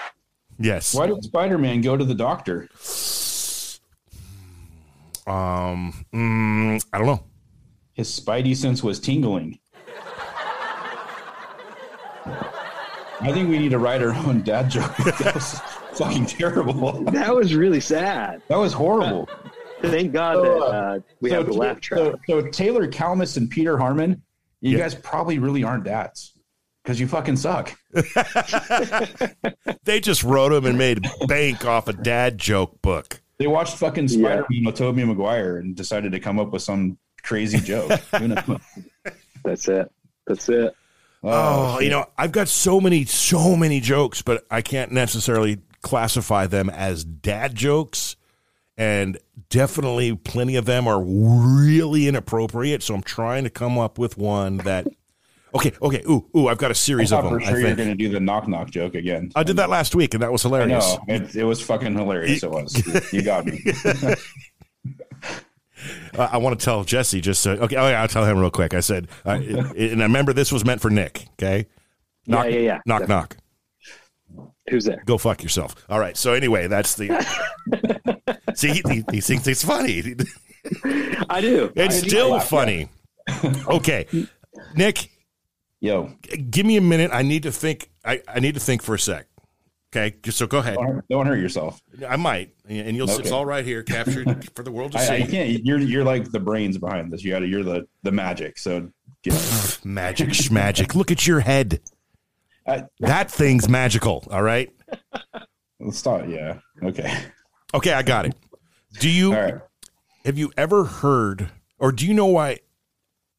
Yes. 0.58 0.94
why 0.94 1.06
did 1.06 1.22
Spider 1.24 1.56
Man 1.56 1.80
go 1.80 1.96
to 1.96 2.04
the 2.04 2.14
doctor? 2.14 2.68
Um, 5.26 6.04
mm, 6.12 6.84
I 6.92 6.98
don't 6.98 7.06
know. 7.06 7.24
His 7.94 8.08
spidey 8.20 8.54
sense 8.54 8.82
was 8.82 9.00
tingling. 9.00 9.58
I 13.22 13.32
think 13.32 13.48
we 13.50 13.58
need 13.58 13.70
to 13.70 13.78
write 13.78 14.02
our 14.02 14.14
own 14.14 14.42
dad 14.42 14.70
joke. 14.70 14.96
that 15.18 15.32
was 15.34 15.60
fucking 15.98 16.26
terrible. 16.26 16.92
That 17.04 17.34
was 17.34 17.54
really 17.54 17.80
sad. 17.80 18.42
That 18.48 18.56
was 18.58 18.72
horrible. 18.72 19.28
Thank 19.82 20.12
God 20.12 20.36
So, 20.36 20.42
that 20.42 20.50
uh, 20.50 20.64
uh, 20.66 20.98
we 21.20 21.30
So, 21.30 21.36
have 21.36 21.46
the 21.46 21.52
laugh 21.52 21.80
track. 21.80 21.98
So, 21.98 22.18
so 22.42 22.48
Taylor 22.48 22.86
Kalmus 22.88 23.36
and 23.36 23.48
Peter 23.50 23.76
Harmon, 23.78 24.22
you 24.60 24.72
Yeah. 24.76 24.84
guys 24.84 24.94
probably 24.94 25.38
really 25.38 25.64
aren't 25.64 25.84
dads 25.84 26.32
because 26.82 26.98
you 27.00 27.06
fucking 27.08 27.36
suck. 27.36 27.74
They 29.84 29.98
just 30.00 30.22
wrote 30.22 30.52
him 30.52 30.66
and 30.66 30.76
made 30.78 31.04
bank 31.26 31.64
off 31.64 31.88
a 31.88 31.92
dad 31.92 32.38
joke 32.38 32.80
book. 32.82 33.20
They 33.38 33.46
watched 33.46 33.76
fucking 33.78 34.08
Spider 34.08 34.44
Man 34.50 34.64
with 34.66 34.76
Tobey 34.76 35.04
Maguire 35.04 35.56
and 35.56 35.74
decided 35.74 36.12
to 36.12 36.20
come 36.20 36.38
up 36.38 36.52
with 36.52 36.62
some 36.62 36.98
crazy 37.22 37.58
joke. 37.58 37.90
That's 39.44 39.68
it. 39.68 39.90
That's 40.26 40.48
it. 40.48 40.74
Oh, 41.22 41.30
oh, 41.30 41.74
shit. 41.76 41.84
you 41.84 41.90
know, 41.90 42.06
I've 42.16 42.32
got 42.32 42.48
so 42.48 42.80
many, 42.80 43.04
so 43.04 43.56
many 43.56 43.80
jokes, 43.80 44.22
but 44.22 44.46
I 44.50 44.62
can't 44.62 44.92
necessarily 44.92 45.58
classify 45.82 46.46
them 46.46 46.70
as 46.70 47.04
dad 47.04 47.54
jokes. 47.54 48.16
And 48.78 49.18
definitely 49.50 50.16
plenty 50.16 50.56
of 50.56 50.64
them 50.64 50.88
are 50.88 51.02
really 51.02 52.08
inappropriate. 52.08 52.82
So 52.82 52.94
I'm 52.94 53.02
trying 53.02 53.44
to 53.44 53.50
come 53.50 53.78
up 53.78 53.98
with 53.98 54.16
one 54.16 54.58
that. 54.58 54.86
Okay, 55.52 55.72
okay. 55.82 56.00
Ooh, 56.08 56.24
ooh, 56.36 56.46
I've 56.46 56.58
got 56.58 56.70
a 56.70 56.76
series 56.76 57.12
of 57.12 57.24
them. 57.24 57.32
for 57.32 57.40
I 57.40 57.50
sure 57.50 57.58
you're 57.58 57.74
going 57.74 57.88
to 57.88 57.96
do 57.96 58.08
the 58.08 58.20
knock 58.20 58.46
knock 58.46 58.70
joke 58.70 58.94
again. 58.94 59.32
I 59.34 59.42
did 59.42 59.56
that 59.56 59.68
last 59.68 59.96
week, 59.96 60.14
and 60.14 60.22
that 60.22 60.30
was 60.30 60.42
hilarious. 60.42 60.84
know 60.94 61.04
it, 61.08 61.34
it 61.34 61.42
was 61.42 61.60
fucking 61.60 61.92
hilarious. 61.96 62.44
It 62.44 62.50
was. 62.52 63.10
You 63.12 63.22
got 63.22 63.46
me. 63.46 63.60
Uh, 66.16 66.28
I 66.32 66.38
want 66.38 66.58
to 66.58 66.64
tell 66.64 66.84
Jesse 66.84 67.20
just 67.20 67.42
so, 67.42 67.52
okay. 67.52 67.76
Oh 67.76 67.88
yeah, 67.88 68.02
I'll 68.02 68.08
tell 68.08 68.24
him 68.24 68.38
real 68.38 68.50
quick. 68.50 68.74
I 68.74 68.80
said, 68.80 69.08
uh, 69.24 69.30
and 69.76 70.00
I 70.00 70.04
remember 70.04 70.32
this 70.32 70.52
was 70.52 70.64
meant 70.64 70.80
for 70.80 70.90
Nick. 70.90 71.26
Okay, 71.32 71.66
knock, 72.26 72.46
yeah, 72.46 72.58
yeah. 72.58 72.78
knock, 72.86 73.08
knock. 73.08 73.36
Who's 74.68 74.84
there? 74.84 75.02
Go 75.04 75.18
fuck 75.18 75.42
yourself. 75.42 75.74
All 75.88 75.98
right. 75.98 76.16
So 76.16 76.32
anyway, 76.32 76.68
that's 76.68 76.94
the. 76.94 77.08
See, 78.54 78.68
he, 78.68 78.82
he, 78.88 79.04
he 79.10 79.20
thinks 79.20 79.46
it's 79.46 79.64
funny. 79.64 80.16
I 81.28 81.40
do. 81.40 81.72
It's 81.74 81.98
I 81.98 82.00
do. 82.02 82.08
still 82.08 82.30
laugh, 82.30 82.48
funny. 82.48 82.88
okay, 83.68 84.06
Nick, 84.74 85.10
Yo, 85.80 86.12
give 86.50 86.66
me 86.66 86.76
a 86.76 86.80
minute. 86.80 87.10
I 87.12 87.22
need 87.22 87.44
to 87.44 87.52
think. 87.52 87.90
I, 88.04 88.22
I 88.28 88.38
need 88.38 88.52
to 88.54 88.60
think 88.60 88.82
for 88.82 88.94
a 88.94 88.98
sec. 88.98 89.26
Okay, 89.92 90.14
so 90.30 90.46
go 90.46 90.58
ahead. 90.58 90.76
don't 90.76 90.94
hurt, 90.94 91.04
don't 91.10 91.26
hurt 91.26 91.40
yourself. 91.40 91.80
I 92.08 92.14
might, 92.14 92.54
and 92.68 92.96
you'll. 92.96 93.10
It's 93.10 93.32
all 93.32 93.44
right 93.44 93.64
here, 93.64 93.82
captured 93.82 94.48
for 94.54 94.62
the 94.62 94.70
world 94.70 94.92
to 94.92 94.98
I, 94.98 95.16
I 95.16 95.22
can't. 95.22 95.64
You're 95.64 95.80
you're 95.80 96.04
like 96.04 96.30
the 96.30 96.38
brains 96.38 96.78
behind 96.78 97.10
this. 97.10 97.24
You 97.24 97.32
got 97.32 97.40
to. 97.40 97.48
You're 97.48 97.64
the 97.64 97.86
the 98.02 98.12
magic. 98.12 98.58
So. 98.58 98.90
Magic, 99.84 100.30
schmagic. 100.30 100.94
Look 100.94 101.10
at 101.10 101.26
your 101.26 101.40
head. 101.40 101.80
I, 102.66 102.84
That 103.00 103.30
thing's 103.30 103.68
magical. 103.68 104.26
All 104.30 104.42
right. 104.42 104.70
let's 105.80 105.98
start. 105.98 106.26
Yeah. 106.26 106.60
Okay. 106.82 107.12
Okay, 107.74 107.92
I 107.92 108.02
got 108.02 108.24
it. 108.24 108.34
Do 108.98 109.10
you 109.10 109.34
right. 109.34 109.54
have 110.24 110.38
you 110.38 110.52
ever 110.56 110.84
heard, 110.84 111.50
or 111.78 111.92
do 111.92 112.06
you 112.06 112.14
know 112.14 112.26
why 112.26 112.60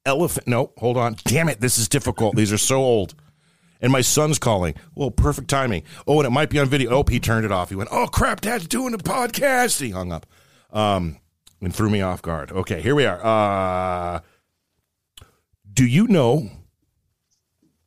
elephant? 0.06 0.48
No, 0.48 0.72
hold 0.78 0.98
on. 0.98 1.16
Damn 1.26 1.50
it, 1.50 1.60
this 1.60 1.80
is 1.80 1.90
difficult. 1.90 2.36
These 2.36 2.54
are 2.54 2.60
so 2.60 2.78
old. 2.78 3.16
And 3.82 3.92
my 3.92 4.02
son's 4.02 4.38
calling. 4.38 4.76
Well, 4.94 5.10
perfect 5.10 5.48
timing. 5.50 5.84
Oh, 6.08 6.20
and 6.20 6.28
it 6.28 6.30
might 6.32 6.50
be 6.52 6.60
on 6.60 6.68
video. 6.70 6.92
Oh, 6.92 7.04
he 7.10 7.20
turned 7.20 7.46
it 7.46 7.52
off. 7.52 7.70
He 7.70 7.76
went, 7.76 7.90
"Oh 7.92 8.08
crap, 8.08 8.42
Dad's 8.42 8.68
doing 8.68 8.94
a 8.94 8.98
podcast." 9.00 9.82
He 9.82 9.90
hung 9.90 10.12
up, 10.12 10.28
um, 10.72 11.18
and 11.62 11.74
threw 11.76 11.90
me 11.90 12.02
off 12.02 12.22
guard. 12.22 12.52
Okay, 12.52 12.82
here 12.82 12.94
we 12.94 13.06
are. 13.06 13.20
Uh, 13.26 14.20
do 15.74 15.86
you 15.86 16.08
know 16.08 16.50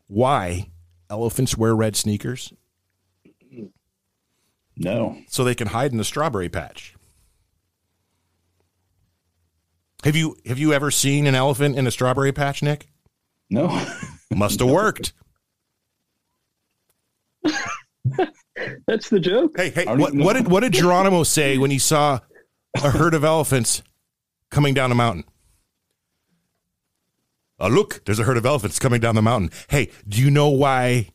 why 0.09 0.71
elephants 1.09 1.57
wear 1.57 1.75
red 1.75 1.95
sneakers? 1.97 2.53
No. 4.77 5.17
so 5.29 5.45
they 5.45 5.55
can 5.55 5.69
hide 5.69 5.93
in 5.93 5.99
the 5.99 6.05
strawberry 6.05 6.49
patch. 6.49 6.97
Have 10.03 10.17
you 10.17 10.37
have 10.45 10.59
you 10.59 10.73
ever 10.73 10.91
seen 10.91 11.27
an 11.27 11.35
elephant 11.37 11.79
in 11.79 11.87
a 11.87 11.91
strawberry 11.91 12.33
patch, 12.33 12.63
Nick? 12.63 12.89
No. 13.49 13.69
Must 14.35 14.59
have 14.59 14.69
worked. 14.69 15.13
That's 18.87 19.09
the 19.09 19.21
joke. 19.21 19.53
Hey, 19.57 19.71
hey, 19.71 19.85
what, 19.87 20.15
what 20.15 20.35
did 20.35 20.49
what 20.49 20.61
did 20.61 20.73
Geronimo 20.73 21.23
say 21.23 21.59
when 21.59 21.71
he 21.71 21.79
saw 21.79 22.21
a 22.77 22.91
herd 22.91 23.15
of 23.15 23.25
elephants 23.25 23.83
coming 24.51 24.75
down 24.75 24.93
a 24.93 24.95
mountain? 24.95 25.25
Uh, 27.61 27.69
look, 27.69 28.05
there's 28.05 28.19
a 28.19 28.25
herd 28.25 28.37
of 28.37 28.45
elephants 28.45 28.79
coming 28.79 29.01
down 29.01 29.15
the 29.15 29.23
mountain. 29.23 29.51
Hey, 29.69 29.91
do 30.09 30.21
you 30.21 30.31
know 30.31 30.49
why 30.49 31.09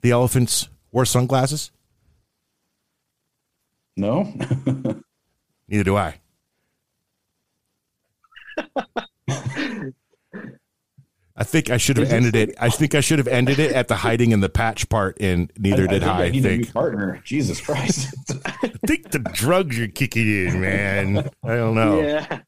the 0.00 0.10
elephants 0.10 0.68
wore 0.92 1.04
sunglasses? 1.04 1.70
no. 3.96 4.32
Neither 5.68 5.84
do 5.84 5.96
I. 5.96 6.20
I 11.38 11.44
think 11.44 11.70
I 11.70 11.76
should 11.76 11.96
have 11.98 12.10
ended 12.10 12.34
it. 12.34 12.56
I 12.60 12.68
think 12.68 12.96
I 12.96 13.00
should 13.00 13.18
have 13.20 13.28
ended 13.28 13.60
it 13.60 13.72
at 13.72 13.86
the 13.86 13.94
hiding 13.94 14.32
in 14.32 14.40
the 14.40 14.48
patch 14.48 14.88
part, 14.88 15.16
and 15.20 15.52
neither 15.56 15.86
did 15.86 16.02
think 16.02 16.12
I. 16.12 16.24
I 16.24 16.30
need 16.30 16.44
a 16.44 16.48
new 16.56 16.64
think. 16.64 16.74
partner. 16.74 17.20
Jesus 17.24 17.60
Christ. 17.60 18.12
I 18.44 18.72
think 18.86 19.12
the 19.12 19.20
drugs 19.20 19.78
are 19.78 19.86
kicking 19.86 20.26
in, 20.26 20.60
man. 20.60 21.30
I 21.44 21.54
don't 21.54 21.76
know. 21.76 22.02
Yeah. 22.02 22.40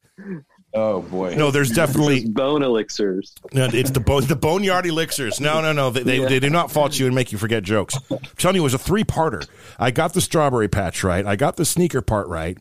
oh 0.75 1.03
boy. 1.03 1.37
No, 1.37 1.53
there's 1.53 1.71
definitely 1.71 2.27
Bone 2.27 2.65
elixirs. 2.65 3.33
no, 3.53 3.69
it's 3.73 3.93
the 3.93 4.01
bone 4.01 4.27
the 4.27 4.35
boneyard 4.35 4.87
elixirs. 4.87 5.41
No, 5.41 5.61
no, 5.61 5.73
no. 5.73 5.91
They, 5.91 6.03
they, 6.03 6.25
they 6.25 6.41
do 6.41 6.51
not 6.51 6.73
fault 6.73 6.99
you 6.99 7.07
and 7.07 7.15
make 7.15 7.31
you 7.31 7.39
forget 7.39 7.63
jokes. 7.63 7.97
I'm 8.11 8.19
telling 8.39 8.57
you, 8.57 8.63
it 8.63 8.65
was 8.65 8.75
a 8.75 8.79
three 8.79 9.05
parter. 9.05 9.47
I 9.79 9.93
got 9.93 10.15
the 10.15 10.21
strawberry 10.21 10.69
patch 10.69 11.05
right. 11.05 11.25
I 11.25 11.37
got 11.37 11.57
the 11.57 11.65
sneaker 11.65 12.03
part 12.03 12.27
right. 12.27 12.59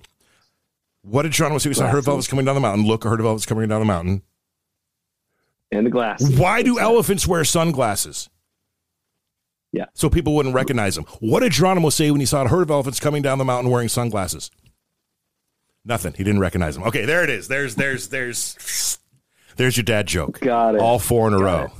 What 1.01 1.23
did 1.23 1.33
say? 1.33 1.49
We 1.49 1.73
saw 1.73 1.85
a 1.85 1.87
herd 1.87 1.99
of 1.99 2.07
elephants 2.07 2.27
coming 2.27 2.45
down 2.45 2.55
the 2.55 2.61
mountain. 2.61 2.85
Look, 2.85 3.03
herd 3.03 3.19
of 3.19 3.25
elephants 3.25 3.47
coming 3.47 3.67
down 3.67 3.79
the 3.79 3.85
mountain. 3.85 4.21
And 5.71 5.85
the 5.85 5.91
glass. 5.91 6.27
Why 6.37 6.63
do 6.63 6.79
elephants 6.79 7.27
wear 7.27 7.43
sunglasses? 7.43 8.29
Yeah. 9.71 9.85
So 9.93 10.09
people 10.09 10.35
wouldn't 10.35 10.55
recognize 10.55 10.95
them. 10.95 11.05
What 11.19 11.41
did 11.41 11.51
Geronimo 11.51 11.89
say 11.89 12.09
when 12.09 12.19
he 12.19 12.25
saw 12.25 12.43
a 12.43 12.47
herd 12.47 12.63
of 12.63 12.71
elephants 12.71 12.99
coming 12.99 13.21
down 13.21 13.37
the 13.37 13.45
mountain 13.45 13.71
wearing 13.71 13.87
sunglasses? 13.87 14.49
Nothing. 15.85 16.13
He 16.13 16.23
didn't 16.23 16.39
recognize 16.39 16.75
them. 16.75 16.83
Okay, 16.85 17.05
there 17.05 17.23
it 17.23 17.29
is. 17.29 17.47
There's 17.47 17.75
there's 17.75 18.09
there's 18.09 18.97
there's 19.57 19.77
your 19.77 19.83
dad 19.83 20.07
joke. 20.07 20.39
Got 20.39 20.75
it. 20.75 20.81
All 20.81 20.99
four 20.99 21.27
in 21.27 21.33
a 21.33 21.39
row. 21.39 21.71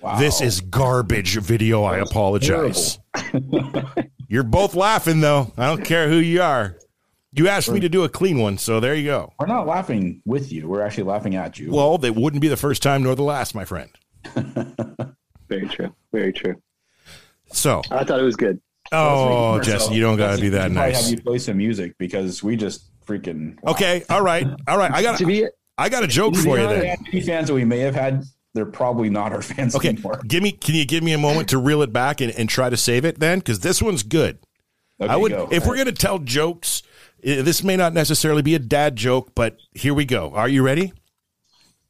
Wow. 0.00 0.18
This 0.18 0.40
is 0.40 0.60
garbage 0.60 1.36
video. 1.38 1.84
I 1.84 1.98
apologize. 1.98 2.98
You're 4.28 4.42
both 4.42 4.74
laughing 4.74 5.20
though. 5.20 5.52
I 5.56 5.66
don't 5.66 5.84
care 5.84 6.08
who 6.08 6.16
you 6.16 6.42
are. 6.42 6.76
You 7.36 7.48
asked 7.48 7.70
me 7.70 7.80
to 7.80 7.88
do 7.88 8.02
a 8.02 8.08
clean 8.08 8.38
one, 8.38 8.56
so 8.56 8.80
there 8.80 8.94
you 8.94 9.04
go. 9.04 9.32
We're 9.38 9.46
not 9.46 9.66
laughing 9.66 10.22
with 10.24 10.50
you. 10.50 10.66
We're 10.68 10.80
actually 10.80 11.04
laughing 11.04 11.34
at 11.36 11.58
you. 11.58 11.70
Well, 11.70 11.98
they 11.98 12.10
wouldn't 12.10 12.40
be 12.40 12.48
the 12.48 12.56
first 12.56 12.82
time 12.82 13.02
nor 13.02 13.14
the 13.14 13.22
last, 13.22 13.54
my 13.54 13.64
friend. 13.66 13.90
Very 15.48 15.68
true. 15.68 15.94
Very 16.12 16.32
true. 16.32 16.56
So, 17.52 17.82
I 17.90 18.04
thought 18.04 18.18
it 18.18 18.24
was 18.24 18.36
good. 18.36 18.58
oh, 18.90 19.52
Let's 19.56 19.68
make 19.68 19.76
it 19.76 19.78
Jesse, 19.78 19.94
you 19.94 20.00
don't 20.00 20.16
got 20.16 20.36
to 20.36 20.40
be 20.40 20.48
that 20.50 20.70
nice. 20.72 21.02
Have 21.02 21.10
you 21.10 21.22
play 21.22 21.38
some 21.38 21.58
music 21.58 21.94
because 21.98 22.42
we 22.42 22.56
just 22.56 22.90
freaking. 23.06 23.56
wow. 23.62 23.72
Okay, 23.72 24.02
all 24.08 24.22
right, 24.22 24.46
all 24.66 24.78
right. 24.78 24.90
I 24.90 25.02
got 25.02 25.18
To 25.18 25.26
be 25.26 25.46
I 25.78 25.88
got 25.90 26.02
a 26.02 26.08
joke 26.08 26.32
To 26.34 26.38
be 26.38 26.44
for 26.44 26.58
you 26.58 26.64
honest, 26.64 26.82
then. 26.82 26.96
Any 27.12 27.20
fans 27.20 27.48
that 27.48 27.54
we 27.54 27.64
may 27.64 27.80
have 27.80 27.94
had, 27.94 28.24
they're 28.54 28.64
probably 28.66 29.10
not 29.10 29.32
our 29.32 29.42
fans 29.42 29.76
Okay, 29.76 29.90
anymore. 29.90 30.20
give 30.26 30.42
me. 30.42 30.52
Can 30.52 30.74
you 30.74 30.86
give 30.86 31.02
me 31.02 31.12
a 31.12 31.18
moment 31.18 31.50
to 31.50 31.58
reel 31.58 31.82
it 31.82 31.92
back 31.92 32.20
and, 32.22 32.32
and 32.32 32.48
try 32.48 32.70
to 32.70 32.76
save 32.76 33.04
it 33.04 33.20
then? 33.20 33.40
Because 33.40 33.60
this 33.60 33.82
one's 33.82 34.02
good. 34.02 34.38
Okay, 34.98 35.12
I 35.12 35.16
would, 35.16 35.30
go. 35.32 35.48
if 35.52 35.66
we're 35.66 35.74
going 35.74 35.86
to 35.86 35.92
tell 35.92 36.18
jokes, 36.18 36.82
this 37.26 37.64
may 37.64 37.76
not 37.76 37.92
necessarily 37.92 38.42
be 38.42 38.54
a 38.54 38.60
dad 38.60 38.94
joke, 38.96 39.32
but 39.34 39.58
here 39.74 39.92
we 39.94 40.04
go. 40.04 40.32
Are 40.34 40.48
you 40.48 40.62
ready? 40.62 40.92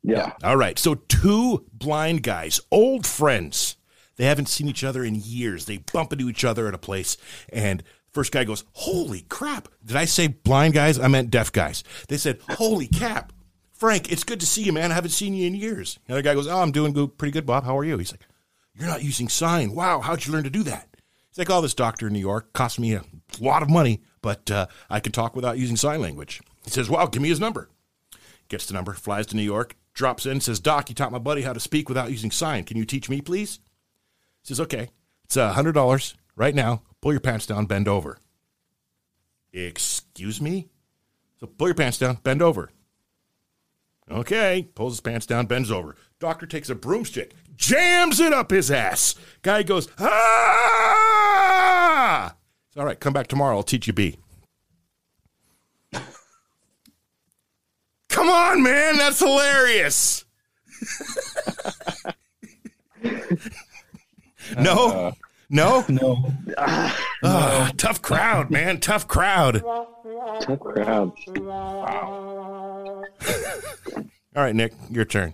yeah. 0.02 0.32
All 0.42 0.56
right. 0.56 0.78
So, 0.78 0.94
two 0.94 1.66
blind 1.72 2.22
guys, 2.22 2.60
old 2.70 3.06
friends. 3.06 3.76
They 4.16 4.24
haven't 4.24 4.48
seen 4.48 4.66
each 4.68 4.82
other 4.84 5.04
in 5.04 5.14
years. 5.14 5.66
They 5.66 5.78
bump 5.78 6.12
into 6.12 6.30
each 6.30 6.44
other 6.44 6.68
at 6.68 6.74
a 6.74 6.78
place, 6.78 7.18
and 7.50 7.82
first 8.12 8.32
guy 8.32 8.44
goes, 8.44 8.64
"Holy 8.72 9.22
crap!" 9.28 9.68
Did 9.84 9.96
I 9.96 10.06
say 10.06 10.28
blind 10.28 10.72
guys? 10.72 10.98
I 10.98 11.08
meant 11.08 11.30
deaf 11.30 11.52
guys. 11.52 11.84
They 12.08 12.16
said, 12.16 12.40
"Holy 12.52 12.86
cap, 12.86 13.32
Frank! 13.72 14.10
It's 14.10 14.24
good 14.24 14.40
to 14.40 14.46
see 14.46 14.62
you, 14.62 14.72
man. 14.72 14.90
I 14.90 14.94
haven't 14.94 15.10
seen 15.10 15.34
you 15.34 15.46
in 15.46 15.54
years." 15.54 15.98
The 16.06 16.14
other 16.14 16.22
guy 16.22 16.34
goes, 16.34 16.46
"Oh, 16.46 16.62
I'm 16.62 16.72
doing 16.72 16.94
good, 16.94 17.18
pretty 17.18 17.32
good, 17.32 17.44
Bob. 17.44 17.64
How 17.64 17.76
are 17.76 17.84
you?" 17.84 17.98
He's 17.98 18.12
like, 18.12 18.26
"You're 18.74 18.88
not 18.88 19.04
using 19.04 19.28
sign. 19.28 19.74
Wow, 19.74 20.00
how'd 20.00 20.24
you 20.24 20.32
learn 20.32 20.44
to 20.44 20.50
do 20.50 20.62
that?" 20.62 20.88
He's 21.28 21.36
like, 21.36 21.50
"Oh, 21.50 21.60
this 21.60 21.74
doctor 21.74 22.06
in 22.06 22.14
New 22.14 22.20
York 22.20 22.54
cost 22.54 22.80
me 22.80 22.94
a 22.94 23.04
lot 23.38 23.62
of 23.62 23.68
money, 23.68 24.00
but 24.22 24.50
uh, 24.50 24.66
I 24.90 25.00
could 25.00 25.14
talk 25.14 25.34
without 25.36 25.58
using 25.58 25.76
sign 25.76 26.00
language." 26.00 26.40
He 26.64 26.70
says, 26.70 26.88
"Wow, 26.90 27.06
give 27.06 27.22
me 27.22 27.28
his 27.28 27.40
number." 27.40 27.68
Gets 28.48 28.66
the 28.66 28.74
number, 28.74 28.92
flies 28.92 29.26
to 29.26 29.36
New 29.36 29.42
York, 29.42 29.76
drops 29.92 30.24
in, 30.24 30.40
says, 30.40 30.60
Doc, 30.60 30.88
you 30.88 30.94
taught 30.94 31.10
my 31.10 31.18
buddy 31.18 31.42
how 31.42 31.52
to 31.52 31.58
speak 31.58 31.88
without 31.88 32.10
using 32.10 32.30
sign. 32.30 32.62
Can 32.62 32.76
you 32.76 32.84
teach 32.84 33.08
me, 33.08 33.20
please? 33.20 33.58
Says, 34.44 34.60
okay. 34.60 34.90
It's 35.24 35.36
a 35.36 35.54
hundred 35.54 35.72
dollars 35.72 36.14
right 36.36 36.54
now. 36.54 36.82
Pull 37.00 37.12
your 37.12 37.20
pants 37.20 37.46
down, 37.46 37.66
bend 37.66 37.88
over. 37.88 38.18
Excuse 39.52 40.40
me? 40.40 40.68
So 41.40 41.48
pull 41.48 41.66
your 41.66 41.74
pants 41.74 41.98
down, 41.98 42.18
bend 42.22 42.42
over. 42.42 42.70
Okay. 44.08 44.68
Pulls 44.76 44.92
his 44.92 45.00
pants 45.00 45.26
down, 45.26 45.46
bends 45.46 45.72
over. 45.72 45.96
Doctor 46.20 46.46
takes 46.46 46.70
a 46.70 46.76
broomstick, 46.76 47.34
jams 47.56 48.20
it 48.20 48.32
up 48.32 48.50
his 48.50 48.70
ass. 48.70 49.16
Guy 49.42 49.64
goes, 49.64 49.88
ah! 49.98 50.75
It's 52.76 52.80
all 52.82 52.86
right. 52.86 53.00
Come 53.00 53.14
back 53.14 53.26
tomorrow. 53.26 53.56
I'll 53.56 53.62
teach 53.62 53.86
you 53.86 53.94
B. 53.94 54.18
Come 58.10 58.28
on, 58.28 58.62
man. 58.62 58.98
That's 58.98 59.18
hilarious. 59.18 60.26
no, 64.58 65.14
no, 65.48 65.86
no. 65.88 66.30
Ah, 66.58 67.72
tough 67.78 68.02
crowd, 68.02 68.50
man. 68.50 68.78
Tough 68.78 69.08
crowd. 69.08 69.62
Tough 70.42 70.60
crowd. 70.60 71.12
All 71.38 73.04
right, 74.34 74.54
Nick, 74.54 74.74
your 74.90 75.06
turn. 75.06 75.32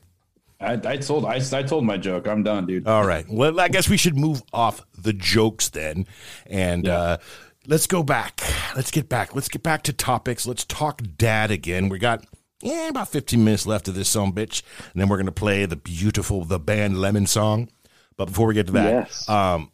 I, 0.63 0.93
I 0.93 0.97
told 0.97 1.25
I, 1.27 1.37
I 1.53 1.63
told 1.63 1.85
my 1.85 1.97
joke. 1.97 2.27
I'm 2.27 2.43
done, 2.43 2.67
dude. 2.67 2.87
All 2.87 3.05
right. 3.05 3.25
Well, 3.29 3.59
I 3.61 3.69
guess 3.69 3.89
we 3.89 3.97
should 3.97 4.17
move 4.17 4.43
off 4.53 4.83
the 4.97 5.13
jokes 5.13 5.69
then, 5.71 6.07
and 6.47 6.89
uh, 6.89 7.19
let's 7.67 7.87
go 7.87 8.03
back. 8.03 8.41
Let's 8.77 8.91
get 8.91 9.09
back. 9.09 9.35
Let's 9.35 9.49
get 9.49 9.63
back 9.63 9.83
to 9.85 9.93
topics. 9.93 10.47
Let's 10.47 10.65
talk 10.65 11.03
dad 11.17 11.51
again. 11.51 11.89
We 11.89 11.99
got 11.99 12.25
yeah 12.63 12.89
about 12.89 13.09
15 13.09 13.43
minutes 13.43 13.67
left 13.67 13.89
of 13.89 13.95
this 13.95 14.09
song, 14.09 14.33
bitch, 14.33 14.63
and 14.93 15.01
then 15.01 15.09
we're 15.09 15.17
gonna 15.19 15.33
play 15.33 15.67
the 15.67 15.77
beautiful 15.77 16.45
the 16.45 16.59
band 16.59 16.99
Lemon 17.01 17.27
song. 17.27 17.69
But 18.17 18.27
before 18.27 18.47
we 18.47 18.55
get 18.55 18.67
to 18.67 18.73
that, 18.73 18.91
Yes. 18.93 19.29
um, 19.29 19.73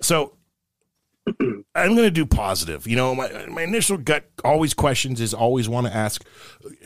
so 0.00 0.36
I'm 1.40 1.64
going 1.74 1.96
to 1.96 2.10
do 2.10 2.24
positive. 2.24 2.86
You 2.86 2.96
know, 2.96 3.14
my 3.14 3.46
my 3.46 3.62
initial 3.62 3.98
gut 3.98 4.30
always 4.44 4.74
questions 4.74 5.20
is 5.20 5.34
always 5.34 5.68
want 5.68 5.86
to 5.86 5.94
ask, 5.94 6.24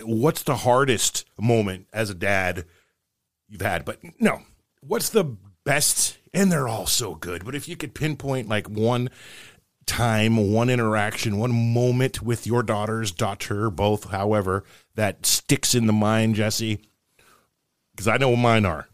what's 0.03 0.43
the 0.43 0.57
hardest 0.57 1.25
moment 1.39 1.87
as 1.93 2.11
a 2.11 2.15
dad 2.15 2.65
you've 3.49 3.63
had? 3.63 3.85
But 3.85 4.01
no, 4.21 4.43
what's 4.81 5.11
the 5.11 5.37
best, 5.65 6.19
and 6.33 6.53
they're 6.53 6.69
all 6.69 6.87
so 6.87 7.15
good. 7.15 7.45
But 7.45 7.55
if 7.55 7.69
you 7.69 7.77
could 7.77 7.95
pinpoint 7.95 8.49
like 8.49 8.69
one 8.69 9.11
time, 9.87 10.53
one 10.53 10.71
interaction, 10.71 11.39
one 11.39 11.75
moment 11.75 12.23
with 12.23 12.47
your 12.47 12.63
daughters, 12.63 13.11
daughter, 13.13 13.71
both, 13.71 14.11
however, 14.11 14.65
that 14.95 15.27
sticks 15.27 15.75
in 15.75 15.87
the 15.87 15.93
mind, 15.93 16.37
Jesse, 16.37 16.81
because 17.93 18.09
I 18.09 18.17
know 18.17 18.31
what 18.31 18.39
mine 18.39 18.65
are, 18.65 18.89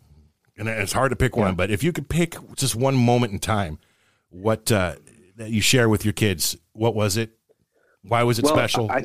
and 0.57 0.69
it's 0.69 0.93
hard 0.93 1.11
to 1.11 1.17
pick 1.17 1.37
one. 1.37 1.55
But 1.55 1.71
if 1.71 1.83
you 1.83 1.93
could 1.93 2.09
pick 2.09 2.37
just 2.57 2.75
one 2.75 2.95
moment 2.95 3.33
in 3.33 3.39
time, 3.39 3.79
what 4.29 4.71
uh, 4.71 4.97
that 5.37 5.51
you 5.51 5.61
share 5.61 5.89
with 5.89 6.05
your 6.05 6.13
kids, 6.13 6.57
what 6.73 6.95
was 6.95 7.17
it? 7.17 7.31
Why 8.03 8.23
was 8.23 8.39
it 8.39 8.45
Well, 8.45 8.55
special? 8.55 8.91
I, 8.91 9.05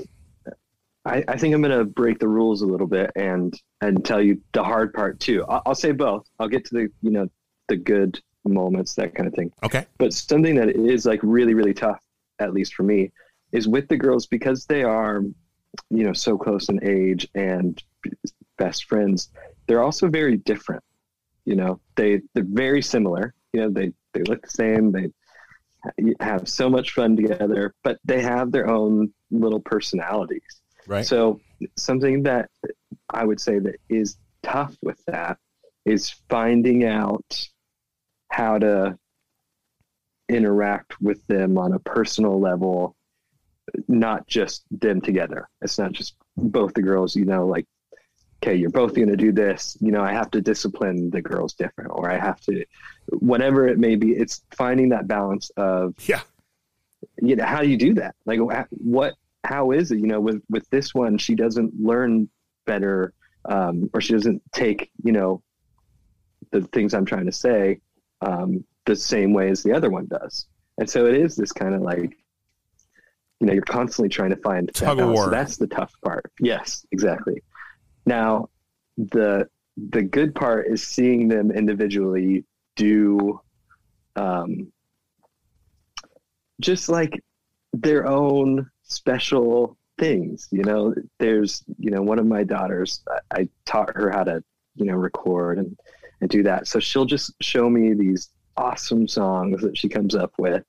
I, 1.05 1.23
I 1.27 1.37
think 1.37 1.53
I'm 1.53 1.61
going 1.61 1.77
to 1.77 1.85
break 1.85 2.19
the 2.19 2.27
rules 2.27 2.61
a 2.61 2.65
little 2.65 2.87
bit 2.87 3.11
and 3.15 3.53
and 3.81 4.03
tell 4.03 4.21
you 4.21 4.41
the 4.53 4.63
hard 4.63 4.93
part 4.93 5.19
too. 5.19 5.45
I'll, 5.47 5.61
I'll 5.67 5.75
say 5.75 5.91
both. 5.91 6.27
I'll 6.39 6.47
get 6.47 6.65
to 6.65 6.73
the 6.73 6.89
you 7.01 7.11
know 7.11 7.27
the 7.67 7.77
good 7.77 8.19
moments, 8.43 8.93
that 8.95 9.15
kind 9.15 9.27
of 9.27 9.33
thing. 9.33 9.51
okay. 9.63 9.85
But 9.97 10.13
something 10.13 10.55
that 10.55 10.69
is 10.69 11.05
like 11.05 11.19
really 11.23 11.53
really 11.53 11.73
tough, 11.73 12.01
at 12.39 12.53
least 12.53 12.73
for 12.73 12.83
me, 12.83 13.11
is 13.51 13.67
with 13.67 13.87
the 13.87 13.97
girls 13.97 14.25
because 14.25 14.65
they 14.65 14.83
are, 14.83 15.21
you 15.89 16.03
know, 16.03 16.13
so 16.13 16.37
close 16.37 16.69
in 16.69 16.83
age 16.83 17.27
and 17.35 17.81
best 18.57 18.85
friends. 18.85 19.29
They're 19.67 19.83
also 19.83 20.07
very 20.07 20.37
different. 20.37 20.83
You 21.45 21.55
know, 21.55 21.79
they 21.95 22.21
they're 22.33 22.43
very 22.43 22.81
similar. 22.81 23.33
You 23.53 23.61
know, 23.61 23.69
they 23.69 23.91
they 24.13 24.23
look 24.23 24.41
the 24.41 24.49
same. 24.49 24.91
They 24.91 25.09
have 26.19 26.49
so 26.49 26.67
much 26.67 26.93
fun 26.93 27.15
together, 27.15 27.75
but 27.83 27.99
they 28.03 28.21
have 28.21 28.51
their 28.51 28.67
own 28.67 29.13
little 29.29 29.59
personalities. 29.59 30.61
Right. 30.87 31.05
So 31.05 31.39
something 31.77 32.23
that 32.23 32.49
I 33.09 33.25
would 33.25 33.39
say 33.39 33.59
that 33.59 33.75
is 33.89 34.17
tough 34.43 34.75
with 34.81 35.03
that 35.05 35.37
is 35.85 36.09
finding 36.29 36.85
out 36.85 37.47
how 38.29 38.57
to 38.59 38.97
interact 40.29 40.99
with 41.01 41.25
them 41.27 41.57
on 41.57 41.73
a 41.73 41.79
personal 41.79 42.39
level, 42.39 42.95
not 43.87 44.27
just 44.27 44.63
them 44.71 45.01
together. 45.01 45.47
It's 45.61 45.77
not 45.77 45.93
just 45.93 46.15
both 46.35 46.73
the 46.73 46.81
girls, 46.81 47.15
you 47.15 47.25
know, 47.25 47.45
like, 47.45 47.65
okay, 48.43 48.55
you're 48.55 48.69
both 48.69 48.95
going 48.95 49.09
to 49.09 49.15
do 49.15 49.31
this. 49.31 49.77
You 49.79 49.91
know, 49.91 50.01
I 50.01 50.11
have 50.11 50.31
to 50.31 50.41
discipline 50.41 51.09
the 51.09 51.21
girls 51.21 51.53
different, 51.53 51.91
or 51.93 52.11
I 52.11 52.17
have 52.17 52.39
to, 52.41 52.65
whatever 53.09 53.67
it 53.67 53.79
may 53.79 53.95
be. 53.95 54.11
It's 54.11 54.43
finding 54.51 54.89
that 54.89 55.07
balance 55.07 55.51
of 55.57 55.95
yeah. 56.07 56.21
you 57.21 57.35
know 57.35 57.45
how 57.45 57.61
do 57.61 57.67
you 57.67 57.77
do 57.77 57.93
that 57.93 58.15
like 58.25 58.39
what 58.69 59.15
how 59.45 59.71
is 59.71 59.91
it? 59.91 59.99
You 59.99 60.07
know 60.07 60.19
with 60.19 60.41
with 60.49 60.69
this 60.69 60.93
one 60.93 61.17
she 61.17 61.35
doesn't 61.35 61.73
learn 61.79 62.29
better 62.65 63.13
um 63.47 63.89
or 63.93 64.01
she 64.01 64.13
doesn't 64.13 64.41
take 64.51 64.89
you 65.03 65.11
know 65.11 65.43
the 66.51 66.61
things 66.61 66.95
i'm 66.95 67.05
trying 67.05 67.27
to 67.27 67.31
say 67.31 67.79
um 68.21 68.63
the 68.85 68.95
same 68.95 69.33
way 69.33 69.49
as 69.49 69.63
the 69.63 69.73
other 69.73 69.89
one 69.89 70.07
does. 70.07 70.47
And 70.77 70.89
so 70.89 71.05
it 71.05 71.15
is 71.15 71.35
this 71.35 71.51
kind 71.51 71.73
of 71.73 71.81
like 71.81 72.17
you 73.39 73.47
know 73.47 73.53
you're 73.53 73.63
constantly 73.63 74.09
trying 74.09 74.29
to 74.29 74.37
find 74.37 74.67
that 74.67 74.75
Tug 74.75 74.99
of 74.99 75.09
war. 75.09 75.25
So 75.25 75.29
that's 75.29 75.57
the 75.57 75.67
tough 75.67 75.93
part. 76.03 76.31
Yes 76.39 76.85
exactly. 76.91 77.41
Now 78.05 78.49
the 78.97 79.47
the 79.89 80.03
good 80.03 80.33
part 80.35 80.67
is 80.67 80.85
seeing 80.85 81.27
them 81.27 81.51
individually 81.51 82.45
do 82.75 83.39
um 84.15 84.71
just 86.61 86.87
like 86.87 87.21
their 87.73 88.07
own 88.07 88.69
special 88.85 89.77
things 89.97 90.47
you 90.51 90.63
know? 90.63 90.93
There's 91.19 91.63
you 91.77 91.91
know 91.91 92.01
one 92.01 92.19
of 92.19 92.25
my 92.25 92.43
daughters 92.43 93.03
I, 93.09 93.41
I 93.41 93.49
taught 93.65 93.95
her 93.95 94.09
how 94.11 94.23
to 94.23 94.43
you 94.75 94.85
know 94.85 94.95
record 94.95 95.57
and 95.57 95.77
and 96.21 96.29
do 96.29 96.43
that. 96.43 96.67
So 96.67 96.79
she'll 96.79 97.05
just 97.05 97.33
show 97.41 97.69
me 97.69 97.93
these 97.93 98.29
awesome 98.57 99.07
songs 99.07 99.61
that 99.61 99.77
she 99.77 99.89
comes 99.89 100.15
up 100.15 100.33
with. 100.37 100.63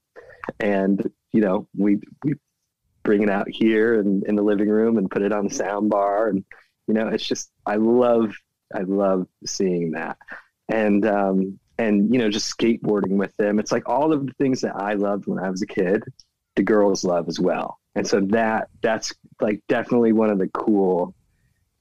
And 0.60 1.10
you 1.32 1.40
know 1.40 1.68
we 1.76 1.98
we 2.24 2.34
bring 3.02 3.22
it 3.22 3.30
out 3.30 3.48
here 3.48 4.00
and 4.00 4.24
in 4.24 4.34
the 4.34 4.42
living 4.42 4.68
room 4.68 4.98
and 4.98 5.10
put 5.10 5.22
it 5.22 5.32
on 5.32 5.46
the 5.46 5.54
sound 5.54 5.90
bar. 5.90 6.28
And 6.28 6.44
you 6.86 6.94
know 6.94 7.08
it's 7.08 7.26
just 7.26 7.50
i 7.66 7.76
love 7.76 8.34
i 8.74 8.80
love 8.80 9.26
seeing 9.44 9.92
that. 9.92 10.18
And 10.68 11.06
um 11.06 11.58
and 11.78 12.12
you 12.12 12.18
know 12.18 12.30
just 12.30 12.56
skateboarding 12.56 13.16
with 13.16 13.36
them. 13.36 13.58
It's 13.58 13.72
like 13.72 13.88
all 13.88 14.12
of 14.12 14.26
the 14.26 14.32
things 14.34 14.60
that 14.62 14.76
i 14.76 14.94
loved 14.94 15.26
when 15.26 15.38
i 15.38 15.50
was 15.50 15.62
a 15.62 15.66
kid 15.66 16.04
the 16.56 16.62
girls 16.62 17.04
love 17.04 17.28
as 17.28 17.38
well 17.38 17.78
and 17.96 18.06
so 18.06 18.20
that 18.20 18.68
that's 18.82 19.12
like 19.40 19.60
definitely 19.68 20.12
one 20.12 20.30
of 20.30 20.38
the 20.38 20.48
cool 20.48 21.14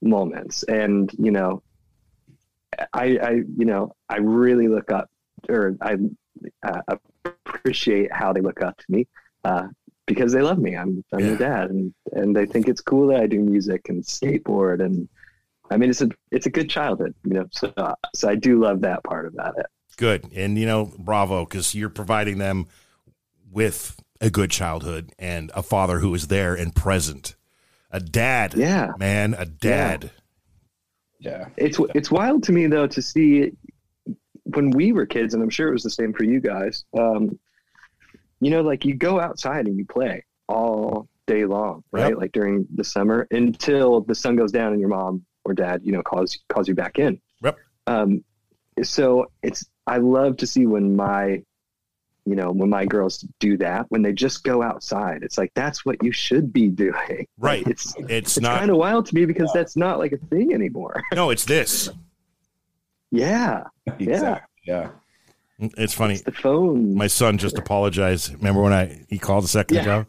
moments 0.02 0.62
and 0.64 1.12
you 1.18 1.30
know 1.30 1.62
i 2.92 3.18
i 3.18 3.30
you 3.56 3.64
know 3.64 3.92
i 4.08 4.16
really 4.16 4.68
look 4.68 4.90
up 4.90 5.08
or 5.48 5.76
i 5.80 5.96
uh, 6.64 6.96
appreciate 7.24 8.12
how 8.12 8.32
they 8.32 8.40
look 8.40 8.60
up 8.62 8.76
to 8.76 8.84
me 8.88 9.06
uh, 9.44 9.68
because 10.06 10.32
they 10.32 10.42
love 10.42 10.58
me 10.58 10.76
i'm 10.76 11.04
i'm 11.12 11.20
Yeah. 11.20 11.28
their 11.28 11.36
dad 11.36 11.70
and 11.70 11.94
and 12.12 12.34
they 12.34 12.46
think 12.46 12.68
it's 12.68 12.80
cool 12.80 13.06
that 13.08 13.20
i 13.20 13.26
do 13.26 13.38
music 13.38 13.88
and 13.88 14.02
skateboard 14.02 14.84
and 14.84 15.08
i 15.70 15.76
mean 15.76 15.90
it's 15.90 16.02
a 16.02 16.08
it's 16.32 16.46
a 16.46 16.50
good 16.50 16.68
childhood 16.68 17.14
you 17.24 17.34
know 17.34 17.46
so 17.52 17.72
so 18.14 18.28
i 18.28 18.34
do 18.34 18.60
love 18.60 18.80
that 18.82 19.04
part 19.04 19.26
about 19.26 19.54
it 19.58 19.66
Good. 19.96 20.30
And, 20.34 20.58
you 20.58 20.66
know, 20.66 20.92
bravo, 20.98 21.46
because 21.46 21.74
you're 21.74 21.88
providing 21.88 22.36
them 22.36 22.66
with 23.50 23.98
a 24.20 24.30
good 24.30 24.50
childhood 24.50 25.12
and 25.18 25.50
a 25.54 25.62
father 25.62 25.98
who 25.98 26.14
is 26.14 26.28
there 26.28 26.54
and 26.54 26.74
present. 26.74 27.34
A 27.90 28.00
dad. 28.00 28.54
Yeah. 28.54 28.92
Man, 28.98 29.34
a 29.34 29.46
dad. 29.46 30.10
Yeah. 31.18 31.46
It's 31.56 31.78
it's 31.94 32.10
wild 32.10 32.42
to 32.44 32.52
me 32.52 32.66
though 32.66 32.86
to 32.88 33.02
see 33.02 33.52
when 34.44 34.70
we 34.70 34.92
were 34.92 35.06
kids, 35.06 35.34
and 35.34 35.42
I'm 35.42 35.50
sure 35.50 35.68
it 35.68 35.72
was 35.72 35.82
the 35.82 35.90
same 35.90 36.12
for 36.12 36.24
you 36.24 36.40
guys. 36.40 36.84
Um, 36.96 37.38
you 38.40 38.50
know, 38.50 38.62
like 38.62 38.84
you 38.84 38.94
go 38.94 39.18
outside 39.18 39.66
and 39.66 39.76
you 39.76 39.84
play 39.84 40.24
all 40.48 41.08
day 41.26 41.44
long, 41.44 41.82
right? 41.90 42.10
Yep. 42.10 42.18
Like 42.18 42.32
during 42.32 42.66
the 42.74 42.84
summer 42.84 43.26
until 43.30 44.02
the 44.02 44.14
sun 44.14 44.36
goes 44.36 44.52
down 44.52 44.72
and 44.72 44.80
your 44.80 44.90
mom 44.90 45.24
or 45.44 45.54
dad, 45.54 45.80
you 45.84 45.92
know, 45.92 46.02
calls 46.02 46.38
calls 46.48 46.68
you 46.68 46.74
back 46.74 46.98
in. 46.98 47.20
Yep. 47.42 47.58
Um, 47.86 48.24
so 48.82 49.30
it's 49.42 49.64
I 49.86 49.98
love 49.98 50.36
to 50.38 50.46
see 50.46 50.66
when 50.66 50.96
my 50.96 51.42
you 52.26 52.34
know 52.34 52.50
when 52.50 52.68
my 52.68 52.84
girls 52.84 53.24
do 53.38 53.56
that 53.56 53.86
when 53.90 54.02
they 54.02 54.12
just 54.12 54.42
go 54.44 54.62
outside 54.62 55.22
it's 55.22 55.38
like 55.38 55.52
that's 55.54 55.86
what 55.86 56.02
you 56.02 56.10
should 56.12 56.52
be 56.52 56.68
doing 56.68 57.26
Right. 57.38 57.66
It's 57.66 57.94
It's 57.96 58.08
it's 58.10 58.40
not, 58.40 58.58
kind 58.58 58.70
of 58.70 58.76
wild 58.78 59.06
to 59.06 59.14
me 59.14 59.24
because 59.24 59.50
that's 59.54 59.76
not 59.76 59.98
like 59.98 60.12
a 60.12 60.16
thing 60.18 60.52
anymore 60.52 61.02
no, 61.14 61.30
it's 61.30 61.44
this. 61.44 61.88
yeah 63.10 63.64
Exactly. 63.98 64.42
Yeah. 64.66 64.88
It's 65.58 65.94
funny. 65.94 66.14
It's 66.14 66.22
the 66.24 66.32
phone. 66.32 66.94
My 66.94 67.06
son 67.06 67.38
just 67.38 67.56
apologized. 67.56 68.34
Remember 68.34 68.60
when 68.62 68.72
I 68.74 69.04
he 69.08 69.18
called 69.18 69.44
a 69.44 69.48
second 69.48 69.76
Yeah. 69.76 69.82
ago? 69.82 70.06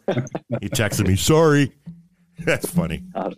He 0.60 0.68
texted 0.68 1.06
me, 1.06 1.14
sorry. 1.16 1.72
That's 2.40 2.68
funny. 2.68 3.04
Uh, 3.14 3.30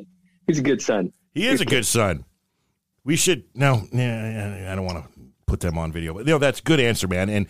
he's 0.46 0.58
a 0.58 0.62
good 0.62 0.82
son. 0.82 1.12
He 1.34 1.46
is 1.46 1.60
a 1.60 1.64
good 1.66 1.86
son. 1.86 2.24
We 3.04 3.14
should 3.16 3.44
no. 3.54 3.82
Yeah, 3.92 4.70
I 4.72 4.74
don't 4.74 4.86
want 4.86 5.04
to 5.04 5.20
put 5.46 5.60
them 5.60 5.78
on 5.78 5.92
video, 5.92 6.14
but 6.14 6.26
you 6.26 6.32
know 6.32 6.38
that's 6.38 6.58
a 6.60 6.62
good 6.62 6.80
answer, 6.80 7.06
man. 7.06 7.28
And 7.30 7.46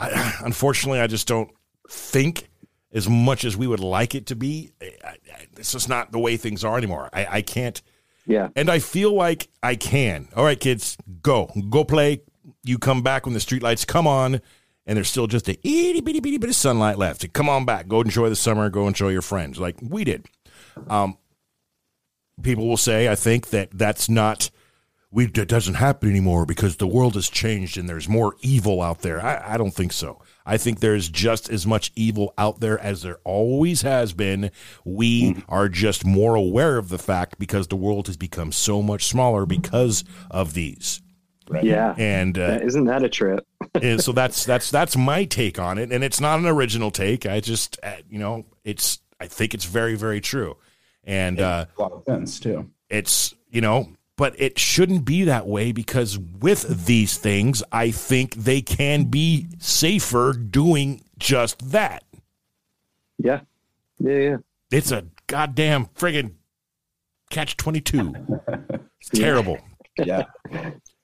I, 0.00 0.34
unfortunately, 0.44 1.00
I 1.00 1.06
just 1.06 1.26
don't 1.28 1.50
think 1.88 2.48
as 2.92 3.08
much 3.08 3.44
as 3.44 3.56
we 3.56 3.66
would 3.66 3.80
like 3.80 4.14
it 4.14 4.26
to 4.26 4.36
be. 4.36 4.70
I, 4.80 4.92
I, 5.04 5.16
it's 5.56 5.72
just 5.72 5.88
not 5.88 6.12
the 6.12 6.18
way 6.18 6.36
things 6.36 6.64
are 6.64 6.76
anymore. 6.78 7.08
I, 7.12 7.26
I 7.30 7.42
can't, 7.42 7.80
Yeah. 8.26 8.48
and 8.56 8.70
I 8.70 8.78
feel 8.78 9.12
like 9.14 9.48
I 9.62 9.74
can. 9.74 10.28
All 10.36 10.44
right, 10.44 10.58
kids, 10.58 10.96
go 11.22 11.50
go 11.70 11.84
play. 11.84 12.22
You 12.64 12.78
come 12.78 13.02
back 13.02 13.24
when 13.26 13.34
the 13.34 13.40
streetlights 13.40 13.86
come 13.86 14.06
on, 14.06 14.40
and 14.86 14.96
there's 14.96 15.08
still 15.10 15.26
just 15.26 15.48
a 15.48 15.52
itty 15.66 16.00
bitty 16.00 16.20
bitty 16.20 16.38
bit 16.38 16.50
of 16.50 16.56
sunlight 16.56 16.96
left. 16.98 17.30
Come 17.32 17.48
on 17.48 17.64
back. 17.64 17.88
Go 17.88 18.00
enjoy 18.00 18.28
the 18.30 18.36
summer. 18.36 18.70
Go 18.70 18.88
enjoy 18.88 19.08
your 19.10 19.22
friends, 19.22 19.58
like 19.58 19.76
we 19.82 20.04
did. 20.04 20.26
Um, 20.88 21.18
people 22.42 22.66
will 22.68 22.76
say, 22.76 23.08
I 23.08 23.14
think 23.14 23.50
that 23.50 23.70
that's 23.72 24.08
not 24.08 24.50
we 25.10 25.26
that 25.26 25.48
doesn't 25.48 25.74
happen 25.74 26.10
anymore 26.10 26.44
because 26.44 26.76
the 26.76 26.86
world 26.86 27.14
has 27.14 27.28
changed 27.30 27.78
and 27.78 27.88
there's 27.88 28.08
more 28.08 28.34
evil 28.40 28.82
out 28.82 29.00
there. 29.00 29.24
I, 29.24 29.54
I 29.54 29.56
don't 29.56 29.70
think 29.72 29.92
so. 29.92 30.20
I 30.44 30.56
think 30.58 30.80
there's 30.80 31.08
just 31.08 31.48
as 31.50 31.66
much 31.66 31.92
evil 31.96 32.34
out 32.36 32.60
there 32.60 32.78
as 32.78 33.02
there 33.02 33.18
always 33.24 33.82
has 33.82 34.12
been. 34.12 34.50
We 34.84 35.42
are 35.48 35.68
just 35.68 36.04
more 36.04 36.34
aware 36.34 36.76
of 36.78 36.88
the 36.90 36.98
fact 36.98 37.38
because 37.38 37.68
the 37.68 37.76
world 37.76 38.06
has 38.06 38.16
become 38.18 38.52
so 38.52 38.82
much 38.82 39.06
smaller 39.06 39.46
because 39.46 40.04
of 40.30 40.52
these. 40.54 41.00
Yeah. 41.62 41.94
And 41.96 42.36
uh, 42.38 42.46
That- 42.48 42.62
Isn't 42.64 42.84
that 42.84 43.02
a 43.02 43.08
trip? 43.08 43.46
and 43.82 44.00
so 44.02 44.12
that's 44.12 44.44
that's 44.44 44.70
that's 44.70 44.96
my 44.96 45.24
take 45.24 45.58
on 45.58 45.78
it 45.78 45.90
and 45.92 46.02
it's 46.04 46.20
not 46.20 46.38
an 46.38 46.46
original 46.46 46.90
take 46.90 47.26
i 47.26 47.38
just 47.40 47.76
uh, 47.82 47.92
you 48.08 48.18
know 48.18 48.46
it's 48.64 49.00
i 49.20 49.26
think 49.26 49.52
it's 49.52 49.64
very 49.66 49.94
very 49.94 50.20
true 50.22 50.56
and 51.04 51.38
uh 51.40 51.66
A 51.76 51.82
lot 51.82 51.92
of 51.92 52.02
sense 52.04 52.38
too. 52.40 52.70
it's 52.88 53.34
you 53.50 53.60
know 53.60 53.88
but 54.18 54.38
it 54.38 54.58
shouldn't 54.58 55.06
be 55.06 55.24
that 55.24 55.46
way 55.46 55.72
because 55.72 56.18
with 56.18 56.84
these 56.86 57.16
things 57.16 57.62
i 57.72 57.90
think 57.90 58.34
they 58.34 58.60
can 58.60 59.04
be 59.04 59.46
safer 59.58 60.32
doing 60.34 61.02
just 61.18 61.70
that 61.70 62.04
Yeah. 63.18 63.40
Yeah. 63.98 64.12
Yeah. 64.18 64.36
it's 64.70 64.92
a 64.92 65.06
goddamn 65.26 65.86
friggin 65.86 66.32
catch 67.30 67.56
22 67.56 68.14
it's 69.00 69.10
terrible 69.14 69.58
Yeah. 69.96 70.24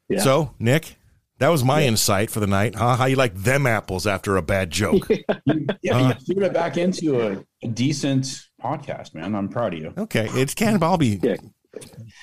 Yeah. 0.08 0.20
so 0.20 0.54
nick 0.58 0.96
That 1.38 1.48
was 1.48 1.64
my 1.64 1.82
insight 1.82 2.30
for 2.30 2.38
the 2.40 2.46
night. 2.46 2.76
Huh? 2.76 2.94
How 2.96 3.06
you 3.06 3.16
like 3.16 3.34
them 3.34 3.66
apples 3.66 4.06
after 4.06 4.36
a 4.36 4.42
bad 4.42 4.70
joke? 4.70 5.08
Yeah, 5.82 5.96
Uh, 5.98 6.08
you 6.08 6.14
threw 6.34 6.44
it 6.46 6.52
back 6.54 6.76
into 6.78 7.20
a, 7.20 7.44
a 7.62 7.68
decent 7.68 8.24
podcast, 8.62 9.14
man. 9.14 9.34
I'm 9.34 9.48
proud 9.48 9.74
of 9.74 9.80
you. 9.80 9.92
okay, 9.98 10.28
it's 10.32 10.54
Cannonball 10.54 10.96
be 10.96 11.18
Yeah. 11.22 11.36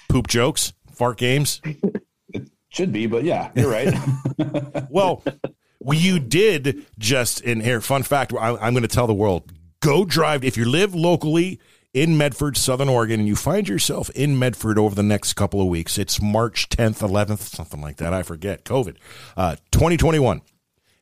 poop 0.10 0.28
jokes, 0.28 0.72
fart 0.94 1.18
games. 1.18 1.62
It 2.34 2.50
should 2.70 2.92
be, 2.92 3.08
but 3.08 3.24
yeah, 3.24 3.52
you're 3.56 3.72
right. 3.72 3.94
Well, 4.90 5.24
you 5.90 6.20
did 6.20 6.86
just 7.00 7.42
in 7.42 7.62
here. 7.62 7.82
Fun 7.82 8.04
fact: 8.04 8.34
I, 8.34 8.56
I'm 8.58 8.74
going 8.74 8.82
to 8.84 8.88
tell 8.88 9.08
the 9.08 9.14
world. 9.14 9.52
Go 9.80 10.06
drive 10.06 10.44
if 10.44 10.58
you 10.58 10.66
live 10.66 10.94
locally 10.94 11.60
in 11.94 12.18
Medford, 12.18 12.56
Southern 12.56 12.90
Oregon, 12.90 13.20
and 13.20 13.28
you 13.28 13.36
find 13.36 13.68
yourself 13.68 14.10
in 14.12 14.38
Medford 14.38 14.78
over 14.78 14.96
the 14.96 15.04
next 15.04 15.34
couple 15.34 15.62
of 15.62 15.68
weeks. 15.68 15.98
It's 15.98 16.22
March 16.22 16.70
10th, 16.70 17.00
11th, 17.00 17.40
something 17.40 17.82
like 17.82 17.98
that. 17.98 18.14
I 18.14 18.24
forget. 18.24 18.64
COVID, 18.64 18.98
uh, 19.36 19.56
2021, 19.72 20.42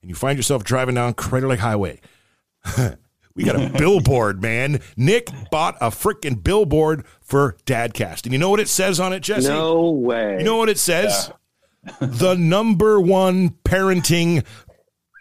and 0.01 0.09
you 0.09 0.15
find 0.15 0.37
yourself 0.37 0.63
driving 0.63 0.95
down 0.95 1.13
Crater 1.13 1.47
Lake 1.47 1.59
Highway. 1.59 1.99
we 3.35 3.43
got 3.43 3.55
a 3.55 3.69
billboard, 3.77 4.41
man. 4.41 4.81
Nick 4.97 5.29
bought 5.51 5.77
a 5.81 5.89
freaking 5.89 6.41
billboard 6.43 7.05
for 7.21 7.57
Dadcast, 7.65 8.23
and 8.23 8.33
you 8.33 8.39
know 8.39 8.49
what 8.49 8.59
it 8.59 8.67
says 8.67 8.99
on 8.99 9.13
it, 9.13 9.21
Jesse? 9.21 9.47
No 9.47 9.91
way. 9.91 10.37
You 10.39 10.43
know 10.43 10.57
what 10.57 10.69
it 10.69 10.79
says? 10.79 11.31
the 11.99 12.35
number 12.35 12.99
one 12.99 13.49
parenting 13.63 14.45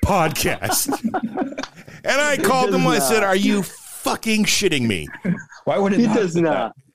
podcast. 0.05 0.89
and 2.05 2.21
I 2.21 2.37
called 2.37 2.73
them. 2.73 2.87
I 2.87 2.99
said, 2.99 3.23
"Are 3.23 3.37
you 3.37 3.63
fucking 3.63 4.45
shitting 4.45 4.87
me?" 4.87 5.09
Why 5.65 5.79
would 5.79 5.93
it? 5.93 6.01
He 6.01 6.07
not 6.07 6.17
does 6.17 6.35
say 6.35 6.41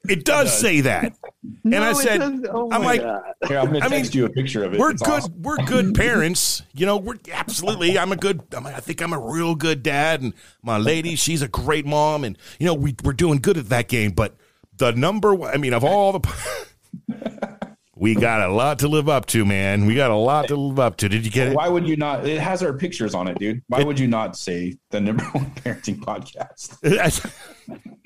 that? 0.04 0.10
not. 0.10 0.18
It 0.18 0.26
does 0.26 0.60
say 0.60 0.82
that. 0.82 1.16
and 1.64 1.76
I 1.76 1.80
No, 1.80 1.90
it 1.92 1.96
said, 1.96 2.18
doesn't. 2.20 2.48
Oh 2.52 2.70
I'm 2.72 2.84
like, 2.84 3.02
God. 3.02 3.22
Here, 3.48 3.60
I'm 3.60 3.68
gonna 3.68 3.80
I 3.86 3.88
mean, 3.90 4.06
you 4.12 4.26
a 4.26 4.30
picture 4.30 4.64
of 4.64 4.74
it. 4.74 4.80
we're 4.80 4.92
It's 4.92 5.02
good. 5.02 5.14
awesome. 5.14 5.42
We're 5.42 5.58
good 5.58 5.96
parents. 5.96 6.62
You 6.74 6.86
know, 6.86 6.98
we're 6.98 7.16
absolutely. 7.32 7.98
I'm 7.98 8.12
a 8.12 8.16
good. 8.18 8.42
I'm, 8.54 8.68
I 8.68 8.80
think 8.80 9.02
I'm 9.02 9.14
a 9.14 9.20
real 9.20 9.56
good 9.56 9.82
dad, 9.84 10.22
and 10.22 10.34
my 10.62 10.78
lady, 10.78 11.16
she's 11.16 11.42
a 11.42 11.48
great 11.48 11.86
mom, 11.86 12.24
and 12.24 12.38
you 12.60 12.66
know, 12.68 12.74
we 12.74 12.96
we're 13.04 13.14
doing 13.14 13.40
good 13.40 13.58
at 13.58 13.70
that 13.70 13.88
game. 13.88 14.12
But 14.12 14.36
the 14.78 14.92
number 14.92 15.34
one, 15.34 15.54
I 15.54 15.58
mean, 15.58 15.74
of 15.74 15.84
all 15.84 16.12
the, 16.20 16.68
we 17.96 18.16
got 18.16 18.42
a 18.42 18.52
lot 18.52 18.80
to 18.80 18.88
live 18.88 19.08
up 19.08 19.26
to, 19.28 19.46
man. 19.46 19.86
We 19.86 19.96
got 19.96 20.12
a 20.12 20.16
lot 20.16 20.48
to 20.50 20.56
live 20.56 20.80
up 20.80 20.98
to. 20.98 21.10
Did 21.10 21.24
you 21.26 21.32
get 21.32 21.50
it? 21.50 21.56
Why 21.56 21.70
would 21.70 21.88
you 21.88 21.96
not? 21.96 22.26
It 22.28 22.40
has 22.42 22.62
our 22.64 22.74
pictures 22.74 23.14
on 23.16 23.28
it, 23.28 23.38
dude. 23.40 23.62
Why 23.68 23.84
would 23.84 24.00
you 24.00 24.08
not 24.08 24.36
say 24.36 24.76
the 24.90 25.00
number 25.00 25.24
one 25.32 25.52
parenting 25.52 26.00
podcast? 26.00 26.80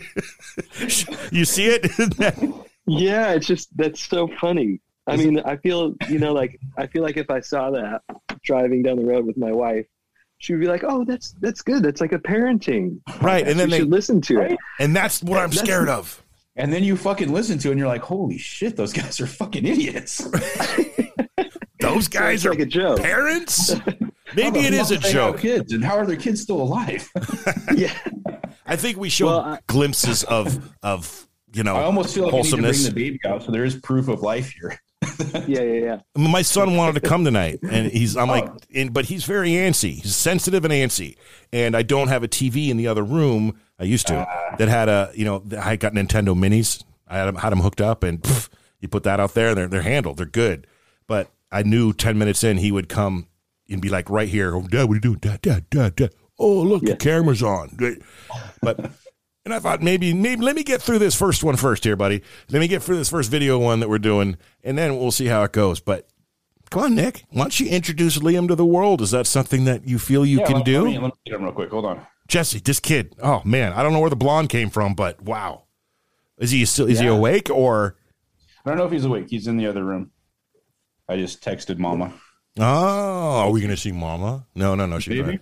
you 1.32 1.44
see 1.44 1.66
it? 1.66 2.54
Yeah, 2.90 3.32
it's 3.32 3.46
just 3.46 3.68
that's 3.76 4.00
so 4.00 4.28
funny. 4.40 4.80
I 5.06 5.16
mean, 5.18 5.40
I 5.40 5.56
feel 5.58 5.94
you 6.08 6.18
know, 6.18 6.32
like 6.32 6.58
I 6.78 6.86
feel 6.86 7.02
like 7.02 7.18
if 7.18 7.28
I 7.30 7.40
saw 7.40 7.70
that 7.72 8.00
driving 8.42 8.82
down 8.82 8.96
the 8.96 9.04
road 9.04 9.26
with 9.26 9.36
my 9.36 9.52
wife, 9.52 9.84
she 10.38 10.54
would 10.54 10.60
be 10.62 10.68
like, 10.68 10.84
"Oh, 10.84 11.04
that's 11.04 11.32
that's 11.40 11.60
good. 11.60 11.82
That's 11.82 12.00
like 12.00 12.12
a 12.14 12.18
parenting." 12.18 13.00
right, 13.20 13.46
and 13.46 13.60
then 13.60 13.66
we 13.66 13.72
they, 13.72 13.78
should 13.80 13.90
listen 13.90 14.22
to 14.22 14.40
it. 14.40 14.56
and 14.80 14.96
that's 14.96 15.22
what 15.22 15.38
I'm 15.38 15.50
That's- 15.50 15.66
scared 15.66 15.90
of. 15.90 16.22
And 16.56 16.72
then 16.72 16.82
you 16.82 16.96
fucking 16.96 17.30
listen 17.30 17.58
to 17.58 17.68
it 17.68 17.72
and 17.72 17.78
you're 17.78 17.86
like, 17.88 18.02
holy 18.02 18.36
shit, 18.38 18.74
those 18.74 18.92
guys 18.92 19.20
are 19.20 19.26
fucking 19.28 19.64
idiots. 19.64 20.26
Those 21.80 22.08
guys 22.08 22.40
It's 22.40 22.46
are 22.46 22.50
like 22.50 22.58
a 22.58 22.66
joke. 22.66 23.00
parents. 23.00 23.72
Maybe 24.34 24.58
it 24.60 24.74
is 24.74 24.90
a 24.90 24.94
fuck 24.96 25.02
do 25.04 25.08
they 25.12 25.18
have 25.20 25.32
joke. 25.32 25.38
Kids, 25.38 25.72
and 25.72 25.84
how 25.84 25.96
are 25.96 26.04
their 26.04 26.16
kids 26.16 26.40
still 26.42 26.60
alive? 26.60 27.08
Yeah, 27.76 27.96
I 28.68 28.76
think 28.76 28.96
we 28.98 29.08
show 29.08 29.26
Well, 29.26 29.40
I- 29.40 29.58
glimpses 29.66 30.24
of 30.24 30.70
of 30.82 31.26
you 31.54 31.62
know 31.64 31.76
I 31.76 31.82
almost 31.84 32.14
feel 32.14 32.24
like 32.24 32.32
we 32.34 32.42
need 32.42 32.50
to 32.50 32.56
bring 32.58 32.82
the 32.82 32.92
baby 32.94 33.18
out, 33.26 33.42
so 33.42 33.50
there 33.52 33.64
is 33.64 33.74
proof 33.76 34.08
of 34.08 34.20
life 34.22 34.50
here. 34.52 34.78
yeah, 35.46 35.62
yeah, 35.62 35.62
yeah. 35.62 35.98
My 36.16 36.42
son 36.42 36.76
wanted 36.76 37.00
to 37.00 37.08
come 37.08 37.24
tonight, 37.24 37.60
and 37.68 37.90
he's 37.90 38.16
I'm 38.16 38.28
like, 38.36 38.44
Oh. 38.48 38.56
in, 38.70 38.90
but 38.92 39.06
he's 39.06 39.24
very 39.24 39.50
antsy. 39.50 39.94
He's 40.02 40.14
sensitive 40.14 40.64
and 40.64 40.72
antsy, 40.72 41.16
and 41.52 41.76
I 41.76 41.82
don't 41.82 42.08
have 42.08 42.22
a 42.22 42.28
TV 42.28 42.68
in 42.68 42.76
the 42.76 42.86
other 42.88 43.02
room. 43.04 43.58
I 43.78 43.84
used 43.84 44.06
to 44.08 44.26
Ah. 44.28 44.56
that 44.58 44.68
had 44.68 44.88
a 44.88 45.10
you 45.14 45.24
know 45.24 45.42
I 45.60 45.76
got 45.76 45.92
Nintendo 45.94 46.36
Minis. 46.36 46.82
I 47.06 47.16
had 47.18 47.24
them, 47.26 47.36
had 47.36 47.50
them 47.50 47.60
hooked 47.60 47.80
up, 47.80 48.02
and 48.02 48.20
pff, 48.20 48.48
you 48.80 48.88
put 48.88 49.04
that 49.04 49.18
out 49.18 49.34
there, 49.34 49.48
and 49.50 49.56
they're 49.56 49.68
they're 49.68 49.82
handled. 49.82 50.18
They're 50.18 50.26
good. 50.26 50.66
But 51.06 51.30
I 51.50 51.62
knew 51.62 51.92
ten 51.94 52.18
minutes 52.18 52.44
in 52.44 52.58
he 52.58 52.70
would 52.70 52.88
come 52.90 53.28
and 53.70 53.80
be 53.80 53.88
like 53.88 54.10
right 54.10 54.28
here. 54.28 54.54
Oh, 54.54 54.62
Dad, 54.62 54.84
what 54.84 54.92
are 54.92 54.96
you 54.96 55.00
doing? 55.00 55.18
Dad, 55.20 55.40
Dad, 55.40 55.70
Dad, 55.70 55.96
Dad. 55.96 56.10
Oh, 56.38 56.60
look, 56.62 56.84
the 56.84 56.96
camera's 56.96 57.42
on. 57.42 57.76
But 58.62 58.78
and 59.44 59.54
I 59.54 59.58
thought 59.58 59.82
maybe 59.82 60.12
maybe 60.14 60.42
let 60.42 60.54
me 60.56 60.62
get 60.62 60.80
through 60.82 60.98
this 61.00 61.14
first 61.14 61.42
one 61.42 61.56
first 61.56 61.84
here, 61.84 61.96
buddy. 61.96 62.22
Let 62.50 62.60
me 62.60 62.68
get 62.68 62.82
through 62.82 62.96
this 62.96 63.10
first 63.10 63.30
video 63.30 63.58
one 63.58 63.80
that 63.80 63.88
we're 63.88 63.98
doing, 63.98 64.36
and 64.62 64.76
then 64.78 64.98
we'll 64.98 65.10
see 65.10 65.26
how 65.26 65.42
it 65.44 65.52
goes. 65.52 65.80
But 65.80 66.08
come 66.70 66.82
on, 66.82 66.94
Nick, 66.94 67.24
why 67.30 67.42
don't 67.42 67.58
you 67.58 67.68
introduce 67.68 68.18
Liam 68.18 68.46
to 68.48 68.54
the 68.54 68.64
world? 68.64 69.00
Is 69.02 69.10
that 69.10 69.26
something 69.26 69.64
that 69.64 69.86
you 69.86 69.98
feel 69.98 70.24
you 70.24 70.40
Yeah, 70.40 70.46
can 70.46 70.56
let- 70.56 70.64
do? 70.64 70.82
Let 70.82 70.86
me, 70.90 70.98
let 70.98 71.02
me 71.04 71.12
get 71.26 71.34
him 71.36 71.42
real 71.44 71.52
quick. 71.52 71.70
Hold 71.70 71.86
on. 71.86 72.06
Jesse, 72.28 72.58
this 72.60 72.78
kid. 72.78 73.16
Oh 73.22 73.40
man, 73.44 73.72
I 73.72 73.82
don't 73.82 73.92
know 73.92 74.00
where 74.00 74.10
the 74.10 74.16
blonde 74.16 74.48
came 74.50 74.68
from, 74.70 74.94
but 74.94 75.20
wow, 75.22 75.64
is 76.38 76.50
he 76.50 76.64
still 76.66 76.86
is 76.86 77.00
he 77.00 77.06
awake 77.06 77.48
or? 77.50 77.96
I 78.66 78.70
don't 78.70 78.78
know 78.78 78.84
if 78.84 78.92
he's 78.92 79.06
awake. 79.06 79.26
He's 79.30 79.46
in 79.46 79.56
the 79.56 79.66
other 79.66 79.82
room. 79.82 80.10
I 81.08 81.16
just 81.16 81.42
texted 81.42 81.78
Mama. 81.78 82.12
Oh, 82.58 82.64
are 82.64 83.50
we 83.50 83.60
going 83.60 83.70
to 83.70 83.78
see 83.78 83.92
Mama? 83.92 84.44
No, 84.54 84.74
no, 84.74 84.84
no. 84.84 84.98
She's 84.98 85.14
Baby? 85.14 85.22
right. 85.30 85.40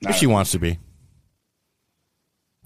If 0.00 0.16
she 0.16 0.26
wants 0.26 0.52
to 0.52 0.58
be. 0.58 0.78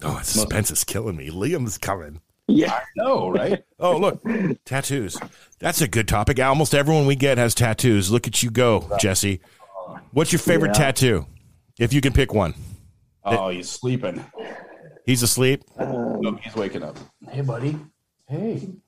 Oh, 0.01 0.19
suspense 0.23 0.69
is 0.71 0.83
killing 0.83 1.15
me. 1.15 1.29
Liam's 1.29 1.77
coming. 1.77 2.19
Yeah, 2.47 2.77
No, 2.97 3.29
right? 3.29 3.63
Oh, 3.79 3.97
look, 3.97 4.21
tattoos. 4.65 5.17
That's 5.59 5.81
a 5.81 5.87
good 5.87 6.07
topic. 6.09 6.39
Almost 6.41 6.75
everyone 6.75 7.05
we 7.05 7.15
get 7.15 7.37
has 7.37 7.55
tattoos. 7.55 8.11
Look 8.11 8.27
at 8.27 8.43
you 8.43 8.49
go, 8.51 8.89
Jesse. 8.99 9.39
What's 10.11 10.31
your 10.31 10.39
favorite 10.39 10.69
Yeah. 10.75 10.85
tattoo? 10.85 11.25
If 11.79 11.93
you 11.93 12.01
can 12.01 12.13
pick 12.13 12.33
one. 12.33 12.53
oh, 13.23 13.49
he's 13.49 13.69
sleeping. 13.69 14.23
He's 15.05 15.23
asleep. 15.23 15.63
No, 15.79 16.37
he's 16.41 16.55
waking 16.55 16.83
up. 16.83 16.97
Hey, 17.29 17.41
buddy. 17.41 17.77
Hey, 18.27 18.55
you 18.61 18.81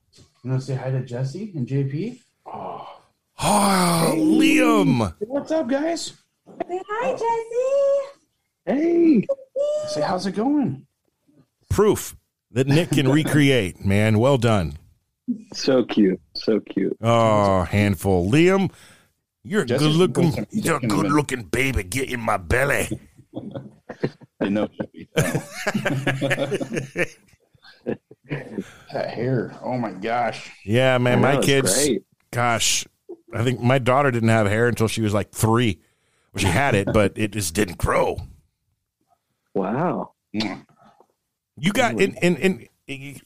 want 0.51 0.61
to 0.61 0.65
say 0.65 0.75
hi 0.75 0.91
to 0.91 1.01
Jesse 1.03 1.51
and 1.55 1.65
JP? 1.67 2.19
Oh, 2.45 4.13
Liam. 4.17 5.13
What's 5.19 5.51
up, 5.51 5.67
guys? 5.67 6.13
Hi, 6.47 6.79
oh. 7.03 7.11
Jesse. 7.11 8.14
Hey, 8.65 9.25
Say, 9.87 10.01
how's 10.01 10.25
it 10.25 10.33
going? 10.33 10.85
Proof 11.69 12.15
that 12.51 12.67
Nick 12.67 12.91
can 12.91 13.07
recreate, 13.09 13.83
man. 13.85 14.19
Well 14.19 14.37
done. 14.37 14.73
so 15.53 15.83
cute, 15.83 16.19
so 16.35 16.59
cute. 16.59 16.95
Oh, 17.01 17.63
handful. 17.63 18.29
Liam, 18.31 18.71
you're 19.43 19.63
a 19.63 19.65
Jesse's 19.65 19.87
good 19.87 19.95
looking, 19.97 20.29
looking- 20.31 20.47
you're 20.51 20.77
a 20.77 20.79
good 20.87 21.11
looking 21.11 21.43
baby. 21.43 21.83
Get 21.83 22.11
in 22.11 22.19
my 22.19 22.37
belly. 22.37 22.87
I 24.41 24.49
know. 24.49 24.67
that 28.93 29.09
hair. 29.09 29.55
Oh 29.63 29.77
my 29.77 29.91
gosh. 29.91 30.51
Yeah, 30.65 30.97
man. 30.97 31.21
My 31.21 31.37
kids, 31.41 31.73
great. 31.85 32.03
gosh, 32.31 32.85
I 33.33 33.43
think 33.43 33.61
my 33.61 33.79
daughter 33.79 34.11
didn't 34.11 34.29
have 34.29 34.47
hair 34.47 34.67
until 34.67 34.87
she 34.87 35.01
was 35.01 35.13
like 35.13 35.31
three. 35.31 35.79
Well, 36.33 36.41
she 36.41 36.47
had 36.47 36.75
it, 36.75 36.87
but 36.93 37.13
it 37.15 37.31
just 37.31 37.53
didn't 37.53 37.77
grow. 37.77 38.17
Wow. 39.55 40.11
You 40.31 41.71
got 41.73 41.99
in 41.99 42.15
in 42.21 42.67
in. 42.87 43.21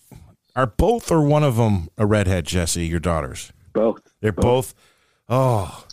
Are 0.56 0.68
both 0.68 1.12
or 1.12 1.22
one 1.22 1.44
of 1.44 1.56
them 1.58 1.90
a 1.98 2.06
redhead, 2.06 2.46
Jesse? 2.46 2.86
Your 2.86 3.00
daughters? 3.00 3.52
Both. 3.74 4.02
They're 4.22 4.32
both. 4.32 4.74
Oh, 5.30 5.86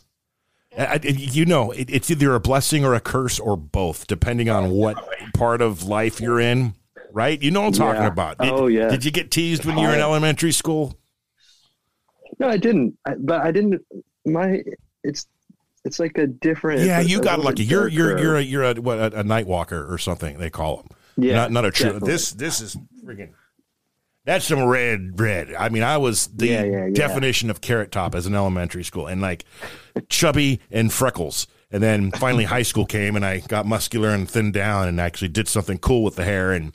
I, 0.76 0.84
I- 0.94 1.00
you 1.04 1.44
know, 1.44 1.70
it, 1.72 1.88
it's 1.90 2.10
either 2.10 2.34
a 2.34 2.40
blessing 2.40 2.84
or 2.84 2.94
a 2.94 3.00
curse 3.00 3.38
or 3.38 3.56
both, 3.56 4.06
depending 4.06 4.48
on 4.48 4.70
what 4.70 4.96
part 5.34 5.60
of 5.60 5.84
life 5.84 6.20
you're 6.20 6.40
in. 6.40 6.74
Right? 7.12 7.40
You 7.40 7.50
know 7.50 7.60
what 7.62 7.66
I'm 7.68 7.72
talking 7.72 8.02
Yeah. 8.02 8.08
about. 8.08 8.38
Did, 8.38 8.52
Oh, 8.52 8.66
yeah. 8.66 8.88
Did 8.88 9.04
you 9.04 9.10
get 9.10 9.30
teased 9.30 9.64
when 9.64 9.78
you 9.78 9.86
were 9.86 9.94
in 9.94 10.00
elementary 10.00 10.52
school? 10.52 10.98
No, 12.38 12.48
I 12.48 12.58
didn't. 12.58 12.98
I, 13.06 13.14
but 13.18 13.40
I 13.42 13.52
didn't. 13.52 13.80
My 14.26 14.62
it's 15.02 15.26
it's 15.86 15.98
like 15.98 16.18
a 16.18 16.26
different. 16.26 16.82
Yeah, 16.82 17.00
you 17.00 17.20
got 17.20 17.40
lucky. 17.40 17.64
You're 17.64 17.88
you're 17.88 18.18
you're 18.18 18.36
a, 18.36 18.42
you're 18.42 18.64
a 18.64 18.74
what 18.74 18.98
a, 18.98 19.20
a 19.20 19.24
night 19.24 19.46
walker 19.46 19.90
or 19.92 19.98
something 19.98 20.38
they 20.38 20.50
call 20.50 20.78
them. 20.78 20.88
Yeah, 21.16 21.34
not 21.36 21.52
not 21.52 21.64
a 21.64 21.70
true. 21.70 21.86
definitely. 21.86 22.12
This 22.12 22.32
this 22.32 22.60
is 22.60 22.76
freaking. 23.04 23.30
That's 24.24 24.44
some 24.44 24.64
red 24.64 25.18
red. 25.20 25.54
I 25.54 25.68
mean, 25.68 25.84
I 25.84 25.98
was 25.98 26.26
the 26.26 26.48
Yeah, 26.48 26.64
yeah, 26.64 26.86
yeah. 26.86 26.92
definition 26.92 27.48
of 27.48 27.60
carrot 27.60 27.92
top 27.92 28.14
as 28.14 28.26
an 28.26 28.34
elementary 28.34 28.82
school, 28.82 29.06
and 29.06 29.20
like 29.22 29.44
chubby 30.08 30.60
and 30.70 30.92
freckles. 30.92 31.46
And 31.70 31.82
then 31.82 32.10
finally, 32.12 32.44
high 32.44 32.62
school 32.62 32.86
came, 32.86 33.16
and 33.16 33.24
I 33.24 33.40
got 33.40 33.66
muscular 33.66 34.10
and 34.10 34.28
thinned 34.28 34.52
down, 34.52 34.88
and 34.88 35.00
actually 35.00 35.28
did 35.28 35.48
something 35.48 35.78
cool 35.78 36.02
with 36.04 36.16
the 36.16 36.24
hair, 36.24 36.52
and 36.52 36.72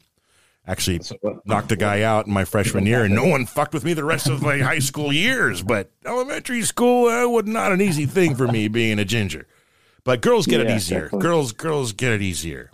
actually 0.67 1.01
knocked 1.45 1.71
a 1.71 1.75
guy 1.75 2.01
out 2.03 2.27
in 2.27 2.33
my 2.33 2.45
freshman 2.45 2.85
year, 2.85 3.03
and 3.03 3.15
no 3.15 3.25
one 3.25 3.45
fucked 3.45 3.73
with 3.73 3.83
me 3.83 3.93
the 3.93 4.03
rest 4.03 4.27
of 4.29 4.41
my 4.41 4.57
high 4.69 4.79
school 4.79 5.11
years. 5.11 5.61
But 5.61 5.91
elementary 6.05 6.61
school 6.63 7.07
uh, 7.07 7.27
was 7.27 7.45
not 7.45 7.71
an 7.71 7.81
easy 7.81 8.05
thing 8.05 8.35
for 8.35 8.47
me 8.47 8.67
being 8.67 8.99
a 8.99 9.05
ginger. 9.05 9.47
But 10.03 10.21
girls 10.21 10.47
get 10.47 10.61
it 10.61 10.69
easier. 10.69 11.01
definitely. 11.03 11.19
Girls, 11.21 11.51
girls 11.51 11.93
get 11.93 12.11
it 12.11 12.21
easier. 12.23 12.71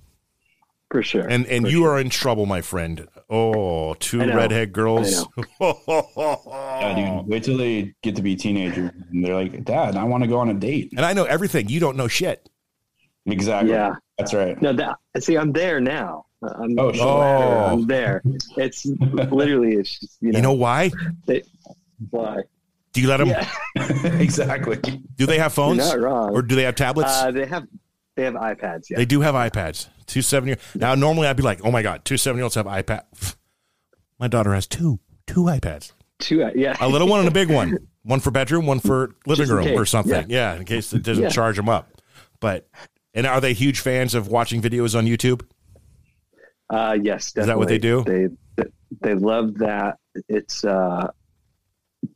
for 0.89 1.03
sure. 1.03 1.27
And 1.27 1.45
and 1.47 1.65
For 1.65 1.71
you 1.71 1.79
sure. 1.79 1.91
are 1.93 1.99
in 1.99 2.09
trouble, 2.09 2.45
my 2.45 2.61
friend. 2.61 3.07
Oh, 3.29 3.93
two 3.95 4.21
I 4.21 4.25
know. 4.25 4.35
redhead 4.37 4.71
girls. 4.71 5.27
Yeah, 5.59 7.17
dude. 7.19 7.27
Wait 7.27 7.43
till 7.43 7.57
they 7.57 7.93
get 8.03 8.15
to 8.15 8.21
be 8.21 8.35
teenagers 8.35 8.91
and 9.11 9.25
they're 9.25 9.33
like, 9.35 9.63
Dad, 9.65 9.95
I 9.97 10.03
want 10.03 10.23
to 10.23 10.29
go 10.29 10.37
on 10.37 10.49
a 10.49 10.53
date. 10.53 10.93
and 10.95 11.05
I 11.05 11.13
know 11.13 11.25
everything. 11.25 11.67
You 11.69 11.79
don't 11.79 11.97
know 11.97 12.07
shit. 12.07 12.47
Exactly. 13.25 13.71
Yeah. 13.71 13.95
That's 14.17 14.33
right. 14.33 14.59
No, 14.61 14.71
that 14.73 14.97
see, 15.19 15.37
I'm 15.37 15.51
there 15.51 15.81
now. 15.81 16.26
I'm, 16.43 16.77
Oh, 16.79 16.91
shit. 16.91 17.01
Oh. 17.01 17.65
I'm 17.71 17.87
there. 17.87 18.21
It's 18.57 18.85
literally, 18.85 19.73
it's 19.75 19.99
just, 19.99 20.17
you 20.21 20.31
know, 20.31 20.37
You 20.37 20.43
know 20.43 20.53
why? 20.53 20.91
why? 22.09 22.41
Do 22.93 23.01
you 23.01 23.07
let 23.07 23.17
them? 23.17 23.29
Yeah, 23.29 23.47
exactly. 24.19 24.77
Do 25.15 25.25
they 25.25 25.37
have 25.37 25.51
you're 25.55 25.65
phones 25.65 25.77
not 25.79 25.99
wrong. 25.99 26.31
or 26.31 26.41
do 26.41 26.55
they 26.55 26.63
have 26.63 26.75
tablets? 26.75 27.11
uh, 27.11 27.31
they 27.31 27.45
have 27.45 27.67
they 28.15 28.23
have 28.23 28.33
iPads. 28.33 28.89
Yeah, 28.89 28.97
They 28.97 29.05
do 29.05 29.21
have 29.21 29.35
iPads. 29.35 29.87
Two 30.07 30.21
seven 30.23 30.47
year. 30.47 30.57
Now, 30.73 30.95
normally 30.95 31.27
I'd 31.27 31.37
be 31.37 31.43
like, 31.43 31.59
oh 31.63 31.69
my 31.71 31.81
god, 31.83 32.05
two 32.05 32.17
seven 32.17 32.37
year 32.37 32.43
olds 32.43 32.55
have 32.55 32.65
iPad. 32.65 33.01
My 34.19 34.27
daughter 34.27 34.53
has 34.55 34.65
two, 34.65 34.99
two 35.27 35.41
iPads. 35.41 35.91
two. 36.19 36.43
uh, 36.43 36.51
Yeah, 36.55 36.75
A 36.81 36.87
little 36.87 37.07
one 37.07 37.19
and 37.19 37.27
a 37.27 37.31
big 37.31 37.51
one. 37.51 37.77
One 38.03 38.21
for 38.21 38.31
bedroom, 38.31 38.65
one 38.65 38.79
for 38.79 39.15
living 39.25 39.47
Just 39.47 39.51
in 39.51 39.57
room 39.57 39.67
or 39.77 39.83
case, 39.83 39.89
something. 39.89 40.29
Yeah. 40.29 40.55
in 40.55 40.63
case 40.63 40.93
it 40.93 41.03
doesn't 41.03 41.23
Yeah. 41.25 41.29
charge 41.29 41.57
them 41.57 41.67
up. 41.67 41.89
But 42.39 42.69
and 43.13 43.27
are 43.27 43.41
they 43.41 43.51
huge 43.51 43.81
fans 43.81 44.15
of 44.15 44.29
watching 44.29 44.61
videos 44.61 44.97
on 44.97 45.05
YouTube? 45.05 45.41
Uh, 46.69 46.97
yes, 47.01 47.31
definitely. 47.31 47.41
Is 47.41 47.47
that 47.47 47.57
what 47.57 47.67
they 47.67 47.77
do? 47.77 48.03
They 48.57 48.65
they 49.01 49.13
love 49.13 49.55
that. 49.59 49.97
It's 50.27 50.63
uh, 50.65 51.11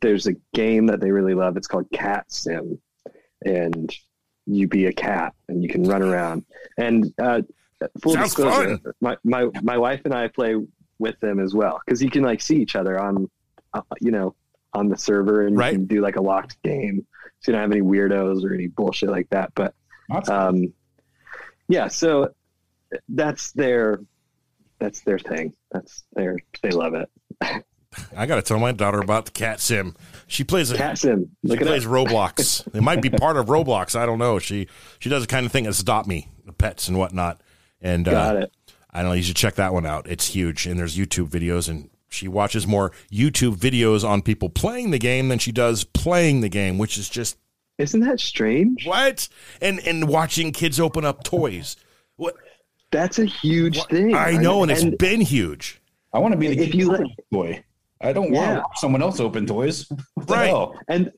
there's 0.02 0.28
a 0.28 0.34
game 0.54 0.88
that 0.88 1.00
they 1.00 1.12
really 1.12 1.34
love. 1.34 1.58
It's 1.58 1.68
called 1.68 1.90
Cat 1.92 2.26
Sim, 2.32 2.80
and 3.46 3.94
you 4.46 4.68
be 4.68 4.88
a 4.88 4.94
cat 4.94 5.34
and 5.48 5.64
you 5.64 5.70
can 5.70 5.84
run 5.84 6.02
around. 6.02 6.46
And 6.78 7.14
uh, 7.22 7.42
full 8.02 8.14
Sounds 8.14 8.30
disclosure, 8.30 8.78
fun. 8.78 8.94
my 9.02 9.18
my 9.24 9.48
my 9.62 9.78
wife 9.78 10.02
and 10.06 10.14
I 10.14 10.28
play 10.28 10.56
with 11.00 11.20
them 11.20 11.40
as 11.40 11.54
well 11.54 11.80
because 11.86 12.02
you 12.02 12.10
can 12.10 12.24
like 12.24 12.42
see 12.42 12.58
each 12.58 12.76
other 12.76 13.00
on, 13.00 13.30
uh, 13.74 13.82
you 14.00 14.12
know, 14.12 14.36
on 14.74 14.88
the 14.90 14.98
server 14.98 15.48
and 15.48 15.56
you 15.56 15.72
can 15.72 15.86
do 15.86 16.02
like 16.02 16.16
a 16.16 16.22
locked 16.22 16.62
game. 16.64 17.06
So 17.40 17.52
you 17.52 17.54
don't 17.54 17.62
have 17.62 17.72
any 17.72 17.82
weirdos 17.82 18.44
or 18.44 18.54
any 18.54 18.68
bullshit 18.68 19.10
like 19.10 19.30
that. 19.30 19.52
But 19.56 19.74
That's 20.10 20.30
um, 20.30 20.74
yeah, 21.68 21.88
so 21.88 22.34
that's 23.10 23.52
their 23.54 24.00
that's 24.82 25.00
their 25.02 25.20
thing. 25.20 25.54
That's 25.72 26.04
their 26.14 26.38
they 26.62 26.72
love 26.72 26.94
it. 26.96 27.10
I 28.16 28.26
got 28.26 28.36
to 28.36 28.42
tell 28.42 28.60
my 28.60 28.72
daughter 28.72 29.00
about 29.00 29.26
the 29.26 29.32
cat 29.32 29.60
sim. 29.60 29.96
She 30.28 30.44
plays 30.44 30.72
a, 30.72 30.78
Cat 30.78 30.98
sim. 30.98 31.30
she 31.44 31.50
Look 31.50 31.62
at 31.62 31.68
plays 31.68 31.86
it. 31.86 31.90
Roblox. 31.90 32.68
it 32.76 32.82
might 32.82 33.02
be 33.02 33.10
part 33.10 33.38
of 33.38 33.48
Roblox. 33.48 33.96
I 33.96 34.06
don't 34.06 34.20
know. 34.20 34.40
She 34.40 34.68
she 35.00 35.10
does 35.10 35.24
the 35.24 35.28
kind 35.28 35.46
of 35.46 35.52
thing 35.52 35.68
as 35.68 35.80
adopt 35.80 36.08
me, 36.08 36.28
the 36.46 36.54
pets 36.54 36.88
and 36.88 36.98
whatnot. 36.98 37.42
And 37.82 38.06
Got 38.06 38.36
uh, 38.36 38.40
it. 38.42 38.52
I 38.92 39.02
don't 39.02 39.10
know. 39.10 39.16
You 39.16 39.24
should 39.24 39.36
check 39.36 39.56
that 39.56 39.74
one 39.74 39.86
out. 39.86 40.08
It's 40.10 40.28
huge, 40.28 40.68
and 40.68 40.78
there's 40.80 40.98
YouTube 40.98 41.30
videos, 41.30 41.70
and 41.70 41.90
she 42.10 42.28
watches 42.28 42.68
more 42.68 42.92
YouTube 43.12 43.56
videos 43.56 44.08
on 44.08 44.22
people 44.22 44.50
playing 44.50 44.92
the 44.92 45.00
game 45.00 45.30
than 45.30 45.40
she 45.40 45.52
does 45.52 45.84
playing 45.84 46.42
the 46.42 46.50
game, 46.50 46.78
which 46.78 46.98
is 46.98 47.10
just 47.10 47.38
Isn't 47.78 48.02
that 48.02 48.20
strange? 48.20 48.86
what? 48.86 49.28
And 49.62 49.80
and 49.86 50.08
watching 50.08 50.52
kids 50.52 50.80
open 50.80 51.04
up 51.06 51.24
toys. 51.24 51.76
What 52.18 52.36
That's 52.92 53.20
a 53.20 53.26
huge 53.26 53.84
thing. 53.86 54.14
I 54.16 54.32
know, 54.34 54.64
and 54.64 54.72
it's 54.72 54.84
been 54.84 55.22
huge. 55.22 55.82
I 56.14 56.20
want 56.20 56.34
to 56.34 56.38
be 56.38 56.48
the 56.48 56.62
If 56.62 56.72
kid 56.72 56.76
you 56.80 56.86
who 56.92 56.98
let- 56.98 57.08
toy. 57.32 57.64
I 58.02 58.14
don't 58.14 58.32
want 58.32 58.48
Yeah. 58.48 58.56
to 58.56 58.64
someone 58.76 59.02
else 59.02 59.20
open 59.20 59.46
toys. 59.46 59.88
What 60.16 60.28
the 60.28 60.34
Right. 60.34 60.48
hell? 60.48 60.76
and 60.88 61.12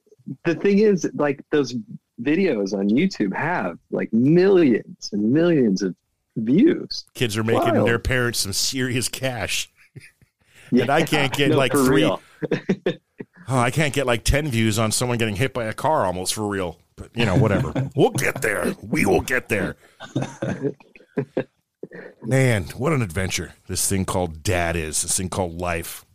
the 0.46 0.56
thing 0.56 0.80
is, 0.80 1.10
like 1.16 1.42
those 1.52 1.74
videos 2.22 2.74
on 2.74 2.90
YouTube 2.90 3.36
have 3.36 3.78
like 3.92 4.12
millions 4.14 5.10
and 5.12 5.32
millions 5.34 5.82
of 5.82 5.96
views. 6.38 7.06
Kids 7.14 7.38
are 7.38 7.44
making 7.44 7.74
Wild. 7.74 7.88
their 7.88 8.00
parents 8.00 8.40
some 8.40 8.54
serious 8.54 9.08
cash. 9.10 9.70
Yeah, 10.72 10.82
And 10.84 10.90
I 10.92 11.04
can't 11.04 11.34
get 11.34 11.52
no, 11.52 11.58
like 11.58 11.72
three. 11.72 12.04
Oh, 13.50 13.58
I 13.60 13.72
can't 13.72 13.94
get 13.94 14.06
like 14.06 14.24
10 14.24 14.48
views 14.48 14.80
on 14.80 14.94
someone 14.94 15.18
getting 15.18 15.36
hit 15.36 15.54
by 15.54 15.66
a 15.66 15.74
car 15.74 16.06
almost 16.06 16.34
for 16.34 16.48
real. 16.48 16.80
But, 16.96 17.10
you 17.14 17.26
know, 17.26 17.36
whatever. 17.36 17.90
we'll 17.94 18.12
get 18.12 18.42
there. 18.42 18.74
We 18.82 19.06
will 19.06 19.20
get 19.20 19.50
there. 19.50 19.76
Man, 22.24 22.64
what 22.78 22.94
an 22.94 23.02
adventure 23.02 23.54
this 23.68 23.88
thing 23.88 24.06
called 24.06 24.44
dad 24.44 24.76
is, 24.76 25.02
this 25.02 25.18
thing 25.18 25.30
called 25.30 25.60
life. 25.60 26.06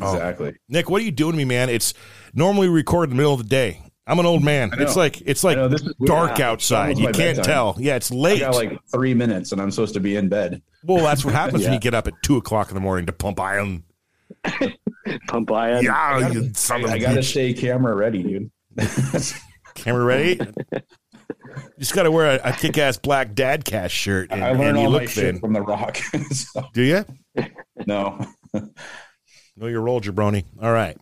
Oh. 0.00 0.12
Exactly. 0.14 0.54
Nick, 0.68 0.88
what 0.90 1.00
are 1.00 1.04
you 1.04 1.10
doing 1.10 1.32
to 1.32 1.38
me, 1.38 1.44
man? 1.44 1.68
It's 1.70 1.94
normally 2.34 2.68
we 2.68 2.74
record 2.74 3.04
in 3.04 3.10
the 3.10 3.16
middle 3.16 3.32
of 3.34 3.38
the 3.38 3.48
day. 3.48 3.82
I'm 4.06 4.18
an 4.18 4.26
old 4.26 4.42
man. 4.42 4.70
It's 4.78 4.96
like 4.96 5.20
it's 5.26 5.44
like 5.44 5.56
know, 5.58 5.68
this 5.68 5.82
is 5.82 5.92
dark 6.04 6.38
Yeah. 6.38 6.50
outside. 6.50 6.96
You 6.98 7.04
can't 7.06 7.36
bedtime. 7.36 7.44
tell. 7.44 7.76
Yeah, 7.78 7.96
it's 7.96 8.10
I 8.10 8.14
late. 8.14 8.40
got 8.40 8.54
like 8.54 8.78
three 8.90 9.12
minutes 9.12 9.52
and 9.52 9.60
I'm 9.60 9.70
supposed 9.70 9.92
to 9.94 10.00
be 10.00 10.16
in 10.16 10.28
bed. 10.30 10.62
well, 10.82 11.04
that's 11.04 11.24
what 11.26 11.34
happens 11.34 11.64
when 11.64 11.72
you 11.74 11.78
get 11.78 11.92
up 11.92 12.06
at 12.06 12.14
two 12.22 12.36
o'clock 12.38 12.68
in 12.70 12.74
the 12.74 12.80
morning 12.80 13.04
to 13.06 13.12
pump 13.12 13.38
iron. 13.40 13.84
Pump 15.28 15.50
iron. 15.52 15.84
Yeah, 15.84 16.28
you 16.30 16.50
son 16.54 16.84
of 16.84 16.90
a 16.90 16.92
I 16.94 16.98
got 16.98 17.14
to 17.14 17.22
stay 17.22 17.52
camera 17.54 17.94
ready, 17.94 18.22
dude. 18.22 18.50
Camera 19.74 20.04
ready? 20.04 20.40
Just 21.78 21.94
got 21.94 22.04
to 22.04 22.10
wear 22.10 22.38
a, 22.42 22.50
a 22.50 22.52
kick-ass 22.52 22.96
black 22.98 23.34
dad 23.34 23.64
cast 23.64 23.94
shirt, 23.94 24.30
and, 24.30 24.42
I 24.44 24.50
and 24.50 24.58
learned 24.58 24.78
you 24.78 24.84
all 24.84 24.90
my 24.90 24.98
look 25.00 25.08
shit 25.08 25.24
thin. 25.24 25.40
from 25.40 25.52
The 25.52 25.62
Rock. 25.62 25.98
So, 26.32 26.66
Do 26.72 26.82
you? 26.82 27.04
no. 27.86 28.24
Know 29.56 29.66
your 29.66 29.80
role, 29.80 30.00
jabroni. 30.00 30.44
All 30.62 30.72
right. 30.72 30.96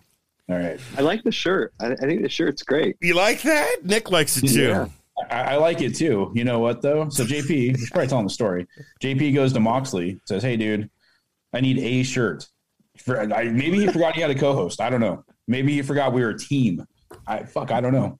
All 0.49 0.57
right. 0.57 0.81
I 0.97 1.03
like 1.03 1.23
the 1.23 1.31
shirt. 1.33 1.75
I, 1.79 1.93
I 1.93 1.97
think 1.97 2.23
the 2.23 2.29
shirt's 2.29 2.63
great. 2.63 2.97
You 3.03 3.15
like 3.15 3.43
that? 3.43 3.85
Nick 3.85 4.11
likes 4.11 4.39
it 4.39 4.49
too. 4.49 4.63
Yeah. 4.63 4.89
I, 5.31 5.43
I 5.43 5.57
like 5.57 5.83
it 5.83 5.95
too. 5.95 6.33
You 6.35 6.45
know 6.45 6.59
what 6.59 6.81
though? 6.81 7.11
So 7.11 7.25
JP, 7.25 7.51
you 7.51 7.77
should 7.77 7.91
probably 7.91 8.09
telling 8.09 8.25
the 8.27 8.33
story. 8.33 8.67
JP 9.03 9.35
goes 9.35 9.53
to 9.53 9.61
Moxley, 9.61 10.21
says, 10.25 10.43
"Hey, 10.43 10.57
dude, 10.57 10.89
I 11.53 11.61
need 11.61 11.79
a 11.79 12.03
shirt." 12.03 12.47
For, 13.05 13.21
I, 13.21 13.45
maybe 13.51 13.79
he 13.79 13.89
forgot 13.89 14.15
he 14.15 14.23
had 14.23 14.31
a 14.31 14.35
co-host. 14.35 14.81
I 14.81 14.89
don't 14.89 15.01
know. 15.01 15.23
Maybe 15.47 15.75
he 15.75 15.83
forgot 15.83 16.15
we 16.15 16.23
were 16.23 16.31
a 16.31 16.39
team. 16.39 16.87
I 17.27 17.43
fuck. 17.45 17.71
I 17.71 17.83
don't 17.83 17.93
know. 17.93 18.19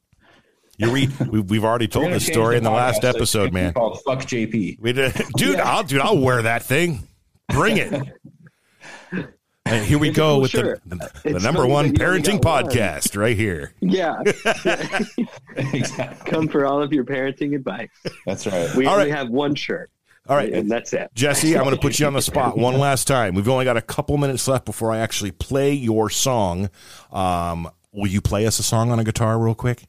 You 0.79 0.91
read. 0.93 1.13
We, 1.31 1.41
we've 1.41 1.65
already 1.65 1.89
told 1.89 2.13
this 2.13 2.27
story 2.27 2.57
in 2.57 2.65
the 2.65 2.71
last 2.71 3.05
episode, 3.05 3.53
man. 3.53 3.73
Called 3.73 4.01
fuck 4.05 4.21
JP. 4.21 4.81
We 4.81 4.93
did, 4.93 5.13
dude. 5.37 5.61
I'll 5.61 5.83
dude. 5.83 6.01
I'll 6.01 6.19
wear 6.19 6.43
that 6.43 6.63
thing. 6.63 7.07
Bring 7.49 7.79
it. 7.79 8.03
And 9.69 9.85
here 9.85 9.99
we 9.99 10.13
go 10.13 10.39
with 10.39 10.53
the, 10.53 10.81
the, 10.87 11.11
the 11.25 11.41
number 11.41 11.67
one 11.67 11.89
that 11.89 11.99
you 11.99 12.07
only 12.07 12.21
parenting 12.21 12.41
podcast 12.41 13.17
right 13.21 13.37
here. 13.37 13.73
Yeah. 13.81 14.23
exactly. 15.57 16.31
Come 16.31 16.47
for 16.47 16.65
all 16.67 16.81
of 16.81 16.93
your 16.93 17.03
parenting 17.03 17.53
advice. 17.53 17.89
That's 18.27 18.47
right. 18.47 18.73
We 18.77 18.87
All 18.87 18.95
only 18.95 19.11
right. 19.11 19.19
have 19.19 19.29
one 19.29 19.57
shirt. 19.57 19.91
All 20.29 20.37
right, 20.37 20.53
And 20.53 20.71
that's 20.71 20.93
it. 20.93 21.11
Jesse, 21.15 21.57
I'm 21.57 21.63
going 21.65 21.75
to 21.75 21.81
put 21.81 21.99
you 21.99 22.07
on 22.07 22.13
the 22.13 22.23
spot 22.23 22.57
one 22.59 22.79
last 22.79 23.07
time. 23.07 23.35
We've 23.35 23.49
only 23.49 23.65
got 23.65 23.77
a 23.77 23.83
couple 23.83 24.17
minutes 24.19 24.47
left 24.49 24.65
before 24.65 24.93
I 24.93 24.99
actually 24.99 25.31
play 25.31 25.73
your 25.73 26.11
song. 26.11 26.69
Um, 27.13 27.69
will 27.93 28.09
you 28.09 28.21
play 28.21 28.47
us 28.47 28.59
a 28.59 28.63
song 28.65 28.91
on 28.91 28.99
a 28.99 29.05
guitar 29.05 29.39
real 29.39 29.55
quick? 29.55 29.85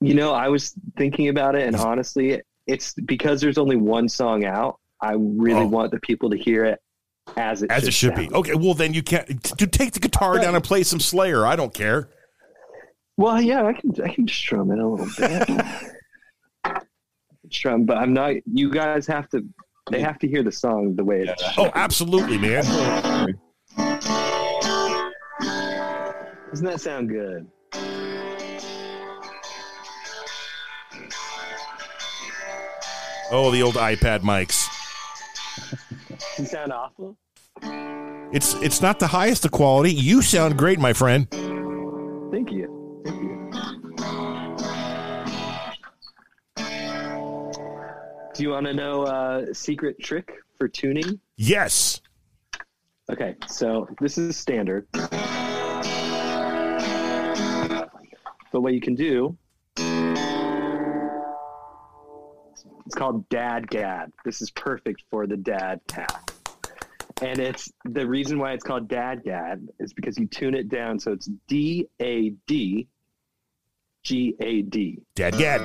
You 0.00 0.14
know, 0.14 0.32
I 0.32 0.48
was 0.48 0.74
thinking 0.96 1.28
about 1.28 1.54
it, 1.54 1.66
and 1.66 1.76
mm-hmm. 1.76 1.86
honestly, 1.86 2.40
it's 2.66 2.94
because 2.94 3.40
there's 3.40 3.58
only 3.58 3.76
one 3.76 4.08
song 4.08 4.44
out. 4.44 4.78
I 5.00 5.12
really 5.14 5.62
Oh. 5.62 5.68
want 5.68 5.90
the 5.90 6.00
people 6.00 6.30
to 6.30 6.36
hear 6.36 6.64
it 6.64 6.80
as 7.36 7.62
it 7.62 7.70
As 7.70 7.82
should 7.82 7.88
it 7.88 7.92
should 7.92 8.14
be. 8.14 8.30
Okay, 8.30 8.54
well 8.54 8.74
then 8.74 8.94
you 8.94 9.02
can't. 9.02 9.26
Dude, 9.56 9.72
take 9.72 9.92
the 9.92 10.00
guitar 10.00 10.38
down 10.38 10.54
and 10.54 10.64
play 10.64 10.82
some 10.82 11.00
Slayer. 11.00 11.46
I 11.46 11.56
don't 11.56 11.74
care. 11.74 12.08
Well, 13.16 13.40
yeah, 13.40 13.66
I 13.66 13.72
can. 13.74 13.92
I 14.02 14.08
can 14.08 14.26
strum 14.26 14.70
it 14.70 14.78
a 14.78 14.86
little 14.86 15.08
bit. 15.18 15.64
strum, 17.50 17.84
but 17.84 17.98
I'm 17.98 18.12
not. 18.12 18.34
You 18.50 18.70
guys 18.70 19.06
have 19.06 19.28
to. 19.30 19.44
They 19.90 20.00
have 20.00 20.18
to 20.20 20.28
hear 20.28 20.42
the 20.42 20.52
song 20.52 20.94
the 20.96 21.04
way 21.04 21.22
it's. 21.22 21.42
Oh, 21.58 21.70
absolutely, 21.74 22.38
man. 22.38 22.64
Doesn't 26.50 26.66
that 26.66 26.80
sound 26.80 27.08
good? 27.08 27.46
Oh, 33.32 33.50
the 33.52 33.62
old 33.62 33.76
iPad 33.76 34.20
mics. 34.20 34.66
You 36.38 36.46
sound 36.46 36.72
awful? 36.72 37.16
It's 38.32 38.54
it's 38.54 38.80
not 38.82 38.98
the 38.98 39.06
highest 39.06 39.44
of 39.44 39.52
quality. 39.52 39.92
You 39.92 40.20
sound 40.22 40.58
great, 40.58 40.80
my 40.80 40.92
friend. 40.92 41.28
Thank 41.30 42.50
you. 42.50 43.02
Thank 43.04 43.22
you. 43.22 43.50
Do 48.34 48.42
you 48.42 48.50
want 48.50 48.66
to 48.66 48.74
know 48.74 49.06
a 49.06 49.54
secret 49.54 50.00
trick 50.00 50.32
for 50.58 50.66
tuning? 50.66 51.20
Yes. 51.36 52.00
Okay, 53.12 53.36
so 53.46 53.88
this 54.00 54.18
is 54.18 54.36
standard. 54.36 54.86
But 58.52 58.62
what 58.62 58.72
you 58.72 58.80
can 58.80 58.94
do, 58.96 59.36
called 63.00 63.26
Dad 63.30 63.66
Gad. 63.70 64.12
This 64.26 64.42
is 64.42 64.50
perfect 64.50 65.04
for 65.10 65.26
the 65.26 65.38
dad 65.38 65.80
tap. 65.88 66.30
And 67.22 67.38
it's 67.38 67.72
the 67.86 68.06
reason 68.06 68.38
why 68.38 68.52
it's 68.52 68.62
called 68.62 68.88
Dad 68.88 69.24
Gad 69.24 69.66
is 69.78 69.94
because 69.94 70.18
you 70.18 70.26
tune 70.26 70.54
it 70.54 70.68
down. 70.68 71.00
So 71.00 71.12
it's 71.12 71.30
D 71.48 71.88
A 71.98 72.28
D 72.46 72.88
G 74.02 74.36
A 74.40 74.60
D. 74.60 74.98
Dad 75.14 75.32
Gad. 75.38 75.62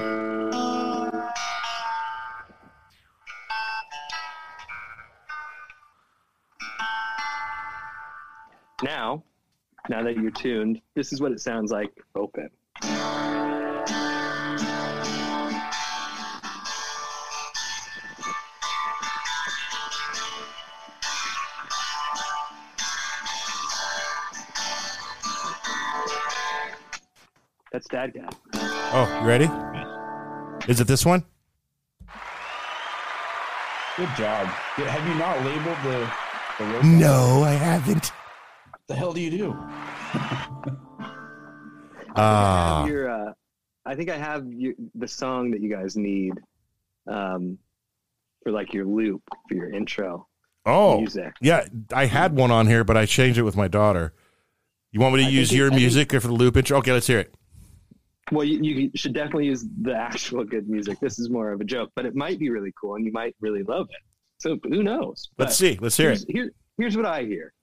Now, 8.82 9.24
now 9.90 10.04
that 10.04 10.16
you're 10.16 10.32
tuned, 10.32 10.80
this 10.94 11.12
is 11.12 11.20
what 11.20 11.34
it 11.34 11.42
sounds 11.42 11.70
like 11.70 11.92
open. 12.16 12.50
That's 27.76 27.90
Dad 27.90 28.14
Guy. 28.14 28.30
Oh, 28.94 29.20
you 29.22 29.28
ready? 29.28 29.50
Is 30.72 30.80
it 30.80 30.88
this 30.88 31.06
one? 31.06 31.26
Good 33.98 34.08
job. 34.18 34.48
Have 34.48 35.06
you 35.06 35.14
not 35.16 35.44
labeled 35.44 35.76
the 35.84 36.10
the 36.58 36.72
rope? 36.72 36.84
No, 36.86 37.44
I 37.44 37.52
haven't. 37.52 38.14
What 38.72 38.82
the 38.88 38.96
hell 38.96 39.12
do 39.12 39.20
you 39.20 39.30
do? 39.30 39.58
Ah, 42.16 42.86
your, 42.86 43.10
uh, 43.10 43.34
I 43.86 43.94
think 43.96 44.10
I 44.10 44.16
have 44.16 44.50
your, 44.54 44.74
the 44.94 45.10
song 45.10 45.52
that 45.52 45.60
you 45.60 45.68
guys 45.70 45.98
need 45.98 46.32
um, 47.08 47.58
for 48.42 48.54
like 48.54 48.74
your 48.74 48.86
loop 48.86 49.22
for 49.50 49.54
your 49.56 49.70
intro 49.70 50.26
oh, 50.66 51.00
music. 51.00 51.34
yeah. 51.42 51.66
I 51.92 52.06
had 52.06 52.38
one 52.38 52.52
on 52.52 52.68
here, 52.68 52.86
but 52.86 52.96
I 52.96 53.06
changed 53.06 53.38
it 53.38 53.44
with 53.44 53.58
my 53.58 53.68
daughter. 53.68 54.14
You 54.94 55.02
want 55.02 55.16
me 55.16 55.24
to 55.24 55.28
I 55.28 55.30
use 55.30 55.50
think 55.50 55.56
it- 55.56 55.58
your 55.58 55.68
I 55.68 55.70
think- 55.72 55.82
music 55.82 56.12
for 56.14 56.20
the 56.20 56.32
loop 56.32 56.56
intro? 56.56 56.78
Okay, 56.78 56.94
let's 56.94 57.08
hear 57.08 57.20
it. 57.20 57.36
Well, 58.32 58.44
you, 58.44 58.60
you 58.60 58.92
should 58.96 59.14
definitely 59.14 59.46
use 59.46 59.66
the 59.82 59.94
actual 59.94 60.44
good 60.44 60.68
music. 60.68 61.00
This 61.00 61.20
is 61.20 61.30
more 61.30 61.52
of 61.52 61.62
a 61.62 61.64
joke, 61.64 61.92
but 61.96 62.08
it 62.08 62.16
might 62.16 62.40
be 62.40 62.50
really 62.50 62.74
cool, 62.80 62.96
and 62.96 63.06
you 63.06 63.12
might 63.12 63.36
really 63.40 63.62
love 63.62 63.88
it. 63.92 64.02
So 64.40 64.58
who 64.64 64.82
knows? 64.82 65.30
But 65.38 65.46
Let's 65.46 65.58
see. 65.58 65.78
Let's 65.80 65.96
hear 65.96 66.10
here's, 66.10 66.24
it. 66.24 66.32
Here, 66.32 66.52
here's 66.78 66.98
what 66.98 67.06
I 67.06 67.24
hear. 67.24 67.54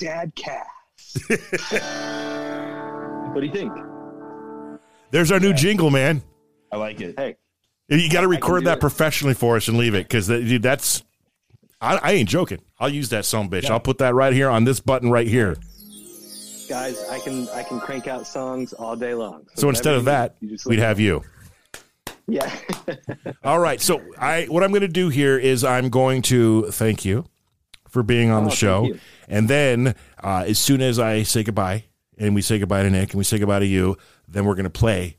Dad 0.00 0.34
cat. 0.34 0.66
what 3.32 3.40
do 3.40 3.46
you 3.46 3.52
think? 3.52 3.72
There's 5.12 5.30
our 5.30 5.38
new 5.38 5.54
jingle, 5.54 5.90
man. 5.90 6.20
I 6.72 6.76
like 6.76 7.00
it. 7.00 7.14
Hey, 7.16 7.36
You 7.88 8.08
got 8.10 8.22
to 8.22 8.28
record 8.28 8.64
that 8.64 8.78
it. 8.78 8.80
professionally 8.80 9.34
for 9.34 9.56
us 9.56 9.68
and 9.68 9.76
leave 9.76 9.94
it 9.94 10.04
because 10.04 10.28
dude, 10.28 10.62
that's. 10.62 11.02
I, 11.80 11.96
I 12.02 12.12
ain't 12.12 12.28
joking. 12.28 12.60
I'll 12.80 12.88
use 12.88 13.10
that 13.10 13.24
some 13.26 13.50
bitch. 13.50 13.68
I'll 13.68 13.80
put 13.80 13.98
that 13.98 14.14
right 14.14 14.32
here 14.32 14.48
on 14.48 14.64
this 14.64 14.80
button 14.80 15.10
right 15.10 15.26
here. 15.26 15.56
guys, 16.68 16.98
I 17.10 17.18
can 17.18 17.46
I 17.50 17.62
can 17.62 17.78
crank 17.80 18.06
out 18.08 18.26
songs 18.26 18.72
all 18.72 18.96
day 18.96 19.12
long. 19.14 19.46
So 19.54 19.68
instead 19.68 19.94
of 19.94 20.06
that, 20.06 20.40
need, 20.40 20.58
we'd 20.66 20.78
have 20.78 20.98
you. 20.98 21.22
yeah. 22.26 22.50
All 23.44 23.58
right. 23.58 23.80
So 23.82 24.00
I 24.18 24.44
what 24.44 24.62
I'm 24.62 24.70
going 24.70 24.80
to 24.80 24.88
do 24.88 25.10
here 25.10 25.38
is 25.38 25.62
I'm 25.62 25.90
going 25.90 26.22
to 26.22 26.70
thank 26.70 27.04
you 27.04 27.26
for 27.90 28.02
being 28.02 28.30
on 28.30 28.44
Oh, 28.44 28.48
the 28.48 28.56
show, 28.56 28.88
and 29.28 29.46
then 29.48 29.94
uh, 30.22 30.44
as 30.46 30.58
soon 30.58 30.80
as 30.80 30.98
I 30.98 31.22
say 31.22 31.42
goodbye 31.44 31.84
and 32.16 32.34
we 32.34 32.40
say 32.40 32.58
goodbye 32.58 32.82
to 32.82 32.90
Nick 32.90 33.10
and 33.10 33.18
we 33.18 33.24
say 33.24 33.38
goodbye 33.38 33.58
to 33.58 33.66
you, 33.66 33.98
then 34.26 34.46
we're 34.46 34.54
going 34.54 34.64
to 34.64 34.70
play 34.70 35.18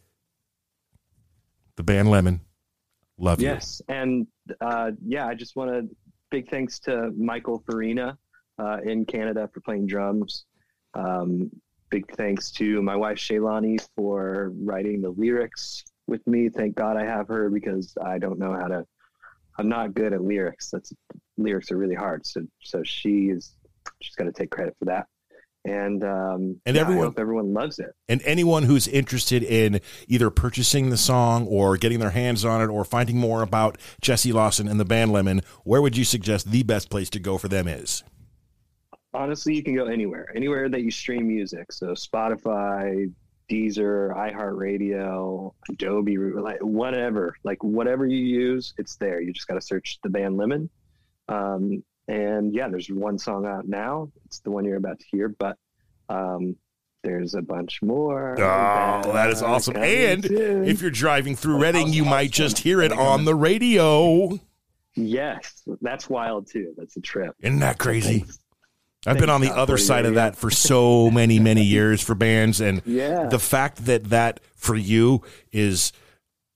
the 1.76 1.84
band 1.84 2.10
Lemon. 2.10 2.42
Love 3.18 3.42
you. 3.42 3.48
Yes, 3.48 3.82
and 3.88 4.28
uh, 4.62 4.92
yeah, 5.06 5.28
I 5.28 5.34
just 5.34 5.56
want 5.56 5.72
to 5.72 5.96
big 6.32 6.50
thanks 6.50 6.80
to 6.80 7.12
Michael 7.18 7.64
Farina 7.66 8.18
uh, 8.60 8.80
in 8.84 9.06
Canada 9.06 9.50
for 9.54 9.62
playing 9.62 9.88
drums. 9.88 10.46
Um, 10.94 11.50
big 11.90 12.14
thanks 12.16 12.52
to 12.52 12.82
my 12.82 12.96
wife 12.96 13.18
Shaylani 13.18 13.86
for 13.96 14.52
writing 14.62 15.02
the 15.02 15.12
lyrics 15.12 15.84
with 16.08 16.26
me. 16.28 16.50
Thank 16.50 16.76
God 16.76 16.98
I 16.98 17.06
have 17.06 17.28
her 17.30 17.50
because 17.50 17.96
I 18.04 18.18
don't 18.18 18.40
know 18.40 18.54
how 18.54 18.68
to. 18.68 18.86
I'm 19.58 19.70
not 19.70 19.94
good 19.94 20.12
at 20.12 20.22
lyrics. 20.22 20.70
That's 20.70 20.92
lyrics 21.38 21.72
are 21.72 21.78
really 21.78 21.96
hard. 21.96 22.26
So 22.26 22.42
so 22.62 22.84
she 22.84 23.30
is. 23.30 23.56
She's 24.02 24.16
got 24.16 24.26
to 24.26 24.34
take 24.34 24.52
credit 24.52 24.76
for 24.78 24.86
that. 24.86 25.08
And 25.66 26.04
um, 26.04 26.62
And 26.66 26.76
yeah, 26.76 26.82
everyone- 26.84 27.04
I 27.06 27.08
hope 27.08 27.20
everyone 27.20 27.54
loves 27.54 27.80
it. 27.80 27.92
And 28.08 28.22
anyone 28.24 28.64
who's 28.64 28.88
interested 28.88 29.44
in 29.44 29.82
either 30.08 30.30
purchasing 30.30 30.90
the 30.92 30.98
song 30.98 31.48
or 31.48 31.76
getting 31.78 32.00
their 32.00 32.12
hands 32.12 32.46
on 32.46 32.62
it 32.62 32.68
or 32.68 32.86
finding 32.86 33.18
more 33.18 33.42
about 33.42 33.78
Jesse 34.00 34.32
Lawson 34.32 34.68
and 34.68 34.80
the 34.80 34.86
band 34.86 35.12
Lemon, 35.12 35.42
where 35.64 35.82
would 35.82 35.98
you 35.98 36.06
suggest 36.06 36.52
the 36.52 36.64
best 36.64 36.90
place 36.90 37.10
to 37.12 37.20
go 37.20 37.38
for 37.38 37.48
them 37.48 37.68
is? 37.68 38.04
honestly, 39.14 39.56
you 39.56 39.64
can 39.64 39.74
go 39.74 39.86
anywhere, 39.86 40.30
anywhere 40.36 40.68
that 40.68 40.82
you 40.82 40.92
stream 40.92 41.26
music. 41.28 41.72
So 41.72 41.88
Spotify, 41.94 43.12
Deezer, 43.50 44.14
iHeartRadio, 44.16 45.54
Adobe, 45.70 46.18
like 46.18 46.60
whatever, 46.60 47.36
like 47.44 47.64
whatever 47.64 48.06
you 48.06 48.18
use, 48.18 48.74
it's 48.78 48.98
there. 48.98 49.22
You 49.22 49.32
just 49.34 49.48
got 49.48 49.56
to 49.56 49.62
search 49.62 50.00
the 50.04 50.10
band 50.10 50.36
Lemon. 50.38 50.70
Um, 51.30 51.84
and 52.08 52.54
yeah, 52.54 52.68
there's 52.70 52.90
one 52.90 53.18
song 53.18 53.46
out 53.46 53.68
now. 53.68 54.12
It's 54.26 54.40
the 54.40 54.52
one 54.52 54.66
you're 54.66 54.78
about 54.78 55.00
to 55.00 55.06
hear, 55.12 55.30
but 55.30 55.58
um, 56.10 56.56
there's 57.04 57.34
a 57.36 57.42
bunch 57.42 57.82
more. 57.82 58.32
Oh, 58.40 59.12
that 59.14 59.30
is 59.30 59.42
awesome. 59.42 59.76
And 59.78 60.26
if 60.26 60.82
you're 60.82 60.92
driving 60.92 61.36
through 61.36 61.60
Redding, 61.62 61.94
you 61.94 62.06
might 62.06 62.32
just 62.32 62.60
hear 62.60 62.82
it 62.82 62.92
on 62.92 63.26
the 63.26 63.36
radio. 63.36 64.40
yes, 64.96 65.64
that's 65.82 66.10
wild 66.10 66.48
too. 66.48 66.74
That's 66.78 66.96
a 66.98 67.02
trip. 67.02 67.36
Isn't 67.42 67.60
that 67.60 67.78
crazy? 67.80 68.20
Thanks. 68.20 68.40
I've 69.08 69.20
been 69.20 69.30
on 69.30 69.42
the 69.42 69.56
other 69.56 69.78
side 69.78 70.08
of 70.08 70.16
that 70.16 70.36
for 70.36 70.50
so 70.50 71.12
many, 71.12 71.38
many 71.40 71.64
years 71.76 72.02
for 72.02 72.16
bands. 72.16 72.60
And 72.60 72.82
Yeah. 72.86 73.28
the 73.28 73.38
fact 73.38 73.86
that 73.86 74.06
that 74.06 74.40
for 74.56 74.76
you 74.76 75.22
is 75.52 75.92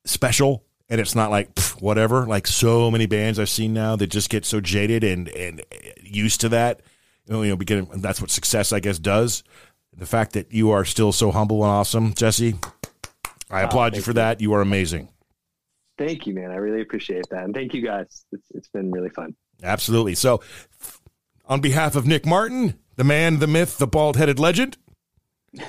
special 0.05 0.63
and 0.89 0.99
it's 0.99 1.15
not 1.15 1.29
like 1.29 1.53
pff, 1.55 1.81
whatever, 1.81 2.25
like 2.25 2.47
so 2.47 2.89
many 2.89 3.05
bands 3.05 3.39
I've 3.39 3.49
seen 3.49 3.73
now 3.73 3.95
that 3.95 4.07
just 4.07 4.29
get 4.29 4.45
so 4.45 4.59
jaded 4.59 5.03
and, 5.03 5.29
and 5.29 5.61
used 6.01 6.41
to 6.41 6.49
that. 6.49 6.81
You 7.27 7.33
know, 7.33 7.41
you 7.43 7.49
know, 7.51 7.57
because 7.57 7.87
that's 8.01 8.21
what 8.21 8.31
success, 8.31 8.73
I 8.73 8.79
guess, 8.79 8.97
does. 8.97 9.43
The 9.95 10.05
fact 10.05 10.33
that 10.33 10.51
you 10.51 10.71
are 10.71 10.85
still 10.85 11.11
so 11.11 11.31
humble 11.31 11.63
and 11.63 11.71
awesome, 11.71 12.13
Jesse, 12.13 12.55
I 13.49 13.63
ah, 13.63 13.65
applaud 13.65 13.95
you 13.95 14.01
for 14.01 14.11
you. 14.11 14.15
that. 14.15 14.41
You 14.41 14.53
are 14.53 14.61
amazing. 14.61 15.09
Thank 15.97 16.25
you, 16.25 16.33
man. 16.33 16.51
I 16.51 16.55
really 16.55 16.81
appreciate 16.81 17.27
that. 17.29 17.43
And 17.43 17.53
thank 17.53 17.73
you 17.73 17.81
guys. 17.81 18.25
It's, 18.31 18.47
it's 18.51 18.69
been 18.69 18.89
really 18.89 19.09
fun. 19.09 19.35
Absolutely. 19.61 20.15
So, 20.15 20.41
on 21.45 21.59
behalf 21.59 21.95
of 21.95 22.07
Nick 22.07 22.25
Martin, 22.25 22.79
the 22.95 23.03
man, 23.03 23.39
the 23.39 23.47
myth, 23.47 23.77
the 23.77 23.87
bald 23.87 24.15
headed 24.15 24.39
legend, 24.39 24.77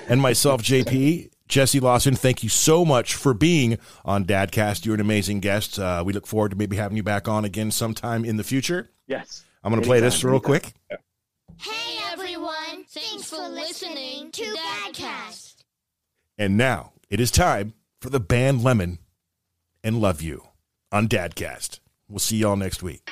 and 0.08 0.20
myself, 0.20 0.62
JP, 0.62 1.29
Jesse 1.50 1.80
Lawson, 1.80 2.14
thank 2.14 2.44
you 2.44 2.48
so 2.48 2.84
much 2.84 3.16
for 3.16 3.34
being 3.34 3.76
on 4.04 4.24
Dadcast. 4.24 4.86
You're 4.86 4.94
an 4.94 5.00
amazing 5.00 5.40
guest. 5.40 5.80
Uh, 5.80 6.02
we 6.06 6.12
look 6.12 6.26
forward 6.26 6.52
to 6.52 6.56
maybe 6.56 6.76
having 6.76 6.96
you 6.96 7.02
back 7.02 7.26
on 7.26 7.44
again 7.44 7.72
sometime 7.72 8.24
in 8.24 8.36
the 8.36 8.44
future. 8.44 8.90
Yes. 9.08 9.44
I'm 9.64 9.72
going 9.72 9.82
to 9.82 9.86
play 9.86 9.98
this 9.98 10.22
real 10.22 10.34
anytime. 10.34 10.46
quick. 10.46 10.74
Hey 11.58 11.98
everyone, 12.12 12.84
thanks 12.88 13.28
for 13.28 13.48
listening 13.48 14.30
to 14.30 14.42
Dadcast. 14.44 15.56
And 16.38 16.56
now 16.56 16.92
it 17.10 17.20
is 17.20 17.32
time 17.32 17.74
for 18.00 18.10
the 18.10 18.20
band 18.20 18.62
Lemon 18.62 18.98
and 19.82 20.00
Love 20.00 20.22
You 20.22 20.44
on 20.92 21.08
Dadcast. 21.08 21.80
We'll 22.08 22.20
see 22.20 22.38
y'all 22.38 22.56
next 22.56 22.82
week. 22.82 23.10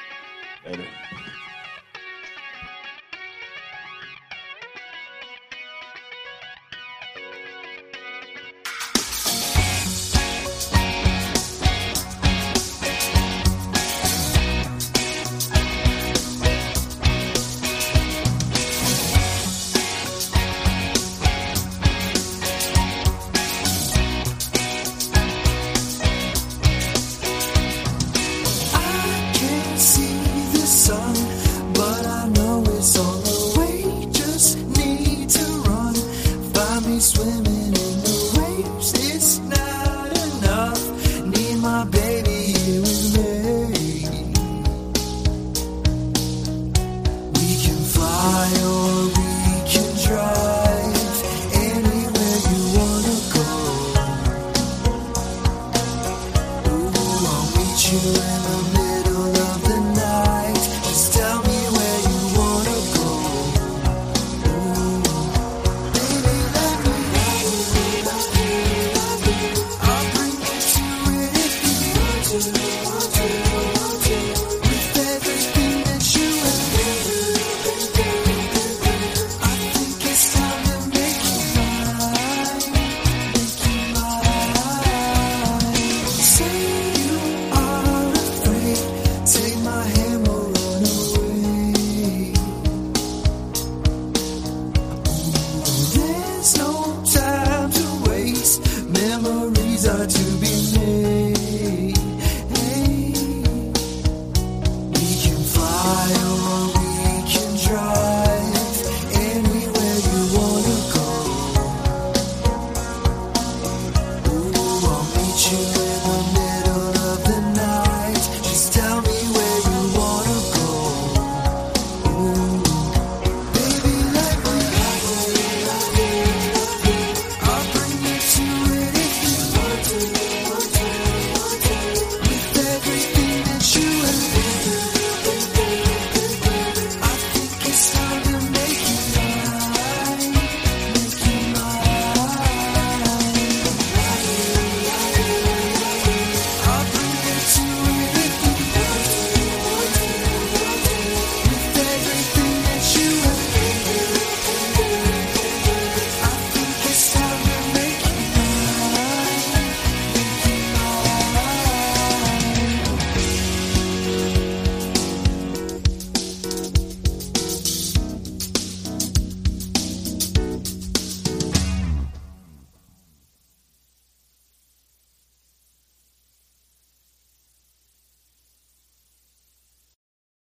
Later. 0.64 0.86